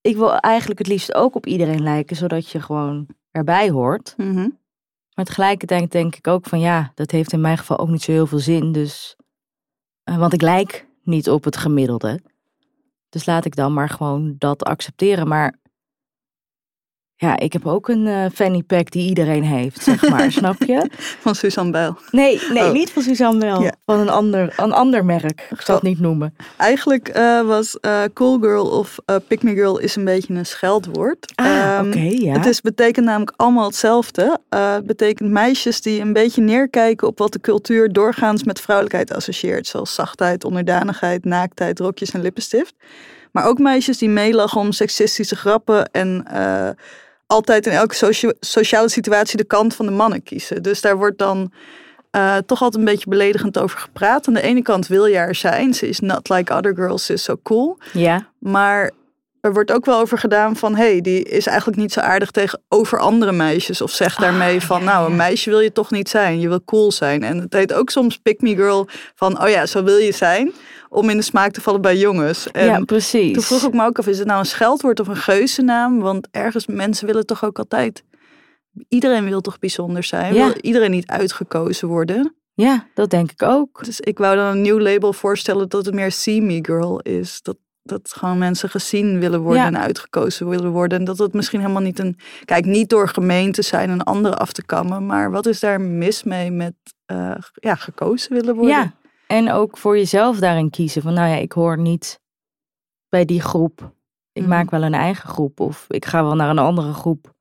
ik 0.00 0.16
wil 0.16 0.36
eigenlijk 0.36 0.78
het 0.78 0.88
liefst 0.88 1.14
ook 1.14 1.34
op 1.34 1.46
iedereen 1.46 1.82
lijken, 1.82 2.16
zodat 2.16 2.50
je 2.50 2.60
gewoon 2.60 3.06
erbij 3.30 3.70
hoort. 3.70 4.14
Mhm. 4.16 4.48
Maar 5.14 5.24
tegelijkertijd 5.24 5.92
denk 5.92 6.16
ik 6.16 6.26
ook 6.26 6.46
van 6.46 6.60
ja, 6.60 6.92
dat 6.94 7.10
heeft 7.10 7.32
in 7.32 7.40
mijn 7.40 7.58
geval 7.58 7.78
ook 7.78 7.88
niet 7.88 8.02
zo 8.02 8.12
heel 8.12 8.26
veel 8.26 8.38
zin. 8.38 8.72
Dus, 8.72 9.16
want 10.04 10.32
ik 10.32 10.42
lijk 10.42 10.86
niet 11.02 11.30
op 11.30 11.44
het 11.44 11.56
gemiddelde. 11.56 12.20
Dus 13.08 13.26
laat 13.26 13.44
ik 13.44 13.56
dan 13.56 13.72
maar 13.72 13.88
gewoon 13.88 14.34
dat 14.38 14.64
accepteren. 14.64 15.28
Maar 15.28 15.58
ja, 17.22 17.38
ik 17.38 17.52
heb 17.52 17.66
ook 17.66 17.88
een 17.88 18.06
eh, 18.06 18.24
fanny 18.34 18.62
pack 18.62 18.90
die 18.90 19.08
iedereen 19.08 19.42
heeft, 19.44 19.82
zeg 19.82 20.08
maar, 20.08 20.32
snap 20.42 20.62
je? 20.62 20.90
Van 21.20 21.34
Suzanne 21.34 21.70
Bijl. 21.70 21.96
Nee, 22.10 22.40
nee, 22.52 22.62
Oh. 22.64 22.72
niet 22.72 22.90
van 22.90 23.02
Suzanne. 23.02 23.46
Ja. 23.46 23.72
Van 23.86 23.98
een 24.00 24.08
ander, 24.08 24.54
een 24.56 24.72
ander 24.72 25.04
merk. 25.04 25.46
Ik 25.50 25.60
zal 25.60 25.74
het 25.74 25.84
niet 25.84 26.00
noemen. 26.00 26.34
Eigenlijk 26.56 27.08
eh, 27.08 27.40
was 27.40 27.80
eh, 27.80 28.02
cool 28.14 28.38
girl 28.38 28.66
of 28.66 28.96
pick 29.28 29.42
me 29.42 29.54
girl 29.54 29.78
is 29.78 29.96
een 29.96 30.04
beetje 30.04 30.34
een 30.34 30.46
scheldwoord. 30.46 31.32
Ah, 31.34 31.46
Ehm, 31.46 31.86
oké, 31.86 31.98
ja. 31.98 32.32
Het 32.32 32.46
is, 32.46 32.60
betekent 32.60 33.06
namelijk 33.06 33.32
allemaal 33.36 33.66
hetzelfde. 33.66 34.38
Het 34.48 34.86
betekent 34.86 35.30
meisjes 35.30 35.80
die 35.80 36.00
een 36.00 36.12
beetje 36.12 36.42
neerkijken 36.42 37.06
op 37.08 37.18
wat 37.18 37.32
de 37.32 37.40
cultuur 37.40 37.92
doorgaans 37.92 38.44
met 38.44 38.60
vrouwelijkheid 38.60 39.14
associeert. 39.14 39.66
Zoals 39.66 39.94
zachtheid, 39.94 40.44
onderdanigheid, 40.44 41.24
naaktheid, 41.24 41.78
rokjes 41.78 42.10
en 42.10 42.22
lippenstift. 42.22 42.74
Maar 43.32 43.46
ook 43.46 43.58
meisjes 43.58 43.98
die 43.98 44.08
meelachen 44.08 44.60
om 44.60 44.72
seksistische 44.72 45.36
grappen 45.36 45.90
en 45.90 46.24
altijd 47.32 47.66
in 47.66 47.72
elke 47.72 47.94
socia- 47.94 48.32
sociale 48.40 48.88
situatie 48.88 49.36
de 49.36 49.44
kant 49.44 49.74
van 49.74 49.86
de 49.86 49.92
mannen 49.92 50.22
kiezen. 50.22 50.62
Dus 50.62 50.80
daar 50.80 50.96
wordt 50.96 51.18
dan 51.18 51.52
eh, 52.10 52.36
toch 52.36 52.62
altijd 52.62 52.82
een 52.82 52.90
beetje 52.90 53.08
beledigend 53.10 53.58
over 53.58 53.78
gepraat. 53.78 54.28
Aan 54.28 54.34
de 54.34 54.42
ene 54.42 54.62
kant 54.62 54.86
wil 54.86 55.06
je 55.06 55.16
er 55.16 55.34
zijn. 55.34 55.74
Ze 55.74 55.88
is 55.88 56.00
not 56.00 56.28
like 56.28 56.54
other 56.54 56.74
girls, 56.74 57.06
ze 57.06 57.12
is 57.12 57.24
zo 57.24 57.36
cool. 57.42 57.78
Ja, 57.92 58.28
Maar 58.38 58.90
er 59.42 59.52
wordt 59.52 59.72
ook 59.72 59.84
wel 59.84 60.00
over 60.00 60.18
gedaan 60.18 60.56
van... 60.56 60.74
hé, 60.74 60.90
hey, 60.90 61.00
die 61.00 61.22
is 61.22 61.46
eigenlijk 61.46 61.78
niet 61.78 61.92
zo 61.92 62.00
aardig 62.00 62.30
tegenover 62.30 62.98
andere 62.98 63.32
meisjes. 63.32 63.80
Of 63.80 63.90
zegt 63.90 64.20
daarmee 64.20 64.56
Ah, 64.56 64.62
van... 64.62 64.78
ja, 64.78 64.84
nou, 64.84 65.04
een 65.04 65.10
ja. 65.10 65.16
meisje 65.16 65.50
wil 65.50 65.60
je 65.60 65.72
toch 65.72 65.90
niet 65.90 66.08
zijn. 66.08 66.40
Je 66.40 66.48
wil 66.48 66.64
cool 66.64 66.92
zijn. 66.92 67.22
En 67.22 67.38
het 67.38 67.52
heet 67.52 67.72
ook 67.72 67.90
soms 67.90 68.16
pick 68.16 68.40
me 68.40 68.54
girl 68.54 68.88
van... 69.14 69.42
oh 69.42 69.48
ja, 69.48 69.66
zo 69.66 69.82
wil 69.82 69.96
je 69.96 70.12
zijn. 70.12 70.52
Om 70.88 71.10
in 71.10 71.16
de 71.16 71.22
smaak 71.22 71.52
te 71.52 71.60
vallen 71.60 71.80
bij 71.80 71.96
jongens. 71.96 72.50
En 72.50 72.64
ja 72.64 72.80
precies. 72.80 73.32
toen 73.32 73.42
vroeg 73.42 73.62
ik 73.62 73.72
me 73.72 73.84
ook 73.84 73.98
af... 73.98 74.06
is 74.06 74.18
het 74.18 74.26
nou 74.26 74.38
een 74.38 74.46
scheldwoord 74.46 75.00
of 75.00 75.08
een 75.08 75.16
geuzennaam? 75.16 76.00
Want 76.00 76.28
ergens, 76.30 76.66
mensen 76.66 77.06
willen 77.06 77.26
toch 77.26 77.44
ook 77.44 77.58
altijd... 77.58 78.04
Iedereen 78.88 79.24
wil 79.24 79.40
toch 79.40 79.58
bijzonder 79.58 80.04
zijn? 80.04 80.34
Ja. 80.34 80.46
Wil 80.46 80.56
iedereen 80.60 80.90
niet 80.90 81.06
uitgekozen 81.06 81.88
worden? 81.88 82.34
Ja, 82.54 82.86
dat 82.94 83.10
denk 83.10 83.30
ik 83.30 83.42
ook. 83.42 83.84
Dus 83.84 84.00
ik 84.00 84.18
wou 84.18 84.36
dan 84.36 84.46
een 84.46 84.62
nieuw 84.62 84.80
label 84.80 85.12
voorstellen 85.12 85.68
dat 85.68 85.86
het 85.86 85.94
meer 85.94 86.12
See 86.12 86.42
Me 86.42 86.58
Girl 86.62 87.00
is. 87.00 87.42
Dat, 87.42 87.56
dat 87.82 88.12
gewoon 88.12 88.38
mensen 88.38 88.68
gezien 88.70 89.18
willen 89.20 89.40
worden 89.40 89.60
Ja. 89.62 89.66
en 89.66 89.78
uitgekozen 89.78 90.48
willen 90.48 90.70
worden. 90.70 90.98
En 90.98 91.04
dat 91.04 91.18
het 91.18 91.32
misschien 91.32 91.60
helemaal 91.60 91.82
niet 91.82 91.98
een... 91.98 92.16
Kijk, 92.44 92.64
niet 92.64 92.88
door 92.88 93.08
gemeen 93.08 93.52
te 93.52 93.62
zijn 93.62 93.90
en 93.90 94.04
anderen 94.04 94.38
af 94.38 94.52
te 94.52 94.64
kammen. 94.64 95.06
Maar 95.06 95.30
wat 95.30 95.46
is 95.46 95.60
daar 95.60 95.80
mis 95.80 96.22
mee 96.22 96.50
met 96.50 96.74
eh, 97.04 97.34
ja, 97.54 97.74
gekozen 97.74 98.32
willen 98.32 98.54
worden? 98.54 98.74
Ja, 98.74 98.92
en 99.26 99.50
ook 99.52 99.78
voor 99.78 99.96
jezelf 99.96 100.38
daarin 100.38 100.70
kiezen. 100.70 101.02
Van 101.02 101.12
nou 101.14 101.28
ja, 101.28 101.36
ik 101.36 101.52
hoor 101.52 101.78
niet 101.78 102.20
bij 103.08 103.24
die 103.24 103.40
groep. 103.40 103.92
Ik 104.32 104.42
Mhm. 104.42 104.50
maak 104.50 104.70
wel 104.70 104.82
een 104.82 104.94
eigen 104.94 105.28
groep. 105.28 105.60
Of 105.60 105.84
ik 105.88 106.04
ga 106.04 106.22
wel 106.22 106.34
naar 106.34 106.50
een 106.50 106.58
andere 106.58 106.92
groep. 106.92 107.32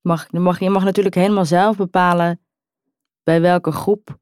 Mag, 0.00 0.26
je 0.30 0.38
mag, 0.38 0.58
je 0.60 0.70
mag 0.70 0.84
natuurlijk 0.84 1.14
helemaal 1.14 1.44
zelf 1.44 1.76
bepalen 1.76 2.40
bij 3.22 3.40
welke 3.40 3.72
groep 3.72 4.18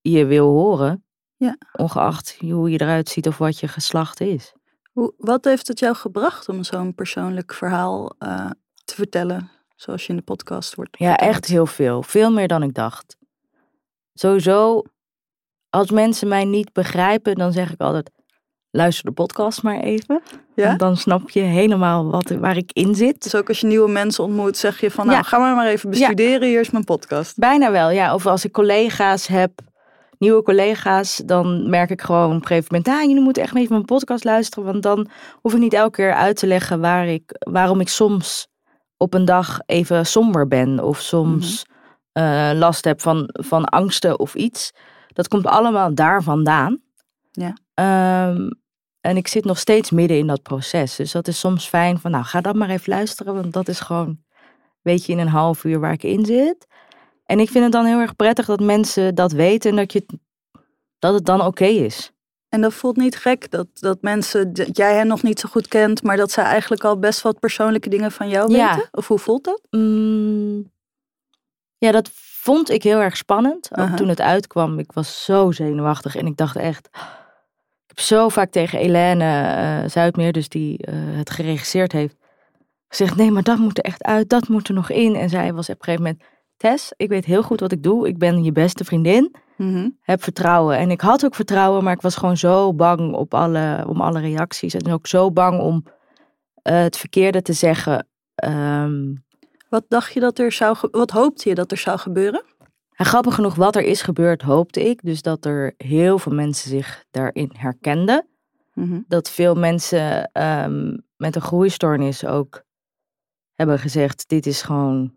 je 0.00 0.26
wil 0.26 0.48
horen. 0.48 1.04
Ja. 1.36 1.56
Ongeacht 1.72 2.36
hoe 2.40 2.70
je 2.70 2.80
eruit 2.80 3.08
ziet 3.08 3.26
of 3.28 3.38
wat 3.38 3.60
je 3.60 3.68
geslacht 3.68 4.20
is. 4.20 4.54
Hoe, 4.96 5.12
wat 5.18 5.44
heeft 5.44 5.68
het 5.68 5.78
jou 5.78 5.94
gebracht 5.94 6.48
om 6.48 6.64
zo'n 6.64 6.94
persoonlijk 6.94 7.54
verhaal 7.54 8.14
eh, 8.18 8.50
te 8.84 8.94
vertellen? 8.94 9.50
Zoals 9.74 10.02
je 10.02 10.08
in 10.08 10.16
de 10.16 10.22
podcast 10.22 10.74
wordt 10.74 10.98
Ja, 10.98 11.08
verteld? 11.08 11.30
echt 11.30 11.44
heel 11.46 11.66
veel. 11.66 12.02
Veel 12.02 12.30
meer 12.32 12.48
dan 12.48 12.62
ik 12.62 12.74
dacht. 12.74 13.16
Sowieso, 14.14 14.82
als 15.70 15.90
mensen 15.90 16.28
mij 16.28 16.44
niet 16.44 16.72
begrijpen, 16.72 17.34
dan 17.34 17.52
zeg 17.52 17.72
ik 17.72 17.80
altijd: 17.80 18.10
luister 18.70 19.04
de 19.04 19.12
podcast 19.12 19.62
maar 19.62 19.80
even. 19.80 20.22
Ja? 20.54 20.66
Want 20.66 20.78
dan 20.78 20.96
snap 20.96 21.30
je 21.30 21.40
helemaal 21.40 22.10
wat, 22.10 22.30
waar 22.30 22.56
ik 22.56 22.70
in 22.72 22.94
zit. 22.94 23.22
Dus 23.22 23.34
ook 23.34 23.48
als 23.48 23.60
je 23.60 23.66
nieuwe 23.66 23.90
mensen 23.90 24.24
ontmoet, 24.24 24.56
zeg 24.56 24.80
je 24.80 24.90
van... 24.90 25.06
Nou, 25.06 25.18
Ja. 25.18 25.22
ga 25.24 25.38
maar 25.38 25.54
maar 25.54 25.66
even 25.66 25.90
bestuderen. 25.90 26.48
Hier 26.48 26.60
is 26.60 26.70
mijn 26.70 26.84
podcast. 26.84 27.38
Bijna 27.38 27.70
wel, 27.70 27.90
ja. 27.90 28.14
Of 28.14 28.26
als 28.26 28.44
ik 28.44 28.52
collega's 28.52 29.26
heb, 29.26 29.52
nieuwe 30.18 30.42
collega's, 30.42 31.22
dan 31.24 31.70
merk 31.70 31.90
ik 31.90 32.02
gewoon 32.02 32.26
op 32.26 32.40
een 32.40 32.46
gegeven 32.46 32.74
moment: 32.74 32.88
ah, 32.88 33.02
jullie 33.08 33.22
moeten 33.22 33.42
echt 33.42 33.56
even 33.56 33.72
mijn 33.72 33.84
podcast 33.84 34.24
luisteren. 34.24 34.64
Want 34.64 34.82
dan 34.82 35.08
hoef 35.40 35.52
ik 35.52 35.58
niet 35.58 35.72
elke 35.72 35.90
keer 35.90 36.14
uit 36.14 36.36
te 36.36 36.46
leggen 36.46 36.80
waar 36.80 37.06
ik, 37.06 37.22
waarom 37.38 37.80
ik 37.80 37.88
soms 37.88 38.48
op 38.96 39.14
een 39.14 39.24
dag 39.24 39.58
even 39.66 40.06
somber 40.06 40.48
ben. 40.48 40.84
Of 40.84 41.00
soms 41.00 41.66
eh, 42.12 42.50
last 42.54 42.84
heb 42.84 43.00
van, 43.00 43.28
van 43.32 43.64
angsten 43.64 44.18
of 44.18 44.34
iets. 44.34 44.72
Dat 45.12 45.28
komt 45.28 45.46
allemaal 45.46 45.94
daar 45.94 46.22
vandaan. 46.22 46.80
Ja. 47.30 47.56
Ehm, 47.74 48.50
en 49.00 49.16
ik 49.16 49.28
zit 49.28 49.44
nog 49.44 49.58
steeds 49.58 49.90
midden 49.90 50.18
in 50.18 50.26
dat 50.26 50.42
proces. 50.42 50.96
Dus 50.96 51.12
dat 51.12 51.28
is 51.28 51.38
soms 51.38 51.68
fijn 51.68 51.98
van, 51.98 52.10
nou, 52.10 52.24
ga 52.24 52.40
dat 52.40 52.54
maar 52.54 52.70
even 52.70 52.92
luisteren. 52.92 53.34
Want 53.34 53.52
dat 53.52 53.68
is 53.68 53.80
gewoon, 53.80 54.18
weet 54.82 55.06
je, 55.06 55.12
in 55.12 55.18
een 55.18 55.28
half 55.28 55.64
uur 55.64 55.80
waar 55.80 55.92
ik 55.92 56.02
in 56.02 56.24
zit. 56.24 56.66
En 57.26 57.40
ik 57.40 57.50
vind 57.50 57.64
het 57.64 57.72
dan 57.72 57.84
heel 57.84 57.98
erg 57.98 58.16
prettig 58.16 58.46
dat 58.46 58.60
mensen 58.60 59.14
dat 59.14 59.32
weten 59.32 59.70
en 59.70 59.76
dat, 59.76 59.92
je, 59.92 60.06
dat 60.98 61.14
het 61.14 61.24
dan 61.24 61.40
oké 61.40 61.64
is. 61.64 62.10
En 62.48 62.60
dat 62.60 62.74
voelt 62.74 62.96
niet 62.96 63.16
gek 63.16 63.50
dat, 63.50 63.66
dat 63.74 64.02
mensen, 64.02 64.52
dat 64.52 64.76
jij 64.76 64.94
hen 64.94 65.06
nog 65.06 65.22
niet 65.22 65.40
zo 65.40 65.48
goed 65.48 65.68
kent, 65.68 66.02
maar 66.02 66.16
dat 66.16 66.30
zij 66.30 66.44
eigenlijk 66.44 66.84
al 66.84 66.98
best 66.98 67.22
wat 67.22 67.38
persoonlijke 67.40 67.88
dingen 67.88 68.12
van 68.12 68.28
jou 68.28 68.52
Ja. 68.52 68.74
weten? 68.74 68.88
Of 68.92 69.08
hoe 69.08 69.18
voelt 69.18 69.44
dat? 69.44 69.60
Mm, 69.70 70.70
ja, 71.78 71.90
dat 71.92 72.10
vond 72.12 72.70
ik 72.70 72.82
heel 72.82 72.98
erg 73.00 73.16
spannend. 73.16 73.68
Ook 73.78 73.96
toen 73.96 74.08
het 74.08 74.20
uitkwam. 74.20 74.78
Ik 74.78 74.92
was 74.92 75.24
zo 75.24 75.50
zenuwachtig 75.50 76.16
en 76.16 76.26
ik 76.26 76.36
dacht 76.36 76.56
echt. 76.56 76.88
Ik 77.86 77.92
heb 77.96 78.00
zo 78.00 78.28
vaak 78.28 78.50
tegen 78.50 78.78
Helene 78.78 79.24
eh, 79.24 79.90
Zuidmeer, 79.90 80.32
dus 80.32 80.48
die 80.48 80.78
eh, 80.78 80.94
het 80.96 81.30
geregisseerd 81.30 81.92
heeft, 81.92 82.16
gezegd: 82.88 83.16
nee, 83.16 83.30
maar 83.30 83.42
dat 83.42 83.58
moet 83.58 83.78
er 83.78 83.84
echt 83.84 84.02
uit, 84.04 84.28
dat 84.28 84.48
moet 84.48 84.68
er 84.68 84.74
nog 84.74 84.90
in. 84.90 85.14
En 85.16 85.28
zij 85.28 85.52
was 85.52 85.68
op 85.68 85.78
een 85.78 85.84
gegeven 85.84 86.02
moment: 86.02 86.22
Tess, 86.56 86.92
ik 86.96 87.08
weet 87.08 87.24
heel 87.24 87.42
goed 87.42 87.60
wat 87.60 87.72
ik 87.72 87.82
doe. 87.82 88.08
Ik 88.08 88.18
ben 88.18 88.44
je 88.44 88.52
beste 88.52 88.84
vriendin. 88.84 89.34
Mhm. 89.56 89.88
Heb 90.00 90.22
vertrouwen. 90.22 90.76
En 90.76 90.90
ik 90.90 91.00
had 91.00 91.24
ook 91.24 91.34
vertrouwen, 91.34 91.84
maar 91.84 91.92
ik 91.92 92.00
was 92.00 92.16
gewoon 92.16 92.36
zo 92.36 92.74
bang 92.74 93.14
op 93.14 93.34
alle, 93.34 93.84
om 93.88 94.00
alle 94.00 94.20
reacties. 94.20 94.74
En 94.74 94.92
ook 94.92 95.06
zo 95.06 95.32
bang 95.32 95.60
om 95.60 95.84
eh, 96.62 96.78
het 96.78 96.96
verkeerde 96.96 97.42
te 97.42 97.52
zeggen. 97.52 98.06
Ehm, 98.34 99.14
Wat 99.68 99.84
dacht 99.88 100.12
je 100.12 100.20
dat 100.20 100.38
er 100.38 100.52
zou, 100.52 100.76
wat 100.90 101.10
hoopte 101.10 101.48
je 101.48 101.54
dat 101.54 101.70
er 101.70 101.78
zou 101.78 101.98
gebeuren? 101.98 102.44
En 102.96 103.04
grappig 103.06 103.34
genoeg, 103.34 103.54
wat 103.54 103.76
er 103.76 103.82
is 103.82 104.02
gebeurd, 104.02 104.42
hoopte 104.42 104.88
ik. 104.88 105.00
Dus 105.02 105.22
dat 105.22 105.44
er 105.44 105.74
heel 105.76 106.18
veel 106.18 106.32
mensen 106.32 106.70
zich 106.70 107.04
daarin 107.10 107.50
herkenden. 107.56 108.26
Mhm. 108.74 109.00
Dat 109.08 109.30
veel 109.30 109.54
mensen 109.54 110.30
ehm, 110.32 110.96
met 111.16 111.36
een 111.36 111.42
groeistoornis 111.42 112.24
ook 112.24 112.62
hebben 113.54 113.78
gezegd: 113.78 114.28
Dit 114.28 114.46
is 114.46 114.62
gewoon 114.62 115.16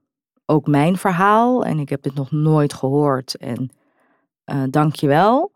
ook 0.50 0.68
mijn 0.68 0.98
verhaal. 0.98 1.66
En 1.66 1.80
ik 1.80 1.90
heb 1.90 2.02
dit 2.02 2.14
nog 2.14 2.32
nooit 2.32 2.74
gehoord. 2.74 3.36
En 3.36 3.70
eh 4.44 4.64
dank 4.70 4.96
je 4.96 5.08
wel 5.08 5.52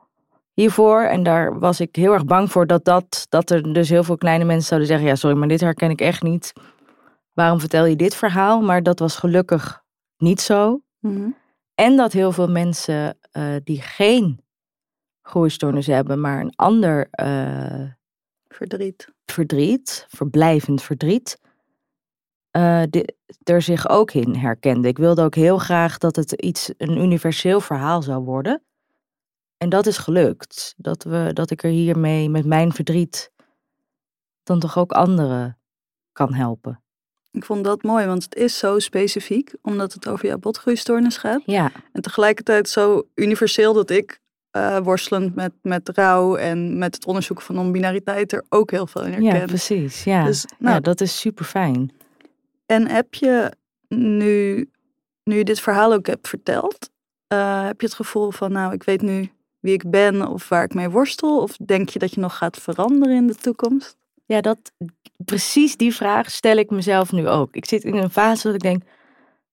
hiervoor. 0.54 1.02
En 1.02 1.24
daar 1.24 1.60
was 1.60 1.80
ik 1.80 1.96
heel 1.96 2.14
erg 2.14 2.26
bang 2.26 2.52
voor 2.52 2.68
dat, 2.68 2.86
dat, 2.86 3.26
dat 3.30 3.50
er 3.50 3.74
dus 3.74 3.90
heel 3.90 4.04
veel 4.04 4.18
kleine 4.18 4.44
mensen 4.44 4.68
zouden 4.68 4.90
zeggen: 4.90 5.08
Ja, 5.08 5.16
sorry, 5.16 5.38
maar 5.38 5.48
dit 5.48 5.62
herken 5.62 5.90
ik 5.90 6.02
echt 6.02 6.24
niet. 6.24 6.54
Waarom 7.34 7.60
vertel 7.60 7.86
je 7.86 7.96
dit 7.96 8.16
verhaal? 8.16 8.62
Maar 8.62 8.84
dat 8.84 9.00
was 9.00 9.16
gelukkig 9.16 9.84
niet 10.18 10.42
zo. 10.42 10.82
Mhm. 11.00 11.30
En 11.76 11.96
dat 11.96 12.12
heel 12.12 12.32
veel 12.32 12.50
mensen 12.50 13.18
eh, 13.32 13.56
die 13.64 13.82
geen 13.82 14.42
groeistoornis 15.22 15.88
hebben, 15.88 16.22
maar 16.22 16.40
een 16.40 16.56
ander 16.56 17.08
eh, 17.12 17.84
Verdriet. 18.48 19.08
verdriet, 19.26 20.06
verblijvend 20.10 20.82
verdriet, 20.84 21.40
eh, 22.54 22.82
er 23.44 23.62
zich 23.62 23.90
ook 23.90 24.12
in 24.12 24.36
herkenden. 24.36 24.90
Ik 24.90 24.98
wilde 24.98 25.22
ook 25.22 25.36
heel 25.36 25.58
graag 25.58 25.98
dat 25.98 26.16
het 26.16 26.32
iets, 26.32 26.72
een 26.78 26.98
universeel 26.98 27.62
verhaal 27.62 28.02
zou 28.02 28.24
worden. 28.24 28.64
En 29.58 29.70
dat 29.70 29.86
is 29.86 29.98
gelukt. 29.98 30.74
Dat, 30.78 31.04
we, 31.04 31.30
dat 31.34 31.52
ik 31.52 31.64
er 31.64 31.70
hiermee 31.70 32.30
met 32.30 32.46
mijn 32.46 32.74
verdriet 32.74 33.32
dan 34.44 34.60
toch 34.60 34.78
ook 34.78 34.92
anderen 34.92 35.60
kan 36.12 36.34
helpen. 36.34 36.84
Ik 37.32 37.46
vond 37.46 37.64
dat 37.64 37.84
mooi, 37.84 38.06
want 38.06 38.24
het 38.24 38.36
is 38.36 38.58
zo 38.58 38.80
specifiek, 38.80 39.54
omdat 39.62 39.94
het 39.94 40.08
over 40.08 40.26
jouw 40.28 40.38
botgroeistoornis 40.38 41.18
gaat. 41.18 41.42
Ja, 41.46 41.72
En 41.92 42.02
tegelijkertijd 42.02 42.70
zo 42.70 43.08
universeel 43.16 43.74
dat 43.74 43.90
ik, 43.90 44.20
eh, 44.50 44.78
worstelend 44.78 45.36
met, 45.36 45.52
met 45.62 45.90
rouw 45.90 46.36
en 46.36 46.78
met 46.78 46.96
het 46.96 47.06
onderzoek 47.06 47.42
van 47.42 47.56
non-binariteit, 47.56 48.32
er 48.32 48.46
ook 48.50 48.72
heel 48.72 48.88
veel 48.88 49.02
in 49.04 49.12
herken. 49.12 49.40
ja 49.40 49.46
precies. 49.46 50.04
Ja. 50.04 50.26
Dus, 50.26 50.46
nou, 50.58 50.74
ja, 50.74 50.80
dat 50.80 51.02
is 51.02 51.20
super 51.20 51.46
fijn. 51.46 51.92
En 52.66 52.88
heb 52.88 53.14
je 53.14 53.52
nu, 53.88 54.70
nu 55.24 55.38
je 55.38 55.44
dit 55.44 55.60
verhaal 55.60 55.94
ook 55.94 56.08
hebt 56.08 56.28
verteld, 56.28 56.90
eh, 57.28 57.66
heb 57.66 57.82
je 57.82 57.86
het 57.86 57.96
gevoel 57.96 58.32
van, 58.32 58.52
nou, 58.52 58.74
ik 58.74 58.84
weet 58.84 59.02
nu 59.02 59.32
wie 59.60 59.74
ik 59.74 59.90
ben 59.90 60.28
of 60.28 60.50
waar 60.50 60.64
ik 60.64 60.74
mee 60.74 60.90
worstel? 60.90 61.42
Of 61.42 61.58
denk 61.58 61.90
je 61.90 62.00
dat 62.00 62.14
je 62.14 62.20
nog 62.20 62.38
gaat 62.38 62.58
veranderen 62.58 63.16
in 63.16 63.28
de 63.28 63.36
toekomst? 63.36 63.98
Ja, 64.26 64.42
dat, 64.42 64.72
precies 65.26 65.78
die 65.78 65.96
vraag 65.96 66.32
stel 66.32 66.58
ik 66.58 66.70
mezelf 66.70 67.12
nu 67.12 67.28
ook. 67.28 67.56
Ik 67.56 67.66
zit 67.66 67.84
in 67.84 67.96
een 67.96 68.10
fase 68.10 68.44
dat 68.44 68.56
ik 68.56 68.62
denk, 68.62 68.84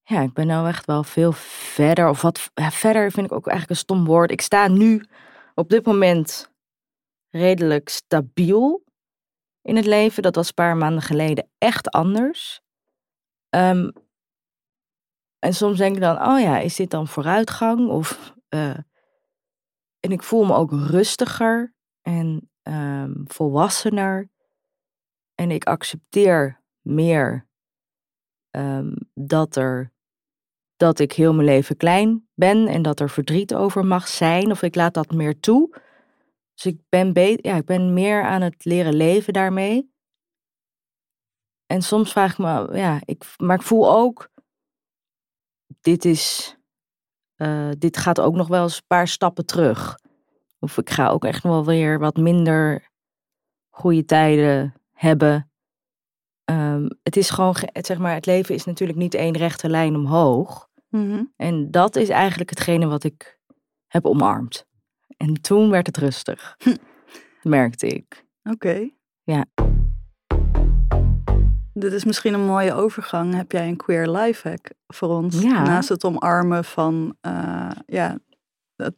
ja, 0.02 0.20
ik 0.20 0.32
ben 0.32 0.46
nou 0.46 0.68
echt 0.68 0.86
wel 0.86 1.02
veel 1.02 1.32
verder. 1.32 2.08
Of 2.08 2.22
wat 2.22 2.50
ja, 2.54 2.70
verder 2.70 3.10
vind 3.10 3.26
ik 3.26 3.32
ook 3.32 3.46
eigenlijk 3.46 3.78
een 3.78 3.84
stom 3.86 4.04
woord. 4.04 4.30
Ik 4.30 4.40
sta 4.40 4.68
nu 4.68 5.04
op 5.54 5.68
dit 5.68 5.86
moment 5.86 6.50
redelijk 7.30 7.88
stabiel 7.88 8.84
in 9.62 9.76
het 9.76 9.86
leven. 9.86 10.22
Dat 10.22 10.34
was 10.34 10.48
een 10.48 10.54
paar 10.54 10.76
maanden 10.76 11.02
geleden 11.02 11.48
echt 11.58 11.90
anders. 11.90 12.62
Ehm, 13.50 13.90
en 15.38 15.54
soms 15.54 15.78
denk 15.78 15.94
ik 15.94 16.00
dan, 16.00 16.22
oh 16.22 16.40
ja, 16.40 16.58
is 16.58 16.76
dit 16.76 16.90
dan 16.90 17.08
vooruitgang? 17.08 17.88
Of, 17.88 18.34
eh, 18.48 18.78
en 20.00 20.10
ik 20.10 20.22
voel 20.22 20.44
me 20.44 20.54
ook 20.54 20.70
rustiger 20.72 21.74
en 22.02 22.50
ehm, 22.62 23.12
volwassener. 23.24 24.30
En 25.34 25.50
ik 25.50 25.64
accepteer 25.64 26.62
meer 26.80 27.48
ehm, 28.50 28.92
dat, 29.14 29.56
er, 29.56 29.92
dat 30.76 30.98
ik 30.98 31.12
heel 31.12 31.34
mijn 31.34 31.46
leven 31.46 31.76
klein 31.76 32.28
ben 32.34 32.66
en 32.66 32.82
dat 32.82 33.00
er 33.00 33.10
verdriet 33.10 33.54
over 33.54 33.86
mag 33.86 34.08
zijn. 34.08 34.50
Of 34.50 34.62
ik 34.62 34.74
laat 34.74 34.94
dat 34.94 35.10
meer 35.10 35.40
toe. 35.40 35.80
Dus 36.54 36.72
ik 36.72 36.80
ben, 36.88 37.12
be- 37.12 37.38
ja, 37.40 37.56
ik 37.56 37.64
ben 37.64 37.92
meer 37.92 38.22
aan 38.22 38.42
het 38.42 38.64
leren 38.64 38.94
leven 38.94 39.32
daarmee. 39.32 39.92
En 41.70 41.82
soms 41.82 42.12
vraag 42.12 42.32
ik 42.32 42.38
me, 42.38 42.68
ja, 42.72 43.00
ik, 43.04 43.24
maar 43.36 43.56
ik 43.56 43.62
voel 43.62 43.90
ook, 43.92 44.28
dit 45.80 46.04
is, 46.04 46.56
eh, 47.34 47.70
dit 47.78 47.96
gaat 47.96 48.20
ook 48.20 48.34
nog 48.34 48.48
wel 48.48 48.62
eens 48.62 48.76
een 48.76 48.86
paar 48.86 49.08
stappen 49.08 49.46
terug. 49.46 49.98
Of 50.58 50.78
ik 50.78 50.90
ga 50.90 51.08
ook 51.08 51.24
echt 51.24 51.42
nog 51.42 51.52
wel 51.52 51.64
weer 51.64 51.98
wat 51.98 52.16
minder 52.16 52.90
goede 53.68 54.04
tijden 54.04 54.74
hebben. 54.92 55.50
Ehm, 56.44 56.88
het 57.02 57.16
is 57.16 57.30
gewoon, 57.30 57.54
ge- 57.54 57.68
het, 57.72 57.86
zeg 57.86 57.98
maar, 57.98 58.14
het 58.14 58.26
leven 58.26 58.54
is 58.54 58.64
natuurlijk 58.64 58.98
niet 58.98 59.14
één 59.14 59.36
rechte 59.36 59.68
lijn 59.68 59.94
omhoog. 59.96 60.68
Mhm. 60.88 61.24
En 61.36 61.70
dat 61.70 61.96
is 61.96 62.08
eigenlijk 62.08 62.50
hetgene 62.50 62.86
wat 62.86 63.04
ik 63.04 63.38
heb 63.86 64.06
omarmd. 64.06 64.66
En 65.16 65.34
toen 65.40 65.70
werd 65.70 65.86
het 65.86 65.96
rustig, 65.96 66.56
merkte 67.42 67.86
ik. 67.86 68.26
Oké. 68.42 68.90
Ja. 69.22 69.44
Dit 71.80 71.92
is 71.92 72.04
misschien 72.04 72.34
een 72.34 72.44
mooie 72.44 72.74
overgang. 72.74 73.34
Heb 73.34 73.52
jij 73.52 73.68
een 73.68 73.76
queer 73.76 74.08
lifehack 74.08 74.70
voor 74.86 75.08
ons? 75.08 75.40
Ja. 75.40 75.62
Naast 75.62 75.88
het 75.88 76.04
omarmen 76.04 76.64
van 76.64 77.16
eh, 77.20 77.70
ja, 77.86 78.18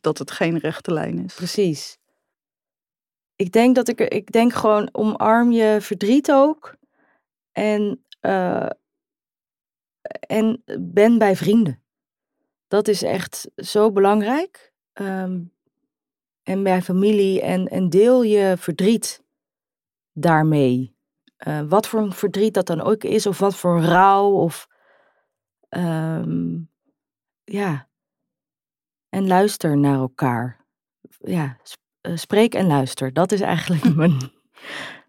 dat, 0.01 0.19
het 0.19 0.31
geen 0.31 0.59
rechte 0.59 0.93
lijn 0.93 1.25
is. 1.25 1.35
Precies. 1.35 1.99
Ik 3.37 3.53
denk 3.53 3.75
dat 3.75 3.89
ik, 3.89 4.01
ik 4.01 4.33
denk 4.33 4.53
gewoon 4.53 4.89
omarm 4.93 5.51
je 5.53 5.79
verdriet 5.81 6.33
ook. 6.33 6.75
En, 7.53 8.05
eh, 8.21 8.71
en 10.21 10.63
ben 10.81 11.19
bij 11.19 11.37
vrienden. 11.37 11.83
Dat 12.69 12.89
is 12.89 13.03
echt 13.03 13.51
zo 13.57 13.93
belangrijk. 13.93 14.73
Ehm, 14.93 15.41
en 16.43 16.63
bij 16.63 16.83
familie 16.83 17.41
en, 17.43 17.69
en 17.69 17.89
deel 17.89 18.23
je 18.23 18.55
verdriet 18.59 19.23
daarmee. 20.13 20.95
Eh, 21.43 21.61
wat 21.69 21.87
voor 21.87 22.01
een 22.01 22.13
verdriet 22.13 22.55
dat 22.55 22.67
dan 22.67 22.81
ook 22.81 23.05
is, 23.05 23.27
of 23.27 23.39
wat 23.39 23.57
voor 23.57 23.81
rouw, 23.81 24.31
of 24.31 24.69
ehm, 25.69 26.59
ja. 27.45 27.89
En 29.09 29.27
luister 29.27 29.79
naar 29.79 29.95
elkaar. 29.99 30.65
Ja, 31.19 31.57
eh, 32.01 32.17
spreek 32.17 32.55
en 32.55 32.67
luister. 32.67 33.13
Dat 33.13 33.33
is 33.33 33.41
eigenlijk 33.41 33.95
mijn, 33.97 34.33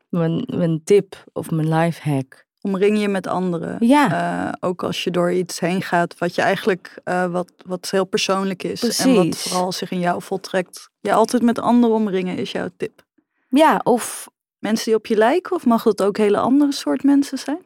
mijn, 0.09 0.43
mijn 0.55 0.83
tip 0.83 1.23
of 1.33 1.51
mijn 1.51 1.73
life 1.73 2.09
hack. 2.09 2.45
Omring 2.61 2.99
je 2.99 3.07
met 3.07 3.27
anderen. 3.27 3.87
Ja, 3.87 4.11
Eh, 4.11 4.53
ook 4.69 4.83
als 4.83 5.03
je 5.03 5.11
door 5.11 5.31
iets 5.31 5.59
heen 5.59 5.81
gaat 5.81 6.17
wat 6.17 6.35
je 6.35 6.41
eigenlijk 6.41 7.01
wat, 7.29 7.51
wat 7.65 7.89
heel 7.89 8.05
persoonlijk 8.05 8.63
is. 8.63 8.99
En 8.99 9.13
wat 9.15 9.37
vooral 9.37 9.71
zich 9.71 9.91
in 9.91 9.99
jou 9.99 10.21
voltrekt. 10.21 10.89
Je 10.99 11.13
altijd 11.13 11.43
met 11.43 11.59
anderen 11.59 11.95
omringen 11.95 12.37
is 12.37 12.51
jouw 12.51 12.69
tip. 12.77 13.05
ja, 13.49 13.81
of 13.83 14.31
Mensen 14.63 14.85
die 14.85 14.95
op 14.95 15.05
je 15.05 15.15
lijken 15.15 15.55
of 15.55 15.65
mag 15.65 15.83
het 15.83 16.01
ook 16.01 16.17
hele 16.17 16.37
andere 16.37 16.71
soort 16.71 17.03
mensen 17.03 17.37
zijn? 17.37 17.65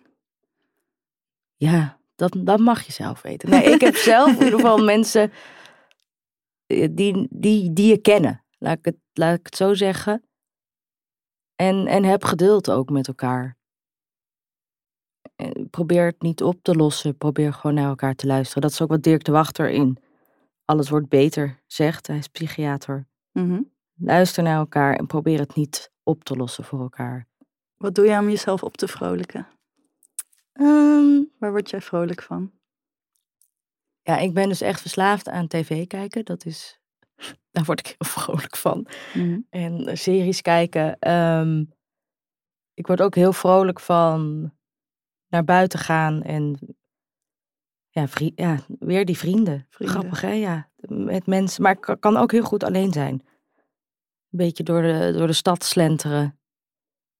Ja, 1.56 2.00
dat, 2.16 2.36
dat 2.38 2.60
mag 2.60 2.86
je 2.86 2.92
zelf 2.92 3.22
weten. 3.22 3.50
Nee, 3.50 3.64
ik 3.64 3.82
heb 3.82 3.96
zelf 4.14 4.28
in 4.28 4.34
ieder 4.34 4.60
geval 4.60 4.78
mensen 4.78 5.32
eh, 6.66 6.88
die, 6.92 7.28
die, 7.30 7.74
die 7.74 7.90
je 7.90 7.98
kennen. 7.98 8.44
Laat 8.58 8.78
ik 8.78 8.86
het, 8.86 8.96
laat 9.14 9.38
ik 9.40 9.46
het 9.46 9.56
zo 9.56 9.74
zeggen. 9.74 10.24
En, 11.56 11.88
en 11.88 12.04
heb 12.04 12.24
geduld 12.24 12.70
ook 12.70 12.90
met 12.90 13.08
elkaar. 13.08 13.58
En 15.36 15.70
probeer 15.70 16.06
het 16.06 16.22
niet 16.22 16.44
op 16.44 16.60
te 16.62 16.76
lossen. 16.76 17.18
Probeer 17.18 17.54
gewoon 17.54 17.76
naar 17.76 17.90
elkaar 17.90 18.16
te 18.16 18.28
luisteren. 18.28 18.62
Dat 18.62 18.72
is 18.72 18.82
ook 18.82 18.90
wat 18.90 19.04
Dirk 19.04 19.24
de 19.24 19.32
Wachter 19.32 19.70
in 19.70 19.98
Alles 20.66 20.90
wordt 20.90 21.10
beter 21.10 21.64
zegt. 21.68 22.08
Hij 22.08 22.18
is 22.18 22.28
psychiater. 22.28 23.08
Mhm. 23.32 23.62
Luister 23.94 24.44
naar 24.44 24.58
elkaar 24.58 24.96
en 24.96 25.08
probeer 25.08 25.40
het 25.40 25.56
niet 25.56 25.96
op 26.08 26.24
te 26.24 26.36
lossen 26.36 26.64
voor 26.64 26.82
elkaar. 26.82 27.28
Wat 27.78 27.96
doe 27.96 28.06
je 28.06 28.20
om 28.20 28.30
jezelf 28.30 28.64
op 28.64 28.78
te 28.78 28.88
vrolijken? 28.88 29.48
Ehm, 30.54 31.24
Waar 31.40 31.52
word 31.52 31.70
jij 31.70 31.82
vrolijk 31.82 32.22
van? 32.22 32.52
Ja, 34.02 34.18
ik 34.18 34.34
ben 34.34 34.50
dus 34.50 34.62
echt 34.62 34.82
verslaafd 34.82 35.30
aan 35.30 35.48
tv 35.48 35.88
kijken. 35.88 36.26
Dat 36.26 36.46
is, 36.46 36.80
daar 37.52 37.64
word 37.64 37.80
ik 37.80 37.86
heel 37.98 38.10
vrolijk 38.12 38.56
van. 38.58 38.88
Mhm. 39.14 39.40
En 39.50 39.98
series 39.98 40.42
kijken. 40.42 41.00
Ehm, 41.00 41.64
ik 42.74 42.88
word 42.88 43.02
ook 43.02 43.16
heel 43.16 43.34
vrolijk 43.34 43.80
van 43.80 44.52
naar 45.28 45.44
buiten 45.44 45.80
gaan 45.80 46.24
en 46.24 46.60
ja, 47.90 48.08
vri- 48.08 48.32
ja 48.36 48.60
weer 48.80 49.06
die 49.06 49.18
vrienden. 49.18 49.66
Vrienden. 49.70 49.98
Grappig 50.00 50.22
hè, 50.22 50.32
ja. 50.32 50.70
Met 50.88 51.26
mensen, 51.28 51.62
maar 51.62 51.72
ik 51.72 51.82
ka- 51.82 51.96
kan 51.96 52.18
ook 52.18 52.32
heel 52.32 52.44
goed 52.44 52.64
alleen 52.64 52.94
zijn. 52.94 53.27
Een 54.32 54.38
beetje 54.38 54.64
door 54.64 54.82
de, 54.82 55.14
door 55.18 55.28
de 55.28 55.34
stad 55.34 55.64
slenteren. 55.64 56.40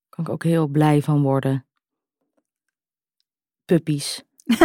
Kan 0.08 0.24
ik 0.24 0.30
ook 0.30 0.44
heel 0.44 0.66
blij 0.66 1.02
van 1.02 1.22
worden. 1.22 1.66
Puppies. 3.64 4.22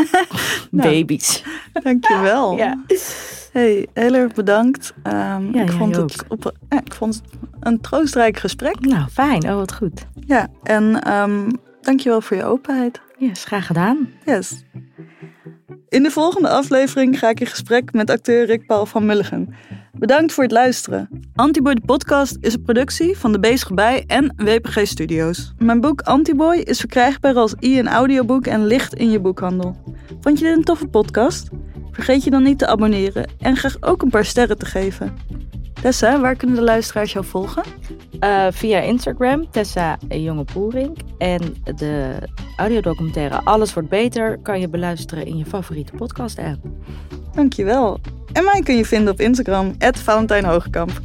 Nou. 0.71 0.89
Baby's. 0.89 1.43
Dankjewel. 1.83 2.57
Ja. 2.57 2.83
Hey, 3.51 3.87
heel 3.93 4.13
erg 4.13 4.33
bedankt. 4.33 4.93
Ehm, 5.03 5.53
Ja, 5.55 5.61
ik, 5.61 5.71
vond 5.71 5.95
het 5.95 6.23
op, 6.27 6.53
ja, 6.69 6.81
ik 6.85 6.93
vond 6.93 7.15
het 7.15 7.23
een 7.59 7.81
troostrijk 7.81 8.37
gesprek. 8.37 8.79
Nou, 8.79 9.09
fijn. 9.09 9.43
Oh, 9.49 9.55
wat 9.55 9.73
goed. 9.73 10.05
Ja, 10.25 10.47
en 10.63 11.01
ehm 11.01 11.49
dankjewel 11.81 12.21
voor 12.21 12.37
je 12.37 12.43
openheid. 12.43 13.01
Ja, 13.17 13.29
is 13.29 13.43
graag 13.43 13.65
gedaan. 13.65 14.09
Yes. 14.25 14.63
In 15.89 16.03
de 16.03 16.11
volgende 16.11 16.49
aflevering 16.49 17.19
ga 17.19 17.29
ik 17.29 17.39
in 17.39 17.47
gesprek 17.47 17.93
met 17.93 18.09
acteur 18.09 18.45
Rick 18.45 18.65
Paul 18.65 18.85
van 18.85 19.05
Mulligen. 19.05 19.53
Bedankt 20.03 20.33
voor 20.33 20.43
het 20.43 20.51
luisteren. 20.51 21.09
Antiboy 21.35 21.73
de 21.73 21.81
podcast 21.85 22.37
is 22.39 22.53
een 22.53 22.61
productie 22.61 23.17
van 23.17 23.31
De 23.31 23.39
Bezige 23.39 23.73
Bij 23.73 24.03
en 24.07 24.33
WPG 24.37 24.87
Studios. 24.87 25.53
Mijn 25.57 25.81
boek 25.81 26.01
Antiboy 26.01 26.55
is 26.57 26.79
verkrijgbaar 26.79 27.35
als 27.35 27.55
i- 27.61 27.77
en 27.79 27.87
audioboek 27.87 28.45
en 28.47 28.65
ligt 28.65 28.93
in 28.93 29.09
je 29.11 29.19
boekhandel. 29.19 29.75
Vond 30.21 30.39
je 30.39 30.45
dit 30.45 30.57
een 30.57 30.63
toffe 30.63 30.87
podcast? 30.87 31.49
Vergeet 31.91 32.23
je 32.23 32.29
dan 32.29 32.43
niet 32.43 32.59
te 32.59 32.67
abonneren 32.67 33.25
en 33.39 33.55
graag 33.55 33.77
ook 33.79 34.01
een 34.01 34.09
paar 34.09 34.25
sterren 34.25 34.57
te 34.57 34.65
geven. 34.65 35.13
Tessa, 35.83 36.19
waar 36.19 36.35
kunnen 36.35 36.55
de 36.55 36.63
luisteraars 36.63 37.13
jou 37.13 37.25
volgen? 37.25 37.63
Eh, 38.19 38.47
via 38.49 38.79
Instagram, 38.79 39.51
Tessa 39.51 39.97
Jonge 40.09 40.43
Poering. 40.43 40.97
En 41.17 41.55
de 41.75 42.17
audiodocumentaire 42.57 43.41
Alles 43.43 43.73
wordt 43.73 43.89
beter 43.89 44.37
kan 44.37 44.59
je 44.59 44.69
beluisteren 44.69 45.25
in 45.25 45.37
je 45.37 45.45
favoriete 45.45 45.91
podcast 45.95 46.39
app. 46.39 46.59
Dankjewel. 47.33 47.99
En 48.33 48.43
mij 48.43 48.61
kun 48.61 48.75
je 48.75 48.85
vinden 48.85 49.13
op 49.13 49.19
Instagram, 49.19 49.75
Valentijn 49.97 50.45
Hoogkamp. 50.45 51.01